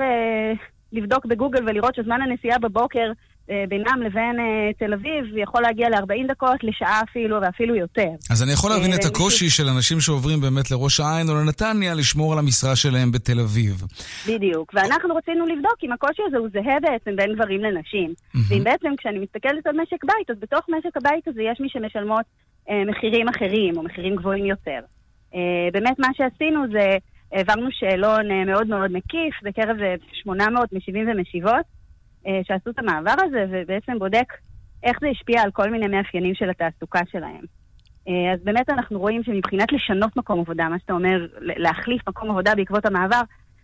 לבדוק 0.92 1.26
בגוגל 1.26 1.68
ולראות 1.68 1.94
שזמן 1.94 2.22
הנסיעה 2.22 2.58
בבוקר 2.58 3.12
בינם 3.48 4.02
לבין 4.02 4.40
אה, 4.40 4.70
תל 4.78 4.92
אביב 4.94 5.36
יכול 5.36 5.62
להגיע 5.62 5.88
ל-40 5.88 6.28
דקות, 6.28 6.64
לשעה 6.64 7.00
אפילו, 7.10 7.40
ואפילו 7.42 7.74
יותר. 7.74 8.08
אז 8.30 8.42
אני 8.42 8.52
יכול 8.52 8.70
להבין 8.70 8.92
אה, 8.92 8.96
את 8.96 9.04
הקושי 9.04 9.50
של 9.50 9.68
אנשים 9.68 10.00
שעוברים 10.00 10.40
באמת 10.40 10.70
לראש 10.70 11.00
העין 11.00 11.28
או 11.28 11.34
לנתניה 11.34 11.94
לשמור 11.94 12.32
על 12.32 12.38
המשרה 12.38 12.76
שלהם 12.76 13.12
בתל 13.12 13.40
אביב. 13.40 13.82
בדיוק, 14.28 14.72
ואנחנו 14.74 15.14
רצינו 15.14 15.46
לבדוק 15.46 15.76
אם 15.82 15.92
הקושי 15.92 16.22
הזה 16.26 16.38
הוא 16.38 16.48
זהה 16.52 16.80
בעצם 16.80 17.16
בין 17.16 17.34
גברים 17.34 17.60
לנשים. 17.60 18.14
ואם 18.48 18.64
בעצם 18.64 18.88
כשאני 18.98 19.18
מסתכלת 19.18 19.66
על 19.66 19.76
משק 19.82 20.04
בית, 20.04 20.30
אז 20.30 20.36
בתוך 20.40 20.66
משק 20.68 20.96
הבית 20.96 21.28
הזה 21.28 21.42
יש 21.42 21.60
מי 21.60 21.68
שמשלמות 21.68 22.24
אה, 22.70 22.82
מחירים 22.86 23.28
אחרים, 23.28 23.76
או 23.76 23.82
מחירים 23.82 24.16
גבוהים 24.16 24.46
יותר. 24.46 24.80
אה, 25.34 25.68
באמת 25.72 25.98
מה 25.98 26.08
שעשינו 26.16 26.64
זה, 26.72 26.96
העברנו 27.32 27.68
שאלון 27.70 28.30
אה, 28.30 28.44
מאוד 28.44 28.66
מאוד 28.66 28.92
מקיף 28.92 29.34
בקרב 29.42 29.76
אה, 29.82 29.94
800 30.12 30.72
משיבים 30.72 31.08
ומשיבות, 31.08 31.52
אה, 31.52 31.81
שעשו 32.42 32.70
את 32.70 32.78
המעבר 32.78 33.14
הזה, 33.24 33.44
ובעצם 33.50 33.98
בודק 33.98 34.32
איך 34.82 34.98
זה 35.00 35.08
השפיע 35.08 35.42
על 35.42 35.50
כל 35.50 35.70
מיני 35.70 35.86
מאפיינים 35.86 36.34
של 36.34 36.50
התעסוקה 36.50 37.00
שלהם. 37.10 37.44
אה, 38.08 38.32
אז 38.32 38.40
באמת 38.44 38.70
אנחנו 38.70 38.98
רואים 38.98 39.24
שמבחינת 39.24 39.72
לשנות 39.72 40.16
מקום 40.16 40.40
עבודה, 40.40 40.68
מה 40.68 40.78
שאתה 40.78 40.92
אומר, 40.92 41.26
להחליף 41.40 42.08
מקום 42.08 42.30
עבודה 42.30 42.54
בעקבות 42.54 42.86
המעבר, 42.86 43.20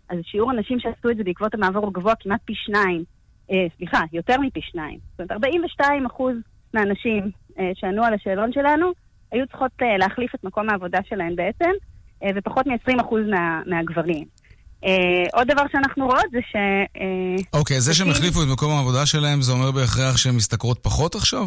אז 0.08 0.18
שיעור 0.22 0.50
הנשים 0.50 0.80
שעשו 0.80 1.10
את 1.10 1.16
זה 1.16 1.24
בעקבות 1.24 1.54
המעבר 1.54 1.80
הוא 1.80 1.92
גבוה 1.92 2.14
כמעט 2.20 2.40
פי 2.44 2.54
שניים, 2.54 3.04
אה, 3.50 3.66
סליחה, 3.76 4.00
יותר 4.12 4.40
מפי 4.40 4.60
שניים. 4.62 4.98
זאת 5.10 5.20
אומרת, 5.20 5.32
42 5.32 6.06
אחוז 6.06 6.36
מהנשים 6.74 7.30
אה, 7.58 7.70
שענו 7.74 8.04
על 8.04 8.14
השאלון 8.14 8.52
שלנו, 8.52 8.92
היו 9.32 9.46
צריכות 9.46 9.72
אה, 9.82 9.96
להחליף 9.98 10.34
את 10.34 10.44
מקום 10.44 10.70
העבודה 10.70 10.98
שלהן 11.08 11.36
בעצם, 11.36 11.70
אה, 12.22 12.30
ופחות 12.34 12.66
מ-20 12.66 13.00
אחוז 13.00 13.22
מה, 13.30 13.62
מהגברים. 13.66 14.24
אה, 14.84 15.24
עוד 15.32 15.50
דבר 15.50 15.62
שאנחנו 15.72 16.06
רואות 16.06 16.30
זה 16.32 16.38
ש... 16.50 16.56
אה, 17.00 17.58
אוקיי, 17.60 17.80
זה 17.80 17.94
שהם 17.94 18.10
החליפו 18.10 18.42
את 18.42 18.48
מקום 18.52 18.70
העבודה 18.70 19.06
שלהם, 19.06 19.42
זה 19.42 19.52
אומר 19.52 19.70
בהכרח 19.70 20.16
שהן 20.16 20.36
משתכרות 20.36 20.78
פחות 20.82 21.14
עכשיו? 21.14 21.46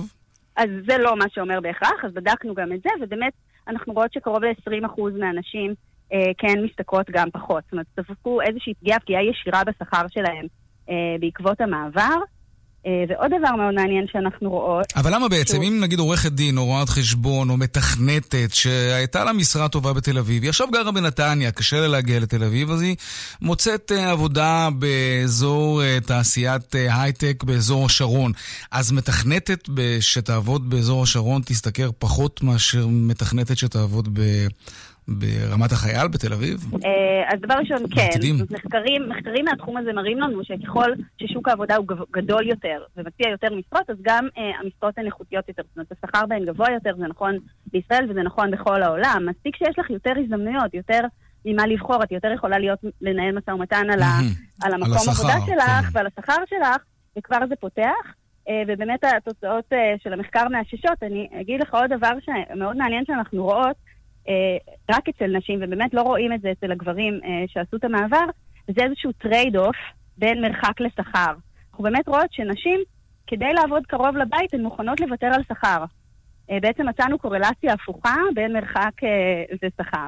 אז 0.56 0.70
זה 0.88 0.98
לא 0.98 1.18
מה 1.18 1.26
שאומר 1.34 1.60
בהכרח, 1.62 2.06
אז 2.06 2.14
בדקנו 2.14 2.54
גם 2.56 2.74
את 2.74 2.80
זה, 2.84 2.90
ובאמת 3.02 3.34
אנחנו 3.68 3.94
רואות 3.94 4.14
שקרוב 4.14 4.44
ל-20% 4.44 5.02
מהנשים 5.20 5.74
אה, 6.14 6.32
כן 6.38 6.64
משתכרות 6.64 7.10
גם 7.12 7.28
פחות. 7.34 7.64
זאת 7.64 7.72
אומרת, 7.72 7.86
ספגו 8.00 8.42
איזושהי 8.42 8.74
פגיעה, 8.74 9.00
פגיעה 9.00 9.24
ישירה 9.24 9.64
בשכר 9.64 10.06
שלהם 10.10 10.46
אה, 10.90 11.16
בעקבות 11.20 11.62
המעבר. 11.62 12.18
אה, 12.88 12.92
ועוד 13.10 13.32
דבר 13.40 13.56
מאוד 13.56 13.74
מעניין 13.76 14.06
שאנחנו 14.12 14.50
רואות... 14.50 14.86
אבל 14.96 15.16
למה 15.16 15.30
בעצם, 15.30 15.54
שהוא- 15.54 15.64
אם 15.64 15.80
נגיד 15.80 16.00
עורכת 16.00 16.32
דין 16.32 16.58
או 16.58 16.66
רואת 16.66 16.90
חשבון 16.90 17.50
או 17.50 17.58
מתכנתת 17.58 18.50
שהייתה 18.54 19.24
לה 19.24 19.34
משרה 19.34 19.68
טובה 19.70 19.94
בתל 19.94 20.18
אביב, 20.18 20.44
היא 20.44 20.50
עכשיו 20.50 20.68
גרה 20.72 20.92
בנתניה, 20.92 21.52
קשה 21.52 21.80
לה 21.82 21.88
להגיע 21.88 22.20
לתל 22.20 22.44
אביב, 22.44 22.72
אז 22.72 22.82
היא 22.82 22.96
מוצאת 23.42 23.92
אה, 23.96 24.12
עבודה 24.12 24.70
באזור 24.80 25.84
אה, 25.84 25.98
תעשיית 26.06 26.62
הייטק 26.90 27.44
באזור 27.44 27.86
השרון. 27.86 28.32
אז 28.72 28.92
מתכנתת 28.92 29.70
שתעבוד 30.00 30.70
באזור 30.70 31.04
השרון 31.04 31.42
תשתכר 31.46 31.90
פחות 32.00 32.44
מאשר 32.44 32.88
מתכנתת 32.90 33.58
שתעבוד 33.58 34.10
ב... 34.14 34.22
ברמת 35.08 35.72
החייל 35.72 36.08
בתל 36.08 36.34
אביב? 36.34 36.60
אה, 36.86 37.34
אז 37.34 37.40
דבר 37.42 37.54
ראשון, 37.54 37.78
כן. 37.96 38.10
אומרת, 38.32 38.52
מחקרים, 38.52 39.10
מחקרים 39.10 39.46
מהתחום 39.46 39.78
הזה 39.78 39.94
מראים 39.94 40.20
לנו 40.20 40.44
שככל 40.44 40.92
ששוק 41.18 41.48
העבודה 41.48 41.76
הוא 41.76 41.86
גדול 42.12 42.48
יותר 42.48 42.84
ומציע 42.98 43.30
יותר 43.30 43.48
משרות, 43.56 43.90
אז 43.90 43.96
גם 44.02 44.28
אה, 44.38 44.44
המשרות 44.60 44.98
הן 44.98 45.06
איכותיות 45.06 45.48
יותר. 45.48 45.64
זאת 45.68 45.78
אומרת, 45.78 45.92
השכר 45.92 46.26
בהן 46.26 46.46
גבוה 46.46 46.72
יותר, 46.72 46.96
זה 46.98 47.08
נכון 47.08 47.38
בישראל 47.72 48.12
וזה 48.12 48.22
נכון 48.24 48.52
בכל 48.52 48.84
העולם. 48.84 49.26
מספיק 49.30 49.56
שיש 49.56 49.80
לך 49.80 49.90
יותר 49.90 50.12
הזדמנויות, 50.24 50.74
יותר 50.74 51.00
ממה 51.46 51.68
לבחור, 51.68 52.04
את 52.04 52.12
יותר 52.12 52.32
יכולה 52.32 52.60
להיות, 52.60 52.80
לנהל 53.02 53.38
משא 53.38 53.52
ומתן 53.52 53.86
על, 53.94 54.02
ה, 54.02 54.20
על 54.64 54.74
המקום 54.74 54.94
השכר, 54.94 55.12
עבודה 55.12 55.34
שלך 55.46 55.86
כן. 55.86 55.90
ועל 55.94 56.08
השכר 56.08 56.44
שלך, 56.50 56.84
וכבר 57.18 57.38
זה 57.50 57.56
פותח. 57.56 58.22
אה, 58.50 58.64
ובאמת 58.68 59.04
התוצאות 59.04 59.74
אה, 59.74 59.94
של 60.04 60.14
המחקר 60.14 60.48
מאששות. 60.48 61.04
אני 61.04 61.28
אגיד 61.42 61.62
לך 61.62 61.74
עוד 61.74 61.94
דבר 61.94 62.12
שמאוד 62.22 62.78
מעניין 62.78 63.04
שאנחנו 63.06 63.44
רואות, 63.44 63.76
רק 64.92 65.10
אצל 65.10 65.38
נשים, 65.38 65.60
ובאמת 65.62 65.94
לא 65.94 66.02
רואים 66.02 66.34
את 66.34 66.42
זה 66.42 66.52
אצל 66.52 66.72
הגברים 66.72 67.20
אה, 67.24 67.44
שעשו 67.48 67.78
את 67.78 67.84
המעבר, 67.84 68.26
זה 68.68 68.84
איזשהו 68.84 69.12
trade-off 69.12 69.76
בין 70.18 70.42
מרחק 70.42 70.82
לשכר. 70.82 71.34
אנחנו 71.72 71.84
באמת 71.84 72.08
רואות 72.08 72.34
שנשים, 72.34 72.80
כדי 73.28 73.54
לעבוד 73.54 73.86
קרוב 73.86 74.18
לבית, 74.18 74.54
הן 74.54 74.62
מוכנות 74.62 75.00
לוותר 75.00 75.28
על 75.28 75.44
שכר. 75.50 75.84
אה, 76.52 76.58
בעצם 76.62 76.88
מצאנו 76.88 77.20
קורלציה 77.20 77.74
הפוכה 77.74 78.16
בין 78.36 78.54
מרחק 78.54 79.04
אה, 79.04 79.44
ושכר. 79.64 80.06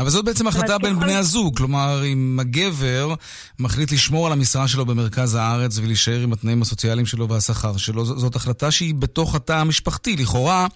אבל 0.00 0.10
זאת 0.10 0.24
בעצם 0.24 0.46
החלטה 0.46 0.78
בין 0.78 1.00
בני 1.00 1.14
הזוג. 1.14 1.56
כלומר, 1.56 2.04
אם 2.04 2.38
הגבר 2.40 3.14
מחליט 3.58 3.92
לשמור 3.92 4.26
על 4.26 4.32
המשרה 4.32 4.68
שלו 4.68 4.86
במרכז 4.86 5.34
הארץ 5.34 5.78
ולהישאר 5.78 6.20
עם 6.20 6.32
התנאים 6.32 6.62
הסוציאליים 6.62 7.06
שלו 7.06 7.28
והשכר 7.28 7.76
שלו, 7.76 8.04
זאת 8.04 8.36
החלטה 8.36 8.70
שהיא 8.70 8.94
בתוך 8.94 9.34
התא 9.34 9.52
המשפחתי. 9.52 10.16
לכאורה, 10.16 10.66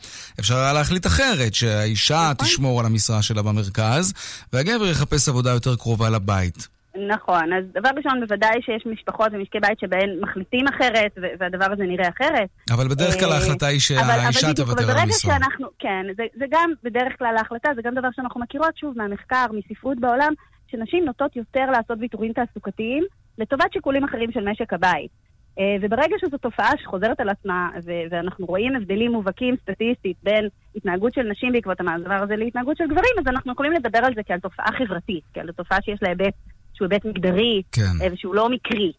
אפשר 0.40 0.57
היה 0.57 0.72
להחליט 0.72 1.07
אחרת, 1.07 1.55
שהאישה 1.55 2.32
נכון. 2.34 2.47
תשמור 2.47 2.80
על 2.80 2.86
המשרה 2.86 3.22
שלה 3.22 3.42
במרכז, 3.42 4.12
והגבר 4.53 4.86
יחפש 4.86 5.28
עבודה 5.28 5.51
יותר 5.51 5.76
קרובה 5.76 6.11
לבית. 6.11 6.74
נכון, 6.97 7.53
אז 7.53 7.64
דבר 7.74 7.90
ראשון, 7.97 8.20
בוודאי 8.20 8.62
שיש 8.62 8.86
משפחות 8.86 9.28
ומשקי 9.32 9.61
בית 9.61 9.78
שבהן 9.80 10.11
מחליטים 10.20 10.68
אחרת, 10.68 11.12
והדבר 11.40 11.72
הזה 11.72 11.82
נראה 11.82 12.09
אחרת. 12.09 12.49
אבל 12.70 12.88
בדרך 12.88 13.14
כלל 13.20 13.28
אה, 13.28 13.34
ההחלטה 13.34 13.66
היא 13.66 13.80
שהאישה 13.80 14.55
תוותר 14.55 14.90
על 14.90 14.99
המשרה. 14.99 15.36
כן, 15.78 16.07
זה, 16.16 16.22
זה 16.38 16.45
גם 16.51 16.70
בדרך 16.82 17.12
כלל 17.18 17.36
ההחלטה, 17.36 17.68
זה 17.76 17.82
גם 17.84 17.95
דבר 17.95 18.09
שאנחנו 18.16 18.40
מכירות, 18.40 18.76
שוב, 18.76 18.95
מהמחקר, 18.97 19.47
מספרות 19.53 20.01
בעולם, 20.01 20.32
שנשים 20.66 21.05
נוטות 21.05 21.36
יותר 21.36 21.64
לעשות 21.72 21.99
ויתורים 22.01 22.32
תעסוקתיים 22.32 23.05
לטובת 23.38 23.72
שיקולים 23.72 24.05
אחרים 24.05 24.32
של 24.32 24.49
משק 24.51 24.72
הבית. 24.72 25.11
אה, 25.59 25.76
וברגע 25.80 26.16
שזו 26.20 26.38
תופעה 26.38 26.70
שחוזרת 26.82 27.20
על 27.20 27.28
עצמה, 27.28 27.68
ואנחנו 28.11 28.47
רואים 28.47 28.76
הבדלים 28.76 29.12
מובהקים 29.12 29.57
סטטיסטית 29.62 30.16
בין 30.22 30.49
התנהגות 30.76 31.14
של 31.14 31.22
נשים 31.22 31.53
בעקבות 31.53 31.80
המעבר 31.80 32.22
הזה 32.22 32.36
להתנהגות 32.36 32.76
של 32.76 32.84
גברים, 32.84 33.14
אז 33.18 33.26
אנחנו 33.26 33.53
יכולים 33.53 33.72
לדבר 33.72 33.99
על 33.99 34.12
זה 34.14 34.22
כעל 34.22 34.40
תופעה 34.40 34.66
חברתית, 34.78 35.24
כעל 35.34 35.53
תופעה 35.53 35.78
שיש 35.82 36.03
לה 36.03 36.09
היבט 36.09 36.34
שהוא 36.75 36.89
היבט 36.91 37.05
מגדרי, 37.05 37.62
כן. 37.72 37.93
אה, 38.03 38.07
ושהוא 38.12 38.35
לא 38.35 38.49
מקרי. 38.51 38.93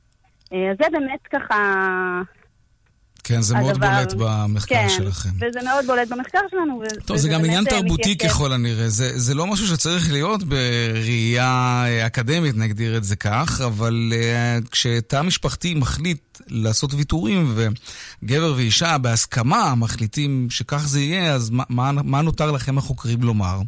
אה, 0.53 0.71
אז 0.71 0.77
זה 0.77 0.85
באמת 0.91 1.19
ככה... 1.33 2.21
כן, 3.27 3.41
זה 3.41 3.55
מאוד 3.55 3.69
הדבר- 3.71 3.87
בולט 3.95 4.13
במחקר 4.13 4.75
כן, 4.75 4.87
שלכם. 4.89 5.29
וזה 5.35 5.59
מאוד 5.65 5.85
בולט 5.87 6.07
במחקר 6.09 6.39
שלנו. 6.51 6.81
ו- 6.81 7.05
טוב, 7.05 7.17
זה 7.17 7.29
גם 7.29 7.45
עניין 7.45 7.63
אה, 7.67 7.69
תרבותי 7.71 8.11
מתייצב. 8.11 8.33
ככל 8.33 8.51
הנראה. 8.53 8.89
זה, 8.89 9.19
זה 9.19 9.33
לא 9.33 9.47
משהו 9.47 9.67
שצריך 9.67 10.11
להיות 10.11 10.43
בראייה 10.43 11.83
אקדמית, 12.07 12.55
נגדיר 12.57 12.97
את 12.97 13.03
זה 13.03 13.15
כך, 13.15 13.61
אבל 13.65 14.13
uh, 14.13 14.69
כשתא 14.69 15.21
משפחתי 15.21 15.73
מחליט 15.75 16.21
לעשות 16.47 16.93
ויתורים, 16.93 17.55
וגבר 18.23 18.53
ואישה 18.57 18.97
בהסכמה 18.97 19.73
מחליטים 19.77 20.47
שכך 20.49 20.87
זה 20.87 20.99
יהיה, 21.01 21.33
אז 21.33 21.49
מה, 21.49 21.63
מה, 21.69 21.91
מה 21.91 22.21
נותר 22.21 22.51
לכם 22.51 22.77
החוקרים 22.77 23.23
לומר? 23.23 23.59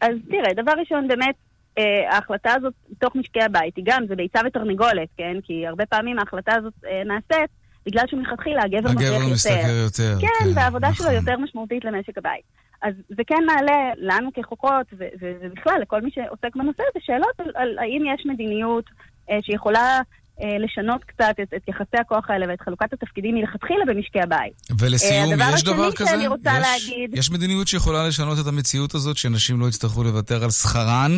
אז 0.00 0.10
תראה, 0.30 0.62
דבר 0.62 0.72
ראשון, 0.80 1.08
באמת, 1.08 1.34
אה, 1.78 2.14
ההחלטה 2.14 2.54
הזאת 2.54 2.74
בתוך 2.90 3.16
משקי 3.16 3.42
הבית 3.42 3.76
היא 3.76 3.84
גם, 3.86 4.04
זה 4.08 4.16
ביצה 4.16 4.40
ותרנגולת, 4.46 5.08
כן? 5.16 5.36
כי 5.42 5.66
הרבה 5.66 5.86
פעמים 5.86 6.18
ההחלטה 6.18 6.54
הזאת 6.54 6.72
אה, 6.86 7.02
נעשית 7.04 7.50
בגלל 7.86 8.04
שמלכתחילה 8.06 8.62
הגבר 8.62 8.88
מרוויח 8.88 9.02
יותר. 9.02 9.16
הגבר 9.16 9.32
משתכר 9.34 9.76
יותר. 9.84 10.20
כן, 10.20 10.26
כן, 10.44 10.50
והעבודה 10.54 10.88
נכון. 10.88 11.06
שלו 11.06 11.14
יותר 11.14 11.38
משמעותית 11.38 11.84
למשק 11.84 12.18
הבית. 12.18 12.42
אז 12.82 12.94
זה 13.08 13.22
כן 13.26 13.44
מעלה 13.46 13.90
לנו 13.96 14.30
כחוקרות, 14.34 14.86
ובכלל 15.20 15.80
לכל 15.80 16.00
מי 16.00 16.10
שעוסק 16.10 16.56
בנושא 16.56 16.82
הזה, 16.90 17.04
שאלות 17.06 17.40
על, 17.40 17.50
על 17.54 17.78
האם 17.78 18.02
יש 18.14 18.26
מדיניות 18.26 18.84
אה, 19.30 19.38
שיכולה 19.42 20.00
לשנות 20.44 21.04
קצת 21.04 21.34
את, 21.42 21.54
את 21.56 21.68
יחסי 21.68 21.96
הכוח 22.00 22.30
האלה 22.30 22.46
ואת 22.48 22.60
חלוקת 22.60 22.92
התפקידים 22.92 23.34
מלכתחילה 23.34 23.84
במשקי 23.86 24.20
הבית. 24.20 24.52
ולסיום, 24.80 25.40
אה, 25.40 25.50
יש 25.54 25.64
דבר 25.64 25.92
כזה? 25.92 26.10
שאני 26.10 26.26
רוצה 26.26 26.50
יש, 26.50 26.66
להגיד- 26.90 27.18
יש 27.18 27.30
מדיניות 27.30 27.68
שיכולה 27.68 28.08
לשנות 28.08 28.38
את 28.42 28.46
המציאות 28.46 28.94
הזאת, 28.94 29.16
שנשים 29.16 29.60
לא 29.60 29.66
יצטרכו 29.66 30.04
לוותר 30.04 30.44
על 30.44 30.50
שכרן 30.50 31.12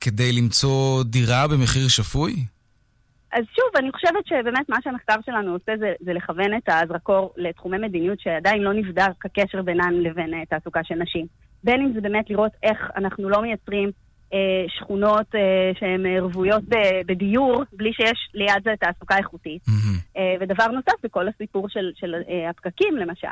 כדי 0.00 0.32
למצוא 0.32 1.02
דירה 1.04 1.48
במחיר 1.48 1.88
שפוי? 1.88 2.32
אז 3.32 3.44
שוב, 3.56 3.76
אני 3.76 3.92
חושבת 3.92 4.26
שבאמת 4.26 4.68
מה 4.68 4.76
שהמחקר 4.84 5.14
שלנו 5.26 5.52
עושה 5.52 5.72
זה, 5.78 5.92
זה 6.00 6.12
לכוון 6.12 6.56
את 6.56 6.68
הזרקור 6.68 7.32
לתחומי 7.36 7.78
מדיניות 7.78 8.20
שעדיין 8.20 8.62
לא 8.62 8.72
נבדק 8.72 9.24
הקשר 9.24 9.62
בינן 9.62 9.94
לבין 9.94 10.34
uh, 10.34 10.46
תעסוקה 10.50 10.80
של 10.84 10.94
נשים. 10.94 11.26
בין 11.64 11.80
אם 11.80 11.92
זה 11.94 12.00
באמת 12.00 12.30
לראות 12.30 12.52
איך 12.62 12.78
אנחנו 12.96 13.28
לא 13.28 13.42
מייצרים 13.42 13.90
שכונות 14.68 15.34
uh, 15.34 15.78
שהן 15.80 16.06
רוויות 16.20 16.64
בדיור, 17.06 17.64
בלי 17.72 17.92
שיש 17.92 18.28
ליד 18.34 18.62
זה 18.64 18.70
תעסוקה 18.80 19.18
איכותית. 19.18 19.62
Mm-hmm. 19.68 20.18
ודבר 20.40 20.66
נוסף 20.66 21.02
זה 21.02 21.08
כל 21.08 21.28
הסיפור 21.28 21.68
של, 21.68 21.90
של 22.00 22.14
הפקקים, 22.50 22.96
למשל. 22.96 23.28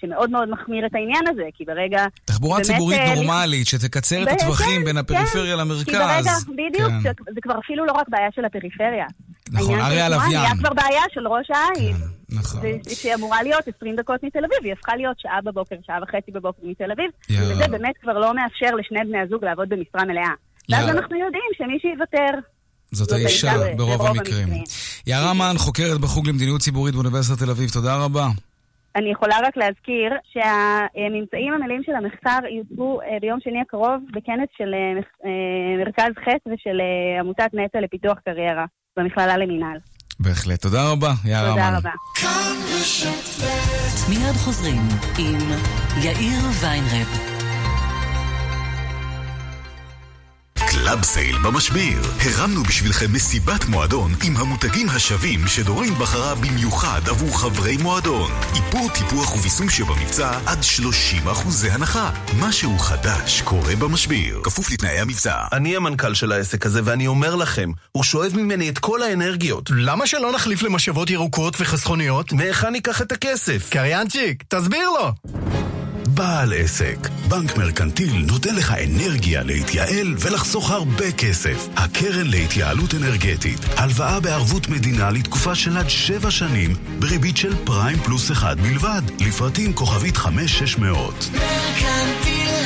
שמאוד 0.00 0.30
מאוד 0.30 0.50
מחמיר 0.50 0.86
את 0.86 0.94
העניין 0.94 1.22
הזה, 1.28 1.42
כי 1.54 1.64
ברגע... 1.64 2.06
תחבורה 2.24 2.56
באמת, 2.56 2.66
ציבורית 2.66 3.00
נורמלית, 3.14 3.66
שתקצר 3.66 4.22
את 4.22 4.28
הטווחים 4.28 4.80
כן, 4.80 4.84
בין 4.84 4.96
הפריפריה 4.96 5.54
כן, 5.54 5.60
למרכז. 5.60 5.84
כי 5.84 5.92
ברגע, 5.92 6.32
בדיוק, 6.48 6.90
כן. 7.02 7.12
זה 7.34 7.40
כבר 7.42 7.58
אפילו 7.58 7.86
לא 7.86 7.92
רק 7.92 8.08
בעיה 8.08 8.28
של 8.34 8.44
הפריפריה. 8.44 9.06
נכון, 9.52 9.80
הרי 9.80 10.00
הלוויין. 10.00 10.40
היה 10.40 10.50
כבר 10.58 10.74
בעיה 10.74 11.02
של 11.14 11.28
ראש 11.28 11.46
העין. 11.50 11.96
כן, 11.96 12.36
נכון. 12.36 12.60
שהיא 12.94 13.14
אמורה 13.14 13.42
להיות 13.42 13.68
20 13.76 13.96
דקות 13.96 14.22
מתל 14.22 14.38
אביב, 14.38 14.58
היא 14.64 14.72
הפכה 14.72 14.96
להיות 14.96 15.20
שעה 15.20 15.40
בבוקר, 15.44 15.76
שעה 15.86 15.98
וחצי 16.02 16.30
בבוקר 16.30 16.62
מתל 16.62 16.92
אביב, 16.92 17.10
יאללה. 17.28 17.54
וזה 17.54 17.68
באמת 17.68 17.94
כבר 18.02 18.18
לא 18.18 18.34
מאפשר 18.34 18.74
לשני 18.74 18.98
בני 19.04 19.18
הזוג 19.18 19.44
לעבוד 19.44 19.68
במשרה 19.68 20.04
מלאה. 20.04 20.32
ואז 20.70 20.88
אנחנו 20.88 21.16
יודעים 21.16 21.50
שמי 21.58 21.78
שיוותר... 21.80 22.38
זאת 22.92 23.12
האישה 23.12 23.52
ברוב 23.76 24.06
המקרים. 24.06 24.48
יערה 25.06 25.34
מן, 25.34 25.54
חוקרת 25.58 26.00
בחוג 26.00 26.28
למדיניות 26.28 26.60
ציבורית 26.60 26.94
באוניברסיטת 26.94 27.38
תל 27.38 27.50
אביב, 27.50 27.70
תודה 27.70 27.96
רבה. 28.04 28.26
אני 28.96 29.10
יכולה 29.10 29.36
רק 29.42 29.56
להזכיר 29.56 30.12
שהממצאים 30.32 31.52
המלאים 31.52 31.82
של 31.86 31.92
המחקר 31.94 32.38
יוצגו 32.58 33.00
אה, 33.00 33.16
ביום 33.20 33.40
שני 33.40 33.60
הקרוב 33.60 34.02
בכנס 34.12 34.48
של 34.58 34.74
אה, 34.74 35.00
אה, 35.24 35.84
מרכז 35.84 36.12
ח' 36.24 36.28
ושל 36.46 36.80
עמותת 37.20 37.50
נטע 37.54 37.80
לפיתוח 37.80 38.18
קריירה 38.24 38.64
במכללה 38.96 39.36
למינהל. 39.36 39.78
בהחלט. 40.20 40.62
תודה 40.62 40.90
רבה, 40.90 41.12
יערה 41.24 41.50
תודה 41.50 41.76
רבה. 41.76 41.90
מיד 44.08 44.36
חוזרים 44.36 44.82
עם 45.18 45.38
יאיר 46.02 46.38
ויינרב. 46.60 47.37
Club 50.88 51.04
Sale 51.04 51.38
במשביר. 51.38 52.00
הרמנו 52.20 52.62
בשבילכם 52.62 53.12
מסיבת 53.12 53.64
מועדון 53.68 54.12
עם 54.26 54.36
המותגים 54.36 54.88
השווים 54.88 55.40
שדורין 55.46 55.94
בחרה 55.94 56.34
במיוחד 56.34 57.00
עבור 57.08 57.40
חברי 57.40 57.76
מועדון. 57.76 58.30
איפור, 58.56 58.88
טיפוח 58.94 59.34
וביסום 59.34 59.70
שבמבצע 59.70 60.38
עד 60.46 60.62
30 60.62 61.28
אחוזי 61.28 61.70
הנחה. 61.70 62.10
משהו 62.40 62.78
חדש 62.78 63.42
קורה 63.42 63.76
במשביר, 63.76 64.40
כפוף 64.42 64.70
לתנאי 64.70 64.98
המבצע. 64.98 65.36
אני 65.52 65.76
המנכ"ל 65.76 66.14
של 66.14 66.32
העסק 66.32 66.66
הזה 66.66 66.80
ואני 66.84 67.06
אומר 67.06 67.34
לכם, 67.34 67.70
הוא 67.92 68.04
שואב 68.04 68.32
ממני 68.36 68.68
את 68.68 68.78
כל 68.78 69.02
האנרגיות. 69.02 69.70
למה 69.76 70.06
שלא 70.06 70.32
נחליף 70.32 70.62
למשאבות 70.62 71.10
ירוקות 71.10 71.56
וחסכוניות? 71.60 72.32
מהיכן 72.32 72.72
ניקח 72.72 73.02
את 73.02 73.12
הכסף? 73.12 73.68
קריינצ'יק, 73.70 74.44
תסביר 74.48 74.90
לו! 74.90 75.12
בעל 76.18 76.52
עסק. 76.56 77.08
בנק 77.28 77.56
מרקנטיל 77.56 78.24
נותן 78.26 78.54
לך 78.54 78.72
אנרגיה 78.72 79.42
להתייעל 79.42 80.14
ולחסוך 80.18 80.70
הרבה 80.70 81.12
כסף. 81.12 81.68
הקרן 81.76 82.26
להתייעלות 82.26 82.94
אנרגטית. 82.94 83.58
הלוואה 83.76 84.20
בערבות 84.20 84.68
מדינה 84.68 85.10
לתקופה 85.10 85.54
של 85.54 85.76
עד 85.76 85.88
שבע 85.90 86.30
שנים, 86.30 86.74
בריבית 86.98 87.36
של 87.36 87.54
פריים 87.64 87.98
פלוס 87.98 88.32
אחד 88.32 88.60
בלבד. 88.60 89.02
לפרטים 89.20 89.72
כוכבית 89.72 90.16
5600. 90.16 91.30
מרקנטיל, 91.32 92.64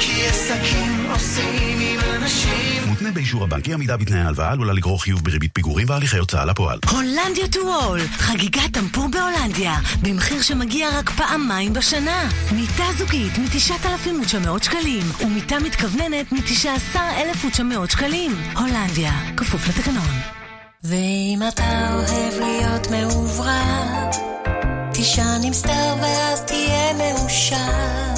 כי 0.00 0.26
עסקים 0.26 1.06
עושים 1.10 1.78
עם 1.80 2.00
אנשים 2.14 2.69
מותנה 3.00 3.14
באישור 3.14 3.44
הבנק. 3.44 3.68
אי 3.68 3.74
עמידה 3.74 3.96
בתנאי 3.96 4.20
ההלוואה 4.20 4.50
עלולה 4.50 4.72
לגרור 4.72 5.02
חיוב 5.02 5.24
בריבית 5.24 5.50
פיגורים 5.54 5.86
והליכי 5.90 6.18
הוצאה 6.18 6.44
לפועל. 6.44 6.78
הולנדיה 6.90 7.48
טו 7.52 7.60
וול, 7.60 8.00
חגיגת 8.00 8.72
טמפור 8.72 9.08
בהולנדיה, 9.08 9.74
במחיר 10.02 10.42
שמגיע 10.42 10.88
רק 10.98 11.10
פעמיים 11.10 11.72
בשנה. 11.72 12.28
מיטה 12.52 12.84
זוגית 12.98 13.38
מ-9,900 13.38 14.64
שקלים, 14.64 15.02
ומיטה 15.20 15.60
מתכווננת 15.60 16.32
מ-19,900 16.32 17.92
שקלים. 17.92 18.32
הולנדיה, 18.56 19.12
כפוף 19.36 19.68
לתקנון. 19.68 20.14
ואם 20.84 21.40
אתה 21.48 21.94
אוהב 21.94 22.40
להיות 22.40 22.90
מעוברת, 22.90 24.16
תישן 24.92 25.40
עם 25.44 25.52
סטאר 25.52 25.96
ואז 26.02 26.40
תהיה 26.40 26.92
מאושר. 26.92 28.09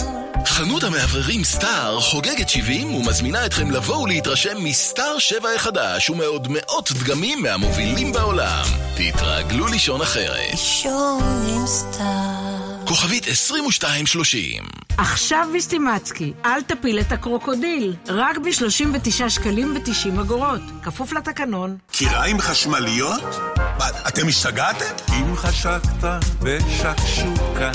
חנות 0.47 0.82
המאווררים 0.82 1.45
סטאר 1.45 2.01
חוגגת 2.01 2.49
70 2.49 2.95
ומזמינה 2.95 3.47
אתכם 3.47 3.70
לבוא 3.70 3.97
ולהתרשם 3.97 4.64
מסטאר 4.64 5.18
7 5.18 5.49
החדש 5.57 6.11
ומעוד 6.11 6.49
מאות 6.51 6.93
דגמים 6.93 7.43
מהמובילים 7.43 8.12
בעולם. 8.12 8.64
תתרגלו 8.95 9.66
לישון 9.66 10.03
אחרת. 10.03 10.51
לישון 10.51 11.22
עם 11.49 11.66
סטאר. 11.66 12.86
כוכבית 12.86 13.28
2230 13.28 14.64
עכשיו 14.99 15.49
ביסטימצקי, 15.53 16.32
אל 16.45 16.62
תפיל 16.62 17.01
את 17.01 17.12
הקרוקודיל, 17.12 17.97
רק 18.09 18.38
ב-39 18.38 19.28
שקלים 19.28 19.76
ו-90 19.76 20.20
אגורות, 20.20 20.61
כפוף 20.82 21.12
לתקנון. 21.12 21.76
קיריים 21.93 22.40
חשמליות? 22.40 23.22
מה, 23.57 23.88
אתם 24.09 24.28
השתגעתם? 24.28 24.84
אם 25.12 25.36
חשקת 25.36 26.05
בשקשוקה 26.43 27.70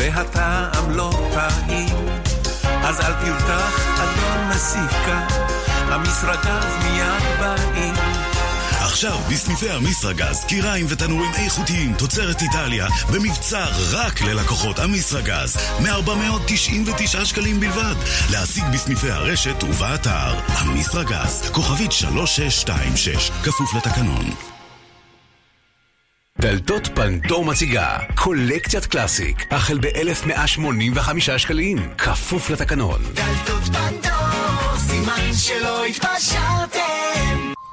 והטעם 0.00 0.90
לא 0.90 1.10
טעים, 1.34 1.96
אז 2.82 3.00
אל 3.00 3.12
תרתח, 3.12 4.00
אדון 4.00 4.48
מסיקה, 4.48 5.26
המסרגז 5.88 6.64
מיד 6.84 7.40
באים. 7.40 7.94
עכשיו 8.80 9.18
בסניפי 9.30 9.70
המסרגז, 9.70 10.44
קיריים 10.44 10.86
ותנורים 10.88 11.30
איכותיים, 11.34 11.94
תוצרת 11.94 12.42
איטליה, 12.42 12.86
במבצע 13.12 13.66
רק 13.92 14.22
ללקוחות 14.22 14.78
המסרגז, 14.78 15.56
מ-499 15.80 17.24
שקלים 17.24 17.60
בלבד. 17.60 17.94
להשיג 18.30 18.64
בסניפי 18.72 19.10
הרשת 19.10 19.62
ובאתר. 19.62 20.34
המסרגז, 20.48 21.50
כוכבית 21.52 21.92
3626, 21.92 23.30
כפוף 23.44 23.74
לתקנון. 23.74 24.59
דלתות 26.40 26.88
פנדור 26.94 27.44
מציגה 27.44 27.98
קולקציית 28.14 28.86
קלאסיק, 28.86 29.46
החל 29.50 29.78
ב-1185 29.78 31.38
שקלים, 31.38 31.78
כפוף 31.98 32.50
לתקנון. 32.50 33.00
דלתות 33.14 33.62
פנדור, 33.62 34.78
סימן 34.78 35.32
שלא 35.32 35.84
התפשרתם. 35.84 36.69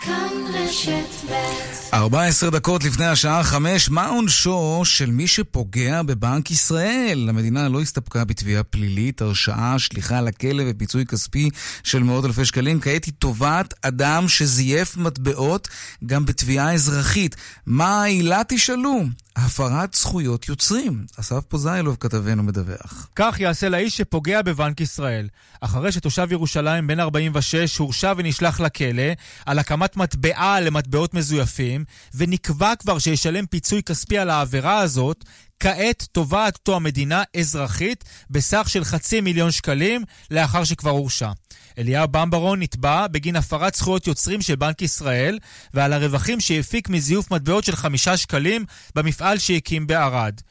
כאן 0.08 0.53
רשת 0.53 1.32
ב' 1.32 1.68
14 1.93 2.49
דקות 2.49 2.84
לפני 2.84 3.05
השעה 3.05 3.43
5, 3.43 3.89
מה 3.89 4.08
עונשו 4.08 4.82
של 4.86 5.12
מי 5.12 5.28
שפוגע 5.28 6.03
בבנק 6.03 6.51
ישראל? 6.51 7.30
המדינה 7.30 7.70
לא 7.70 7.82
הסתפקה 7.82 8.26
בתביעה 8.26 8.64
פלילית, 8.64 9.22
הרשעה, 9.22 9.80
שליחה 9.80 10.22
לכלא 10.22 10.64
ופיצוי 10.68 11.05
כספי 11.05 11.49
של 11.84 12.03
מאות 12.03 12.26
אלפי 12.26 12.45
שקלים. 12.45 12.80
כעת 12.80 13.05
היא 13.05 13.14
תובעת 13.20 13.74
אדם 13.82 14.28
שזייף 14.28 14.97
מטבעות 14.97 15.68
גם 16.05 16.26
בתביעה 16.26 16.74
אזרחית. 16.74 17.36
מה 17.66 18.03
העילה 18.03 18.41
תשאלו? 18.47 19.03
הפרת 19.38 19.94
זכויות 19.94 20.48
יוצרים. 20.48 21.06
אסף 21.20 21.44
פוזיילוב 21.48 21.98
כתבנו 22.00 22.44
מדווח. 22.44 23.10
כך 23.16 23.40
יעשה 23.40 23.70
לאיש 23.70 23.98
שפוגע 23.98 24.42
בבנק 24.42 24.82
ישראל. 24.82 25.28
אחרי 25.62 25.92
שתושב 25.92 26.28
ירושלים 26.32 26.88
בן 26.88 27.00
46 27.00 27.78
הורשע 27.78 28.14
ונשלח 28.18 28.60
לכלא 28.60 29.04
על 29.46 29.60
הקמת 29.60 29.98
מטבעה 29.98 30.60
למטבעות 30.60 31.14
מזויפים, 31.14 31.86
ונקבע 32.16 32.74
כבר 32.80 33.00
שישלם 33.00 33.46
פיצוי 33.46 33.84
כספי 33.84 34.18
על 34.18 34.30
העבירה 34.30 34.80
הזאת, 34.80 35.26
כעת 35.60 36.08
תובעת 36.12 36.55
אותו 36.58 36.76
המדינה 36.76 37.24
אזרחית 37.38 38.03
בסך 38.30 38.70
של 38.70 38.84
חצי 38.84 39.22
מיליון 39.22 39.51
שקלים 39.51 40.03
לאחר 40.32 40.64
שכבר 40.64 40.89
הורשע. 40.89 41.32
אליהו 41.78 42.08
במברון 42.08 42.62
נתבע 42.62 43.08
בגין 43.08 43.36
הפרת 43.36 43.76
זכויות 43.76 44.08
יוצרים 44.08 44.41
של 44.41 44.55
בנק 44.55 44.82
ישראל 44.82 45.39
ועל 45.74 45.93
הרווחים 45.93 46.39
שהפיק 46.39 46.89
מזיוף 46.89 47.32
מטבעות 47.32 47.64
של 47.64 47.76
חמישה 47.76 48.18
שקלים 48.18 48.66
במפעל 48.95 49.38
שהקים 49.38 49.88
בערד. 49.88 50.41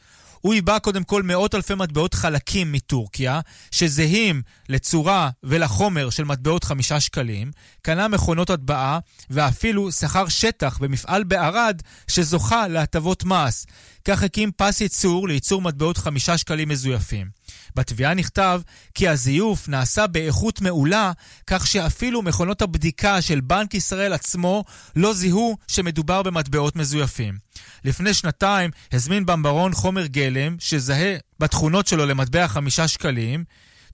הוא 0.41 0.53
ייבא 0.53 0.79
קודם 0.79 1.03
כל 1.03 1.23
מאות 1.23 1.55
אלפי 1.55 1.75
מטבעות 1.75 2.13
חלקים 2.13 2.71
מטורקיה, 2.71 3.39
שזהים 3.71 4.41
לצורה 4.69 5.29
ולחומר 5.43 6.09
של 6.09 6.23
מטבעות 6.23 6.63
חמישה 6.63 6.99
שקלים, 6.99 7.51
קנה 7.81 8.07
מכונות 8.07 8.49
הטבעה, 8.49 8.99
ואפילו 9.29 9.91
שכר 9.91 10.27
שטח 10.27 10.77
במפעל 10.77 11.23
בערד 11.23 11.81
שזוכה 12.07 12.67
להטבות 12.67 13.23
מס. 13.25 13.65
כך 14.07 14.23
הקים 14.23 14.51
פס 14.57 14.81
ייצור 14.81 15.27
לייצור 15.27 15.61
מטבעות 15.61 15.97
חמישה 15.97 16.37
שקלים 16.37 16.69
מזויפים. 16.69 17.27
בתביעה 17.75 18.13
נכתב 18.13 18.61
כי 18.93 19.07
הזיוף 19.07 19.67
נעשה 19.69 20.07
באיכות 20.07 20.61
מעולה, 20.61 21.11
כך 21.47 21.67
שאפילו 21.67 22.21
מכונות 22.21 22.61
הבדיקה 22.61 23.21
של 23.21 23.41
בנק 23.41 23.73
ישראל 23.73 24.13
עצמו 24.13 24.63
לא 24.95 25.13
זיהו 25.13 25.57
שמדובר 25.67 26.23
במטבעות 26.23 26.75
מזויפים. 26.75 27.37
לפני 27.83 28.13
שנתיים 28.13 28.71
הזמין 28.91 29.25
במברון 29.25 29.73
חומר 29.73 30.05
גלם 30.05 30.55
שזהה 30.59 31.15
בתכונות 31.39 31.87
שלו 31.87 32.05
למטבע 32.05 32.47
חמישה 32.47 32.87
שקלים, 32.87 33.43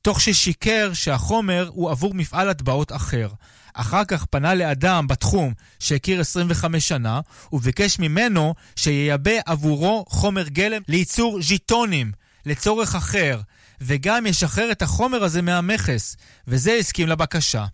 תוך 0.04 0.22
ששיקר 0.22 0.94
שהחומר 0.94 1.70
הוא 1.74 1.92
עבור 1.92 2.14
מפעל 2.14 2.50
הטבעות 2.50 2.92
אחר. 2.92 3.28
אחר 3.74 4.06
כך 4.06 4.26
פנה 4.26 4.56
לאדם 4.56 5.08
בתחום 5.08 5.54
שהכיר 5.80 6.22
25 6.22 6.88
שנה, 6.88 7.20
וביקש 7.54 8.00
ממנו 8.00 8.54
שייבא 8.76 9.32
עבורו 9.46 10.06
חומר 10.10 10.48
גלם 10.48 10.82
לייצור 10.88 11.42
ז'יטונים 11.42 12.12
לצורך 12.46 12.96
אחר, 12.96 13.42
וגם 13.82 14.26
ישחרר 14.26 14.72
את 14.72 14.82
החומר 14.82 15.24
הזה 15.24 15.42
מהמכס, 15.42 16.18
וזה 16.48 16.74
הסכים 16.74 17.08
לבקשה. 17.08 17.66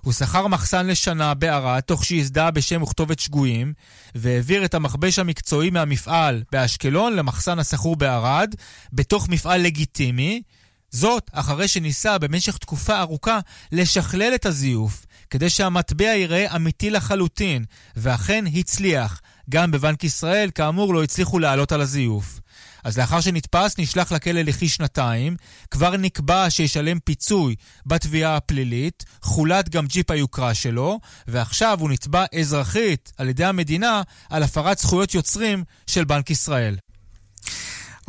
הוא 0.00 0.12
שכר 0.12 0.46
מחסן 0.46 0.86
לשנה 0.86 1.34
בערד, 1.34 1.80
תוך 1.80 2.04
שהזדהה 2.04 2.50
בשם 2.50 2.82
וכתובת 2.82 3.18
שגויים, 3.18 3.72
והעביר 4.14 4.64
את 4.64 4.74
המכבש 4.74 5.18
המקצועי 5.18 5.70
מהמפעל 5.70 6.42
באשקלון 6.52 7.16
למחסן 7.16 7.58
השכור 7.58 7.96
בערד, 7.96 8.54
בתוך 8.92 9.28
מפעל 9.28 9.60
לגיטימי. 9.62 10.42
זאת 10.90 11.30
אחרי 11.32 11.68
שניסה 11.68 12.18
במשך 12.18 12.56
תקופה 12.56 13.00
ארוכה 13.00 13.38
לשכלל 13.72 14.34
את 14.34 14.46
הזיוף, 14.46 15.06
כדי 15.30 15.50
שהמטבע 15.50 16.04
ייראה 16.04 16.56
אמיתי 16.56 16.90
לחלוטין, 16.90 17.64
ואכן 17.96 18.44
הצליח. 18.54 19.20
גם 19.50 19.70
בבנק 19.70 20.04
ישראל, 20.04 20.50
כאמור, 20.54 20.94
לא 20.94 21.02
הצליחו 21.02 21.38
לעלות 21.38 21.72
על 21.72 21.80
הזיוף. 21.80 22.40
אז 22.84 22.98
לאחר 22.98 23.20
שנתפס, 23.20 23.78
נשלח 23.78 24.12
לכלא 24.12 24.42
לכי 24.42 24.68
שנתיים, 24.68 25.36
כבר 25.70 25.96
נקבע 25.96 26.50
שישלם 26.50 26.98
פיצוי 26.98 27.54
בתביעה 27.86 28.36
הפלילית, 28.36 29.04
חולט 29.22 29.68
גם 29.68 29.86
ג'יפ 29.86 30.10
היוקרה 30.10 30.54
שלו, 30.54 31.00
ועכשיו 31.28 31.78
הוא 31.80 31.90
נתבע 31.90 32.24
אזרחית 32.40 33.12
על 33.16 33.28
ידי 33.28 33.44
המדינה 33.44 34.02
על 34.30 34.42
הפרת 34.42 34.78
זכויות 34.78 35.14
יוצרים 35.14 35.64
של 35.86 36.04
בנק 36.04 36.30
ישראל. 36.30 36.76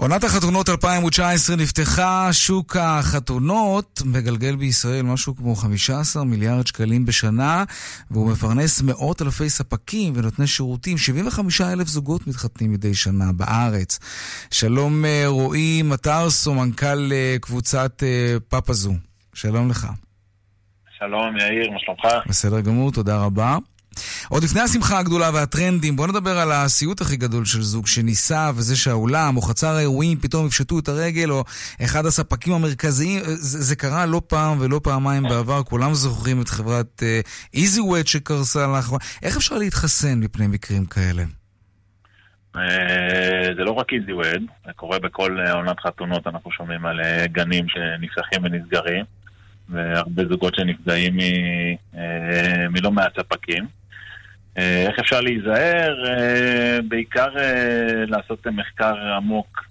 עונת 0.02 0.24
החתונות 0.24 0.70
2019 0.70 1.56
נפתחה, 1.56 2.30
שוק 2.32 2.76
החתונות 2.80 4.02
מגלגל 4.06 4.56
בישראל 4.56 5.02
משהו 5.02 5.36
כמו 5.36 5.56
15 5.56 6.24
מיליארד 6.24 6.68
שקלים 6.68 7.06
בשנה, 7.06 7.64
והוא 8.12 8.32
מפרנס 8.32 8.82
מאות 8.82 9.22
אלפי 9.22 9.50
ספקים 9.50 10.14
ונותני 10.16 10.48
שירותים. 10.48 10.98
75 10.98 11.62
אלף 11.62 11.88
זוגות 11.88 12.28
מתחתנים 12.28 12.72
מדי 12.72 12.94
שנה 12.94 13.32
בארץ. 13.34 14.00
שלום 14.52 15.06
אה, 15.06 15.24
רועי 15.28 15.82
מטרסו, 15.82 16.54
מנכ"ל 16.54 17.12
אה, 17.12 17.36
קבוצת 17.42 18.04
אה, 18.04 18.38
פאפזו. 18.50 18.94
שלום 19.34 19.70
לך. 19.70 19.88
שלום 21.00 21.38
יאיר, 21.38 21.72
מה 21.72 21.80
שלומך? 21.80 22.28
בסדר 22.28 22.60
גמור, 22.60 22.92
תודה 22.92 23.18
רבה. 23.24 23.58
עוד 24.30 24.44
לפני 24.44 24.62
השמחה 24.62 25.00
הגדולה 25.00 25.30
והטרנדים, 25.34 25.96
בוא 25.96 26.08
נדבר 26.08 26.40
על 26.40 26.52
הסיוט 26.52 27.02
הכי 27.02 27.18
גדול 27.18 27.46
של 27.46 27.62
זוג 27.62 27.88
שניסה, 27.88 28.52
וזה 28.56 28.76
שהאולם 28.76 29.38
או 29.38 29.42
חצר 29.42 29.76
האירועים 29.76 30.20
פתאום 30.20 30.48
יפשטו 30.48 30.80
את 30.80 30.88
הרגל, 30.88 31.32
או 31.32 31.44
אחד 31.84 32.06
הספקים 32.06 32.54
המרכזיים, 32.54 33.22
זה, 33.26 33.62
זה 33.62 33.76
קרה 33.76 34.06
לא 34.06 34.22
פעם 34.28 34.58
ולא 34.60 34.80
פעמיים 34.84 35.24
בעבר, 35.24 35.64
כולם 35.64 35.94
זוכרים 35.94 36.42
את 36.42 36.50
חברת 36.50 37.04
איזי 37.54 37.80
uh, 37.80 37.84
וואט 37.84 38.08
שקרסה 38.08 38.68
לאחרונה. 38.68 39.04
איך 39.24 39.38
אפשר 39.38 39.58
להתחסן 39.58 40.20
מפני 40.20 40.48
מקרים 40.48 40.86
כאלה? 40.86 41.24
Uh, 42.56 42.60
זה 43.58 43.64
לא 43.64 43.72
רק 43.72 43.94
איזי 43.94 44.14
וואט, 44.14 44.42
זה 44.66 44.72
קורה 44.76 45.00
בכל 45.00 45.38
עונת 45.54 45.80
חתונות, 45.80 46.28
אנחנו 46.28 46.52
שומעים 46.52 46.86
על 46.86 47.00
uh, 47.00 47.28
גנים 47.32 47.66
שנפתחים 47.68 48.44
ונסגרים. 48.44 49.06
והרבה 49.72 50.24
זוגות 50.30 50.56
שנפגעים 50.56 51.18
מלא 52.70 52.92
מעט 52.92 53.20
ספקים. 53.20 53.68
אה, 54.60 54.86
איך 54.88 55.00
אפשר 55.00 55.22
להיזהר? 55.22 56.06
אה, 56.06 56.78
בעיקר 56.88 57.38
אה, 57.38 58.06
לעשות 58.08 58.48
מחקר 58.48 58.96
עמוק, 59.16 59.66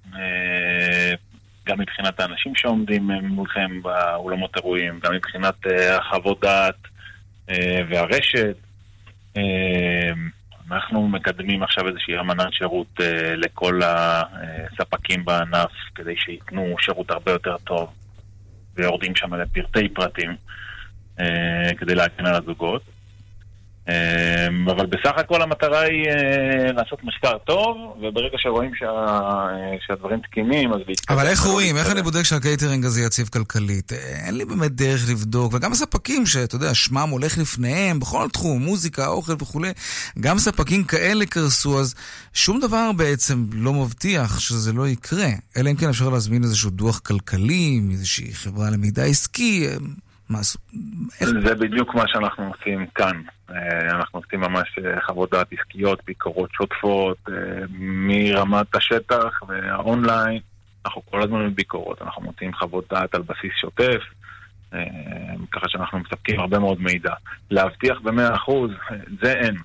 גם 1.67 1.81
מבחינת 1.81 2.21
האנשים 2.21 2.55
שעומדים 2.57 3.11
מולכם 3.23 3.83
באולמות 3.83 4.57
אירועים, 4.57 5.01
גם 5.03 5.15
מבחינת 5.15 5.55
החוות 5.91 6.41
דעת 6.41 6.75
והרשת. 7.91 8.57
אנחנו 10.71 11.09
מקדמים 11.09 11.63
עכשיו 11.63 11.89
איזושהי 11.89 12.19
אמנת 12.19 12.53
שירות 12.53 13.01
לכל 13.37 13.81
הספקים 13.85 15.25
בענף 15.25 15.71
כדי 15.95 16.15
שייתנו 16.17 16.75
שירות 16.81 17.11
הרבה 17.11 17.33
יותר 17.33 17.57
טוב 17.65 17.93
ויורדים 18.77 19.17
שם 19.17 19.35
לפרטי 19.35 19.89
פרטים 19.89 20.37
כדי 21.79 21.95
להגן 21.95 22.27
על 22.27 22.35
הזוגות. 22.35 22.83
אמ, 23.89 24.69
אבל 24.69 24.87
בסך 24.87 25.13
הכל 25.17 25.43
המטרה 25.43 25.81
היא 25.81 26.09
אה, 26.09 26.73
לעשות 26.73 27.05
מחקר 27.05 27.39
טוב, 27.39 27.77
וברגע 28.03 28.39
שרואים 28.39 28.75
שה... 28.75 28.87
אה, 28.87 29.77
שהדברים 29.87 30.21
תקינים, 30.21 30.73
אז. 30.73 30.81
אבל 31.09 31.27
איך 31.27 31.41
רואים? 31.41 31.77
איך 31.77 31.93
אני 31.93 32.03
בודק 32.03 32.23
שהקייטרינג 32.23 32.85
הזה 32.85 33.01
יציב 33.03 33.29
כלכלית? 33.29 33.93
אין 34.27 34.37
לי 34.37 34.45
באמת 34.45 34.73
דרך 34.73 35.01
לבדוק, 35.11 35.55
וגם 35.55 35.73
הספקים 35.73 36.27
שאתה 36.27 36.57
יודע, 36.57 36.75
שמם 36.75 37.09
הולך 37.11 37.39
לפניהם 37.39 38.01
בכל 38.01 38.29
תחום, 38.33 38.63
מוזיקה, 38.63 39.07
אוכל 39.07 39.33
וכולי, 39.41 39.71
גם 40.21 40.39
ספקים 40.39 40.85
כאלה 40.85 41.27
קרסו, 41.27 41.81
אז 41.81 41.95
שום 42.33 42.61
דבר 42.61 42.91
בעצם 42.97 43.45
לא 43.53 43.73
מבטיח 43.73 44.41
שזה 44.41 44.73
לא 44.73 44.89
יקרה. 44.89 45.29
אלא 45.57 45.71
אם 45.71 45.77
כן 45.77 45.89
אפשר 45.89 46.09
להזמין 46.09 46.43
איזשהו 46.43 46.71
דוח 46.71 46.99
כלכלי 46.99 47.81
מאיזושהי 47.83 48.35
חברה 48.35 48.71
למידע 48.71 49.05
עסקי. 49.05 49.67
מה, 50.29 50.39
איך... 51.21 51.31
זה 51.47 51.55
בדיוק 51.55 51.95
מה 51.95 52.05
שאנחנו 52.07 52.53
עושים 52.59 52.87
כאן. 52.95 53.23
אה, 53.51 53.91
אנחנו 53.91 54.19
עושים 54.19 54.41
ממש 54.41 54.79
אה, 54.79 55.01
חוות 55.07 55.31
דעת 55.31 55.47
עסקיות, 55.53 56.01
ביקורות 56.07 56.51
שוטפות, 56.53 57.19
אה, 57.29 57.35
מרמת 57.79 58.75
השטח 58.75 59.43
והאונליין. 59.49 60.41
אנחנו 60.87 61.03
כל 61.11 61.23
הזמן 61.23 61.51
בביקורות, 61.51 62.03
אנחנו 62.03 62.23
מוצאים 62.23 62.55
חוות 62.55 62.85
דעת 62.91 63.15
על 63.15 63.23
בסיס 63.23 63.53
שוטף, 63.61 64.03
ככה 65.53 65.69
שאנחנו 65.69 65.99
מספקים 65.99 66.41
הרבה 66.41 66.59
מאוד 66.59 66.81
מידע. 66.81 67.13
להבטיח 67.51 67.99
במאה 68.03 68.35
אחוז, 68.35 68.71
זה 69.23 69.33
אין. 69.33 69.57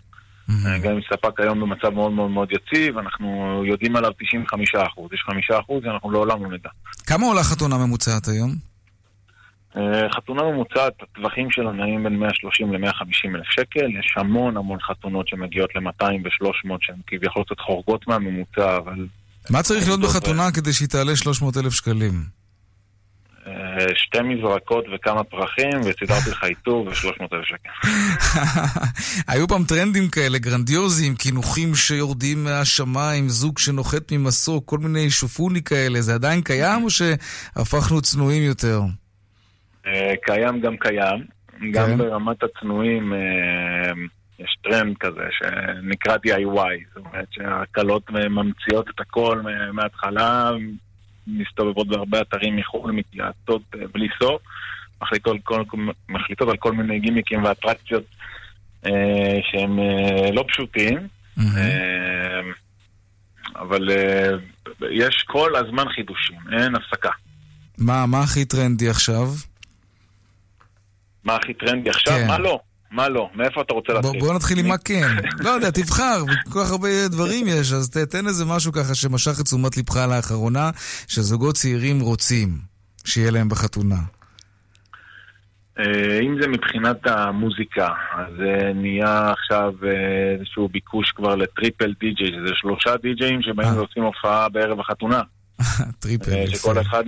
גם 0.83 0.91
אם 0.91 0.99
ספק 1.09 1.39
היום 1.39 1.59
במצב 1.59 1.89
מאוד 1.89 2.11
מאוד 2.11 2.31
מאוד 2.31 2.49
יציב, 2.51 2.97
אנחנו 2.97 3.61
יודעים 3.65 3.95
עליו 3.95 4.11
95 4.19 4.75
אחוז. 4.75 5.13
יש 5.13 5.23
5 5.25 5.51
אחוז, 5.51 5.85
אנחנו 5.85 6.11
לעולם 6.11 6.43
לא 6.43 6.49
נדע. 6.49 6.69
כמה 7.07 7.25
עולה 7.25 7.43
חתונה 7.43 7.77
ממוצעת 7.77 8.27
היום? 8.27 8.72
אה, 9.77 10.09
חתונה 10.15 10.43
ממוצעת, 10.43 10.93
הטווחים 11.01 11.51
שלה 11.51 11.71
נעים 11.71 12.03
בין 12.03 12.19
130 12.19 12.73
ל-150 12.73 13.35
אלף 13.35 13.45
שקל. 13.49 13.85
יש 13.99 14.13
המון 14.17 14.57
המון 14.57 14.79
חתונות 14.79 15.27
שמגיעות 15.27 15.75
ל-200 15.75 16.03
ו-300 16.03 16.77
שהן 16.81 16.97
כביכול 17.07 17.43
קצת 17.43 17.59
חורגות 17.59 18.07
מהממוצע, 18.07 18.77
אבל... 18.77 19.07
מה 19.49 19.63
צריך 19.63 19.87
להיות 19.87 20.01
בחתונה 20.01 20.51
כדי 20.51 20.73
שהיא 20.73 20.89
תעלה 20.89 21.15
300 21.15 21.57
אלף 21.57 21.73
שקלים? 21.73 22.13
אה, 23.47 23.85
שתי 23.95 24.21
מזרקות 24.21 24.85
וכמה 24.95 25.23
פרחים, 25.23 25.79
וסידרתי 25.79 26.29
לך 26.29 26.43
עיטור 26.43 26.85
ו-300 26.87 27.27
אלף 27.33 27.45
שקל. 27.45 27.89
היו 29.31 29.47
פעם 29.47 29.63
טרנדים 29.63 30.09
כאלה, 30.09 30.37
גרנדיוזיים, 30.37 31.15
קינוחים 31.15 31.75
שיורדים 31.75 32.43
מהשמיים, 32.43 33.29
זוג 33.29 33.59
שנוחת 33.59 34.11
ממסוק, 34.11 34.69
כל 34.69 34.77
מיני 34.77 35.09
שופוני 35.09 35.63
כאלה. 35.63 36.01
זה 36.01 36.13
עדיין 36.13 36.41
קיים 36.41 36.83
או 36.83 36.89
שהפכנו 36.89 38.01
צנועים 38.01 38.43
יותר? 38.43 38.81
אה, 39.87 40.13
קיים 40.25 40.59
גם 40.59 40.77
קיים. 40.77 41.25
גם 41.71 41.87
כן. 41.87 41.97
ברמת 41.97 42.43
הצנועים 42.43 43.13
אה, 43.13 43.91
יש 44.39 44.57
טרנד 44.63 44.97
כזה 44.97 45.27
שנקרא 45.31 46.15
DIY, 46.15 46.95
זאת 46.95 47.05
אומרת 47.05 47.27
שהכלות 47.31 48.09
ממציאות 48.09 48.89
את 48.89 48.99
הכל 48.99 49.41
מההתחלה, 49.73 50.51
מסתובבות 51.27 51.87
בהרבה 51.87 52.21
אתרים 52.21 52.55
מחו"ל, 52.55 52.91
מתייעצות 52.91 53.61
אה, 53.75 53.87
בלי 53.93 54.07
סוף, 54.23 54.41
מחליטות 55.01 55.37
כל, 55.43 55.63
מחליטות 56.09 56.49
על 56.49 56.57
כל 56.57 56.71
מיני 56.71 56.99
גימיקים 56.99 57.43
ואטרקציות 57.43 58.03
אה, 58.85 59.39
שהם 59.51 59.79
אה, 59.79 60.31
לא 60.31 60.45
פשוטים, 60.47 60.97
mm-hmm. 60.97 61.41
אה, 61.57 62.41
אבל 63.55 63.89
אה, 63.89 64.29
יש 64.91 65.23
כל 65.27 65.55
הזמן 65.55 65.89
חידושים, 65.95 66.37
אין 66.51 66.75
הפסקה. 66.75 67.09
מה, 67.77 68.05
מה 68.05 68.19
הכי 68.23 68.45
טרנדי 68.45 68.89
עכשיו? 68.89 69.27
מה 71.23 71.35
הכי 71.35 71.53
טרנדי 71.53 71.89
עכשיו? 71.89 72.13
כן. 72.13 72.27
מה 72.27 72.37
לא? 72.37 72.59
מה 72.93 73.09
לא? 73.09 73.29
מאיפה 73.35 73.61
אתה 73.61 73.73
רוצה 73.73 73.93
להתחיל? 73.93 74.19
בוא 74.19 74.33
נתחיל 74.33 74.59
עם 74.59 74.67
מה 74.67 74.77
כן. 74.77 75.07
לא 75.39 75.49
יודע, 75.49 75.71
תבחר, 75.71 76.23
כל 76.53 76.59
כך 76.59 76.71
הרבה 76.71 77.07
דברים 77.07 77.47
יש, 77.47 77.73
אז 77.73 77.89
תתן 77.89 78.27
איזה 78.27 78.45
משהו 78.45 78.71
ככה 78.71 78.95
שמשך 78.95 79.39
את 79.39 79.45
תשומת 79.45 79.77
לבך 79.77 79.95
לאחרונה, 79.95 80.69
שזוגות 81.07 81.55
צעירים 81.55 81.99
רוצים 81.99 82.49
שיהיה 83.05 83.31
להם 83.31 83.49
בחתונה. 83.49 83.95
אה, 85.79 86.19
אם 86.19 86.41
זה 86.41 86.47
מבחינת 86.47 87.07
המוזיקה, 87.07 87.87
אז 88.13 88.33
נהיה 88.75 89.31
עכשיו 89.31 89.73
אה, 89.83 90.35
איזשהו 90.39 90.67
ביקוש 90.67 91.11
כבר 91.11 91.35
ל 91.35 91.44
triple 91.44 91.93
DJ, 91.99 92.27
שזה 92.27 92.53
שלושה 92.53 92.97
די-ג'יים 92.97 93.41
שבאים 93.41 93.69
אה. 93.69 93.77
ועושים 93.77 94.03
הופעה 94.03 94.49
בערב 94.49 94.79
החתונה. 94.79 95.21
Triple, 96.01 96.31
יפה. 96.31 96.57
שכל 96.57 96.81
אחד 96.81 97.03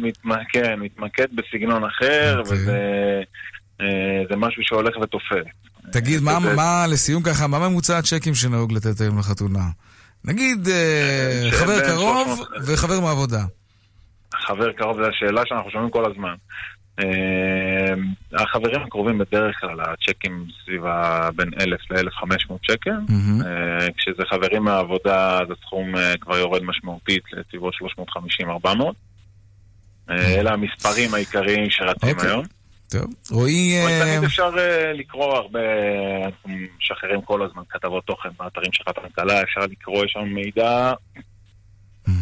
כן, 0.54 0.80
מתמקד 0.80 1.28
בסגנון 1.36 1.84
אחר, 1.84 2.40
אוקיי. 2.40 2.54
וזה... 2.54 2.80
אה, 3.82 4.24
זה 4.30 4.36
משהו 4.36 4.64
שהולך 4.66 4.98
ותופס. 5.02 5.46
תגיד, 5.92 6.22
מה, 6.22 6.40
מה, 6.56 6.86
לסיום 6.88 7.24
ככה, 7.24 7.48
מה 7.48 7.70
ממוצע 7.70 7.98
הצ'קים 7.98 8.36
שנהוג 8.36 8.72
לתת 8.72 9.02
היום 9.02 9.20
לחתונה? 9.20 9.70
נגיד 10.26 10.68
אה, 10.68 11.48
חבר 11.52 11.80
קרוב 11.80 12.42
וחבר 12.66 13.00
מעבודה. 13.00 13.42
חבר 14.36 14.72
קרוב 14.72 15.02
זה 15.02 15.08
השאלה 15.10 15.42
שאנחנו 15.46 15.72
שומעים 15.72 15.90
כל 15.90 16.12
הזמן. 16.12 16.36
החברים 18.34 18.82
הקרובים 18.82 19.18
בדרך 19.18 19.60
כלל, 19.60 19.80
הצ'קים 19.82 20.46
סביב 20.64 20.86
ה... 20.86 21.30
בין 21.36 21.50
1,000 21.60 21.92
ל-1,500 21.92 22.54
שקל. 22.62 22.92
כשזה 23.98 24.24
חברים 24.30 24.64
מהעבודה, 24.64 25.40
אז 25.40 25.48
הסכום 25.52 25.94
כבר 26.22 26.38
יורד 26.38 26.64
משמעותית 26.64 27.24
לסביבות 27.34 27.74
350-400. 28.64 28.68
אלה 30.10 30.54
המספרים 30.54 31.14
העיקריים 31.14 31.70
שרצים 31.70 32.18
okay. 32.18 32.26
היום. 32.26 32.46
טוב, 32.90 33.14
רועי... 33.32 33.76
תמיד 34.02 34.24
אפשר 34.24 34.52
לקרוא 34.94 35.36
הרבה, 35.36 35.60
אנחנו 36.26 36.50
משחררים 36.80 37.22
כל 37.22 37.46
הזמן 37.46 37.64
כתבות 37.70 38.06
תוכן 38.06 38.30
באתרים 38.40 38.74
של 38.74 38.84
חתן 38.90 39.10
כלה, 39.16 39.42
אפשר 39.42 39.62
לקרוא, 39.62 40.06
יש 40.06 40.12
שם 40.12 40.26
מידע 40.26 40.94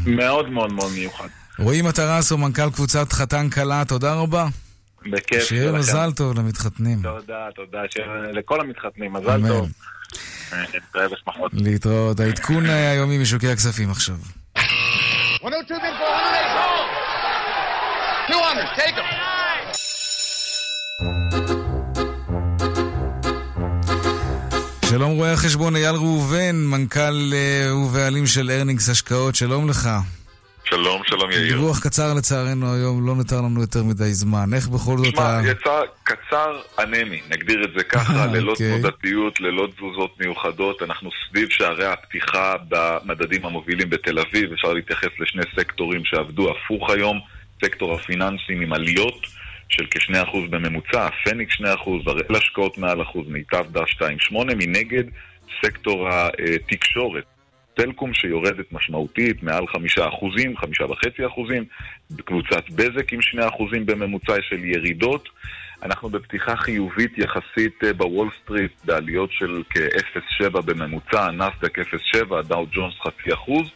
מאוד 0.06 0.50
מאוד 0.50 0.74
מאוד 0.74 0.92
מיוחד. 0.92 1.28
רועי 1.60 1.82
מטרסו, 1.82 2.38
מנכ"ל 2.38 2.70
קבוצת 2.70 3.14
חתן 3.14 3.50
כלה, 3.50 3.84
תודה 3.88 4.14
רבה. 4.14 4.48
בכיף. 5.12 5.44
שיהיה 5.44 5.72
מזל 5.72 6.12
טוב 6.12 6.40
למתחתנים. 6.40 7.02
תודה, 7.02 7.48
תודה. 7.56 7.82
לכל 8.34 8.62
המתחתנים, 8.62 9.14
מזל 9.14 9.48
טוב. 9.48 9.70
בשמחות. 11.12 11.52
להתראות. 11.54 12.20
העדכון 12.20 12.66
היומי 12.66 13.18
משוקי 13.18 13.48
הכספים 13.48 13.92
עכשיו. 13.92 14.16
200, 18.30 18.68
take 18.76 18.96
them. 18.96 19.33
שלום 24.94 25.12
רואה 25.12 25.34
החשבון 25.34 25.76
אייל 25.76 25.96
ראובן, 25.96 26.56
מנכ"ל 26.56 27.34
ובעלים 27.76 28.26
של 28.26 28.52
ארנינגס 28.52 28.90
השקעות, 28.90 29.36
שלום 29.36 29.70
לך. 29.70 29.90
שלום, 30.64 31.02
שלום 31.06 31.32
יאיר. 31.32 31.48
דיווח 31.48 31.80
קצר 31.80 32.14
לצערנו 32.14 32.74
היום, 32.74 33.08
לא 33.08 33.16
נותר 33.16 33.42
לנו 33.42 33.62
יותר 33.62 33.84
מדי 33.84 34.14
זמן. 34.14 34.54
איך 34.54 34.68
בכל 34.68 34.98
זאת 34.98 35.18
ה... 35.18 35.42
שמע, 35.42 35.52
יצא 35.52 35.82
קצר 36.04 36.60
אנמי, 36.80 37.22
נגדיר 37.30 37.64
את 37.64 37.70
זה 37.78 37.84
ככה, 37.94 38.26
ללא 38.26 38.54
תנודתיות, 38.58 39.42
ללא 39.42 39.68
תזוזות 39.76 40.20
מיוחדות. 40.20 40.82
אנחנו 40.82 41.10
סביב 41.30 41.50
שערי 41.50 41.86
הפתיחה 41.86 42.54
במדדים 42.70 43.46
המובילים 43.46 43.90
בתל 43.90 44.20
אביב, 44.20 44.52
אפשר 44.54 44.74
להתייחס 44.74 45.10
לשני 45.20 45.44
סקטורים 45.56 46.02
שעבדו 46.06 46.52
הפוך 46.52 46.90
היום, 46.90 47.20
סקטור 47.66 47.96
הפיננסים 47.96 48.62
עם 48.62 48.74
עליות. 48.74 49.28
של 49.74 49.86
כ-2% 49.92 50.38
בממוצע, 50.50 51.08
הפניקס 51.08 51.54
2%, 51.54 51.64
הראל 52.06 52.36
השקעות 52.36 52.78
מעל 52.78 53.02
אחוז, 53.02 53.28
מיטב 53.28 53.66
דש 53.72 53.98
2.8, 54.02 54.36
מנגד 54.56 55.04
סקטור 55.62 56.10
התקשורת. 56.10 57.24
סלקום 57.74 58.14
שיורדת 58.14 58.72
משמעותית, 58.72 59.44
מעל 59.44 59.64
5%, 59.64 59.78
5.5%, 60.58 62.24
קבוצת 62.26 62.70
בזק 62.70 63.14
עם 63.14 63.20
2% 63.20 63.44
בממוצע 63.86 64.34
של 64.42 64.66
ירידות. 64.66 65.30
אנחנו 65.84 66.10
בפתיחה 66.10 66.56
חיובית 66.56 67.18
יחסית 67.18 67.84
בוול 67.98 68.30
סטריט, 68.42 68.72
בעליות 68.86 69.32
של 69.32 69.64
כ-0.7 69.70 70.62
בממוצע, 70.62 71.32
נאסד"ק 71.32 71.80
0.7, 71.80 72.42
דאו 72.48 72.66
ג'ונס 72.72 72.94
חצי 73.04 73.34
אחוז, 73.34 73.72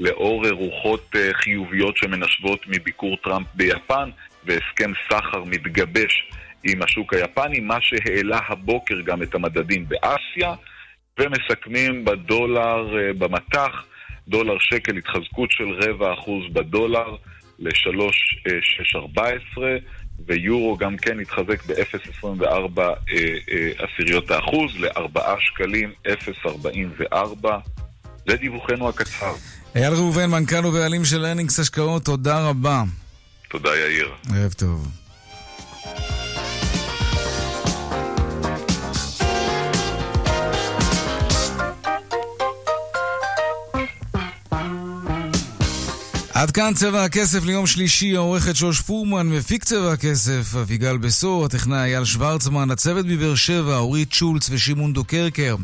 לאור 0.00 0.48
רוחות 0.50 1.14
חיוביות 1.32 1.96
שמנשבות 1.96 2.60
מביקור 2.68 3.16
טראמפ 3.24 3.46
ביפן, 3.54 4.10
והסכם 4.44 4.92
סחר 5.08 5.44
מתגבש 5.44 6.30
עם 6.64 6.82
השוק 6.82 7.14
היפני, 7.14 7.60
מה 7.60 7.78
שהעלה 7.80 8.38
הבוקר 8.48 9.00
גם 9.00 9.22
את 9.22 9.34
המדדים 9.34 9.88
באסיה, 9.88 10.54
ומסכמים 11.18 12.04
בדולר 12.04 12.88
במטח, 13.18 13.84
דולר 14.28 14.56
שקל 14.60 14.96
התחזקות 14.96 15.50
של 15.50 15.70
רבע 15.70 16.12
אחוז 16.12 16.44
בדולר 16.52 17.16
ל-3.614, 17.58 19.60
ויורו 20.26 20.76
גם 20.76 20.96
כן 20.96 21.20
התחזק 21.20 21.66
ב-0.24 21.66 22.80
עשיריות 23.78 24.30
האחוז 24.30 24.80
ל-4 24.80 25.20
שקלים 25.38 25.92
0.44. 26.08 27.46
זה 28.28 28.36
דיווחנו 28.36 28.88
הקצר. 28.88 29.32
אייל 29.74 29.92
ראובן, 29.92 30.30
מנכ"ל 30.30 30.66
ובעלים 30.66 31.04
של 31.04 31.24
ארנינגס 31.24 31.58
השקעות, 31.58 32.04
תודה 32.04 32.48
רבה. 32.48 32.82
תודה 33.52 33.76
יאיר. 33.76 34.08
ערב 34.34 34.52
טוב. 34.52 35.01
עד 46.42 46.50
כאן 46.50 46.72
צבע 46.74 47.04
הכסף 47.04 47.44
ליום 47.44 47.66
שלישי, 47.66 48.16
העורכת 48.16 48.56
שוש 48.56 48.80
פורמן, 48.80 49.28
מפיק 49.28 49.64
צבע 49.64 49.92
הכסף, 49.92 50.56
אביגל 50.56 50.96
בסור, 50.96 51.44
הטכנאי 51.44 51.78
אייל 51.78 52.04
שוורצמן, 52.04 52.70
הצוות 52.70 53.06
בבאר 53.06 53.34
שבע, 53.34 53.76
אורית 53.76 54.12
שולץ 54.12 54.50
ושמעון 54.50 54.92
דוקרקר. 54.92 55.56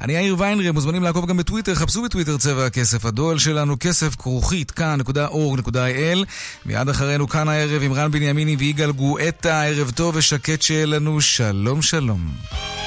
אני 0.00 0.12
יאיר 0.12 0.36
ויינרי, 0.38 0.70
מוזמנים 0.70 1.02
לעקוב 1.02 1.26
גם 1.26 1.36
בטוויטר, 1.36 1.74
חפשו 1.74 2.02
בטוויטר 2.02 2.36
צבע 2.38 2.66
הכסף. 2.66 3.04
הדואל 3.04 3.38
שלנו 3.38 3.76
כסף 3.80 4.14
כרוכית 4.14 4.70
כאן.org.il. 4.70 6.24
מיד 6.66 6.88
אחרינו 6.88 7.28
כאן 7.28 7.48
הערב 7.48 7.82
עם 7.82 7.92
רן 7.92 8.10
בנימיני 8.10 8.56
ויגאל 8.56 8.92
גואטה, 8.92 9.62
ערב 9.62 9.90
טוב 9.90 10.16
ושקט 10.16 10.62
שיהיה 10.62 10.86
לנו, 10.86 11.20
שלום 11.20 11.82
שלום. 11.82 12.83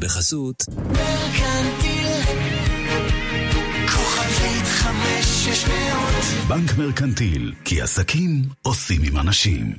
בחסות 0.00 0.64
בנק 6.48 6.78
מרקנטיל, 6.78 7.52
כי 7.64 7.82
עסקים 7.82 8.42
עושים 8.62 9.00
עם 9.04 9.16
אנשים. 9.16 9.74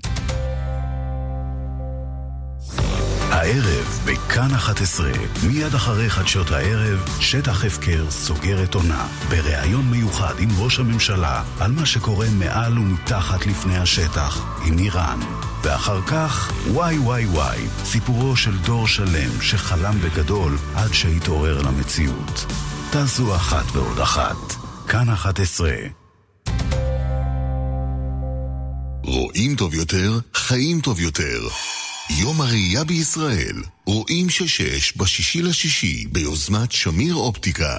הערב 3.42 4.00
בכאן 4.06 4.54
11, 4.54 5.12
מיד 5.44 5.76
אחרי 5.76 6.10
חדשות 6.10 6.52
הערב, 6.52 7.06
שטח 7.20 7.66
הפקר 7.66 8.12
סוגר 8.12 8.64
את 8.64 8.76
עונה. 8.76 9.08
בריאיון 9.30 9.86
מיוחד 9.86 10.34
עם 10.40 10.50
ראש 10.60 10.80
הממשלה 10.80 11.44
על 11.60 11.72
מה 11.72 11.86
שקורה 11.86 12.28
מעל 12.40 12.80
ומתחת 12.80 13.46
לפני 13.46 13.78
השטח, 13.78 14.60
עם 14.66 14.78
איראן. 14.78 15.20
ואחר 15.64 16.02
כך, 16.02 16.52
וואי 16.72 16.98
וואי 16.98 17.26
וואי, 17.26 17.60
סיפורו 17.84 18.36
של 18.36 18.58
דור 18.58 18.88
שלם 18.88 19.42
שחלם 19.42 20.02
בגדול 20.02 20.58
עד 20.76 20.94
שהתעורר 20.94 21.62
למציאות. 21.62 22.46
תעשו 22.92 23.36
אחת 23.36 23.76
ועוד 23.76 24.00
אחת. 24.00 24.56
כאן 24.88 25.10
11. 25.10 25.72
רואים 29.04 29.56
טוב 29.56 29.74
יותר, 29.74 30.20
חיים 30.34 30.82
טוב 30.82 31.00
יותר. 31.00 31.40
יום 32.20 32.42
הראייה 32.42 32.84
בישראל, 32.84 33.56
רואים 33.86 34.30
ששש 34.30 34.98
בשישי 34.98 35.42
לשישי 35.42 36.06
ביוזמת 36.12 36.72
שמיר 36.72 37.16
אופטיקה. 37.16 37.78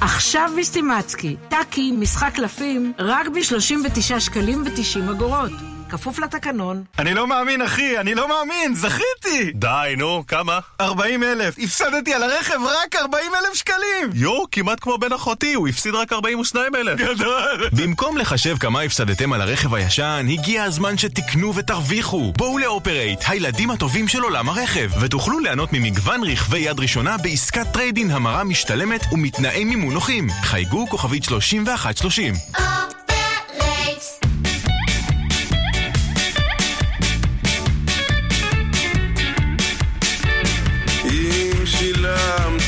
עכשיו 0.00 0.50
ביסטימצקי, 0.56 1.36
טאקי, 1.48 1.92
משחק 1.92 2.32
קלפים, 2.34 2.92
רק 2.98 3.28
ב-39 3.28 4.20
שקלים 4.20 4.62
ו-90 4.62 5.10
אגורות. 5.10 5.77
כפוף 5.88 6.18
לתקנון. 6.18 6.84
אני 6.98 7.14
לא 7.14 7.26
מאמין, 7.26 7.62
אחי, 7.62 7.98
אני 7.98 8.14
לא 8.14 8.28
מאמין, 8.28 8.74
זכיתי! 8.74 9.52
די, 9.54 9.94
נו, 9.96 10.24
כמה? 10.26 10.58
40 10.80 11.22
אלף. 11.22 11.54
הפסדתי 11.58 12.14
על 12.14 12.22
הרכב 12.22 12.58
רק 12.64 12.96
40 12.96 13.34
אלף 13.34 13.54
שקלים! 13.54 14.10
יו, 14.14 14.50
כמעט 14.50 14.80
כמו 14.80 14.98
בן 14.98 15.12
אחותי, 15.12 15.54
הוא 15.54 15.68
הפסיד 15.68 15.94
רק 15.94 16.12
42 16.12 16.74
אלף. 16.74 17.00
גדול! 17.00 17.68
במקום 17.72 18.18
לחשב 18.18 18.56
כמה 18.58 18.80
הפסדתם 18.80 19.32
על 19.32 19.40
הרכב 19.40 19.74
הישן, 19.74 20.26
הגיע 20.30 20.64
הזמן 20.64 20.98
שתקנו 20.98 21.54
ותרוויחו. 21.54 22.32
בואו 22.36 22.58
לאופרייט, 22.58 23.20
הילדים 23.26 23.70
הטובים 23.70 24.08
של 24.08 24.22
עולם 24.22 24.48
הרכב, 24.48 24.90
ותוכלו 25.00 25.38
ליהנות 25.38 25.72
ממגוון 25.72 26.24
רכבי 26.24 26.58
יד 26.58 26.80
ראשונה 26.80 27.16
בעסקת 27.16 27.66
trade-in 27.72 28.10
המרה 28.10 28.44
משתלמת 28.44 29.00
ומתנאי 29.12 29.64
מימון 29.64 29.94
נוחים. 29.94 30.30
חייגו 30.42 30.86
כוכבית 30.86 31.24
3130. 31.24 32.97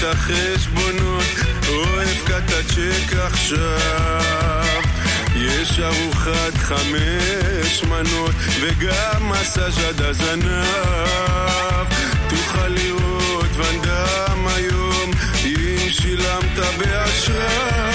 החשבונות. 0.02 1.24
או 1.68 2.00
הפקדת 2.00 2.66
צ'ק 2.66 3.16
עכשיו. 3.16 4.64
יש 5.36 5.80
ארוחת 5.80 6.56
חמש 6.56 7.84
מנות 7.84 8.34
וגם 8.60 9.28
מסאז' 9.30 9.78
עד 9.78 10.02
הזנב. 10.02 10.64
תוכל 12.28 12.68
לראות 12.68 13.50
ואנדם 13.56 14.46
היום 14.46 15.10
אם 15.44 15.90
שילמת 15.90 16.58
באשראי 16.78 17.89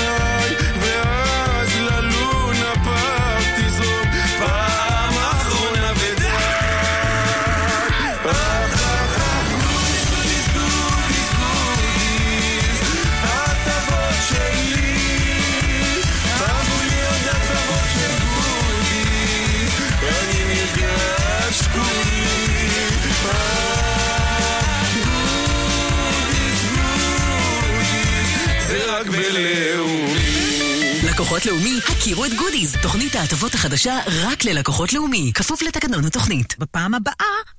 לקוחות 31.36 31.52
לאומי, 31.52 31.80
הכירו 31.88 32.26
את 32.26 32.32
גודיז, 32.34 32.76
תוכנית 32.82 33.16
ההטבות 33.16 33.54
החדשה 33.54 34.00
רק 34.08 34.46
ללקוחות 34.46 34.94
לאומי, 34.94 35.32
כפוף 35.36 35.62
לתקנון 35.62 36.06
התוכנית. 36.06 36.56
בפעם 36.60 36.94
הבאה, 36.94 37.14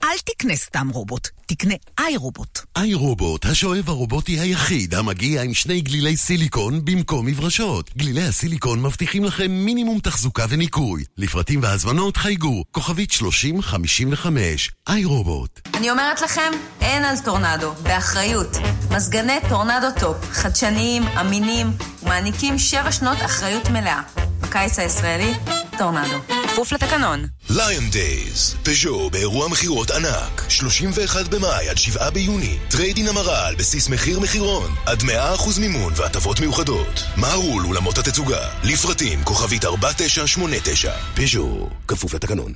אל 0.04 0.18
תקנה 0.24 0.56
סתם 0.56 0.88
רובוט, 0.92 1.28
תקנה 1.46 1.74
iRobot. 1.98 2.58
iRobot, 2.76 3.46
השואב 3.46 3.88
הרובוטי 3.88 4.40
היחיד 4.40 4.94
המגיע 4.94 5.42
עם 5.42 5.54
שני 5.54 5.80
גלילי 5.80 6.16
סיליקון 6.16 6.84
במקום 6.84 7.26
מברשות. 7.26 7.90
גלילי 7.96 8.22
הסיליקון 8.22 8.82
מבטיחים 8.82 9.24
לכם 9.24 9.50
מינימום 9.50 9.98
תחזוקה 10.00 10.44
וניקוי. 10.48 11.04
לפרטים 11.18 11.62
והזמנות 11.62 12.16
חייגו, 12.16 12.64
כוכבית 12.70 13.10
3055, 13.10 14.70
iRobot. 14.88 15.60
אני 15.74 15.90
אומרת 15.90 16.20
לכם, 16.20 16.52
אין 16.80 17.04
על 17.04 17.16
טורנדו, 17.24 17.72
באחריות. 17.82 18.56
מזגני 18.90 19.38
טורנדו 19.48 19.86
טופ, 20.00 20.16
חדשניים, 20.30 21.02
אמינים, 21.20 21.72
ומעניקים 22.02 22.58
שבע 22.58 22.92
שנות 22.92 23.18
אחריות 23.24 23.70
מלאה. 23.70 24.00
בקיץ 24.40 24.78
הישראלי, 24.78 25.34
טורנדו. 25.78 26.18
כפוף 26.48 26.72
לתקנון. 26.72 27.26
Lion 27.50 27.90
Days, 27.90 28.56
פז'ו 28.62 29.10
באירוע 29.10 29.48
מכירות 29.48 29.90
ענק, 29.90 30.44
31 30.48 31.28
במאי 31.28 31.68
עד 31.68 31.78
7 31.78 32.10
ביוני, 32.10 32.58
trade-in 32.68 33.08
המרה 33.08 33.46
על 33.46 33.54
בסיס 33.54 33.88
מחיר 33.88 34.20
מחירון, 34.20 34.74
עד 34.86 35.02
100% 35.02 35.06
מימון 35.60 35.92
והטבות 35.96 36.40
מיוחדות. 36.40 37.02
מהרו 37.16 37.60
לאולמות 37.60 37.98
התצוגה, 37.98 38.48
לפרטים 38.64 39.24
כוכבית 39.24 39.64
4989, 39.64 40.92
פז'ו, 41.14 41.68
כפוף 41.88 42.14
לתקנון. 42.14 42.52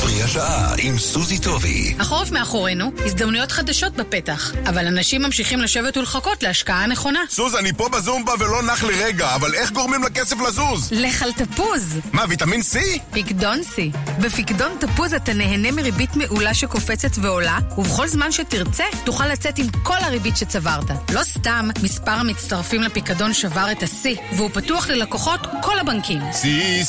פרי 0.00 0.22
השעה 0.22 0.74
עם 0.78 0.98
סוזי 0.98 1.38
טובי. 1.38 1.94
החורף 1.98 2.30
מאחורינו, 2.30 2.92
הזדמנויות 3.04 3.52
חדשות 3.52 3.92
בפתח, 3.92 4.52
אבל 4.66 4.86
אנשים 4.86 5.22
ממשיכים 5.22 5.60
לשבת 5.60 5.96
ולחכות 5.96 6.42
להשקעה 6.42 6.84
הנכונה. 6.84 7.20
סוז, 7.30 7.54
אני 7.54 7.72
פה 7.72 7.88
בזומבה 7.88 8.32
ולא 8.38 8.62
נח 8.62 8.84
לרגע, 8.84 9.34
אבל 9.34 9.54
איך 9.54 9.72
גורמים 9.72 10.02
לכסף 10.02 10.36
לזוז? 10.48 10.88
לך 10.92 11.22
על 11.22 11.32
תפוז. 11.32 11.98
מה, 12.12 12.24
ויטמין 12.28 12.53
C? 12.60 13.00
פיקדון 13.12 13.60
C. 13.60 13.96
בפיקדון 14.20 14.72
תפוז 14.80 15.14
אתה 15.14 15.32
נהנה 15.32 15.70
מריבית 15.70 16.16
מעולה 16.16 16.54
שקופצת 16.54 17.18
ועולה, 17.22 17.58
ובכל 17.78 18.08
זמן 18.08 18.32
שתרצה, 18.32 18.84
תוכל 19.04 19.26
לצאת 19.26 19.58
עם 19.58 19.66
כל 19.82 19.96
הריבית 20.00 20.36
שצברת. 20.36 20.90
לא 21.12 21.22
סתם, 21.22 21.68
מספר 21.82 22.10
המצטרפים 22.10 22.82
לפיקדון 22.82 23.32
שבר 23.32 23.72
את 23.72 23.82
השיא, 23.82 24.16
והוא 24.36 24.50
פתוח 24.52 24.88
ללקוחות 24.88 25.40
כל 25.62 25.78
הבנקים. 25.78 26.20
C, 26.20 26.44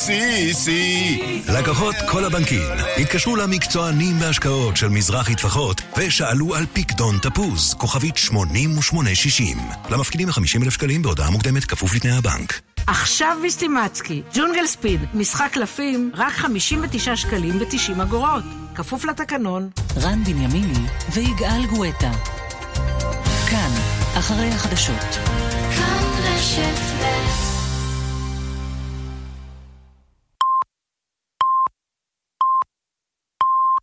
C, 0.06 0.10
C. 0.66 0.70
לקוחות 1.52 1.94
כל 2.08 2.24
הבנקים 2.24 2.62
התקשרו 2.96 3.36
למקצוענים 3.36 4.18
בהשקעות 4.18 4.76
של 4.76 4.88
מזרחי 4.88 5.34
טפחות 5.34 5.80
ושאלו 5.98 6.54
על 6.54 6.66
פיקדון 6.72 7.18
תפוז, 7.18 7.74
כוכבית 7.74 8.16
8860. 8.16 9.58
למפקידים 9.90 10.28
ה-50,000 10.28 10.70
שקלים 10.70 11.02
בהודעה 11.02 11.30
מוקדמת 11.30 11.64
כפוף 11.64 11.94
לתנאי 11.94 12.16
הבנק. 12.16 12.75
עכשיו 12.86 13.38
ויסטימצקי, 13.42 14.22
ג'ונגל 14.34 14.66
ספיד, 14.66 15.00
משחק 15.14 15.48
קלפים, 15.52 16.10
רק 16.14 16.32
59 16.32 17.16
שקלים 17.16 17.60
ו-90 17.60 18.02
אגורות. 18.02 18.44
כפוף 18.74 19.04
לתקנון. 19.04 19.68
רן 19.96 20.24
בנימיני 20.24 20.86
ויגאל 21.12 21.66
גואטה. 21.66 22.10
כאן, 23.50 23.70
אחרי 24.18 24.48
החדשות. 24.48 25.18
כאן 25.76 26.04
רשת 26.24 26.78
ב' 27.00 27.45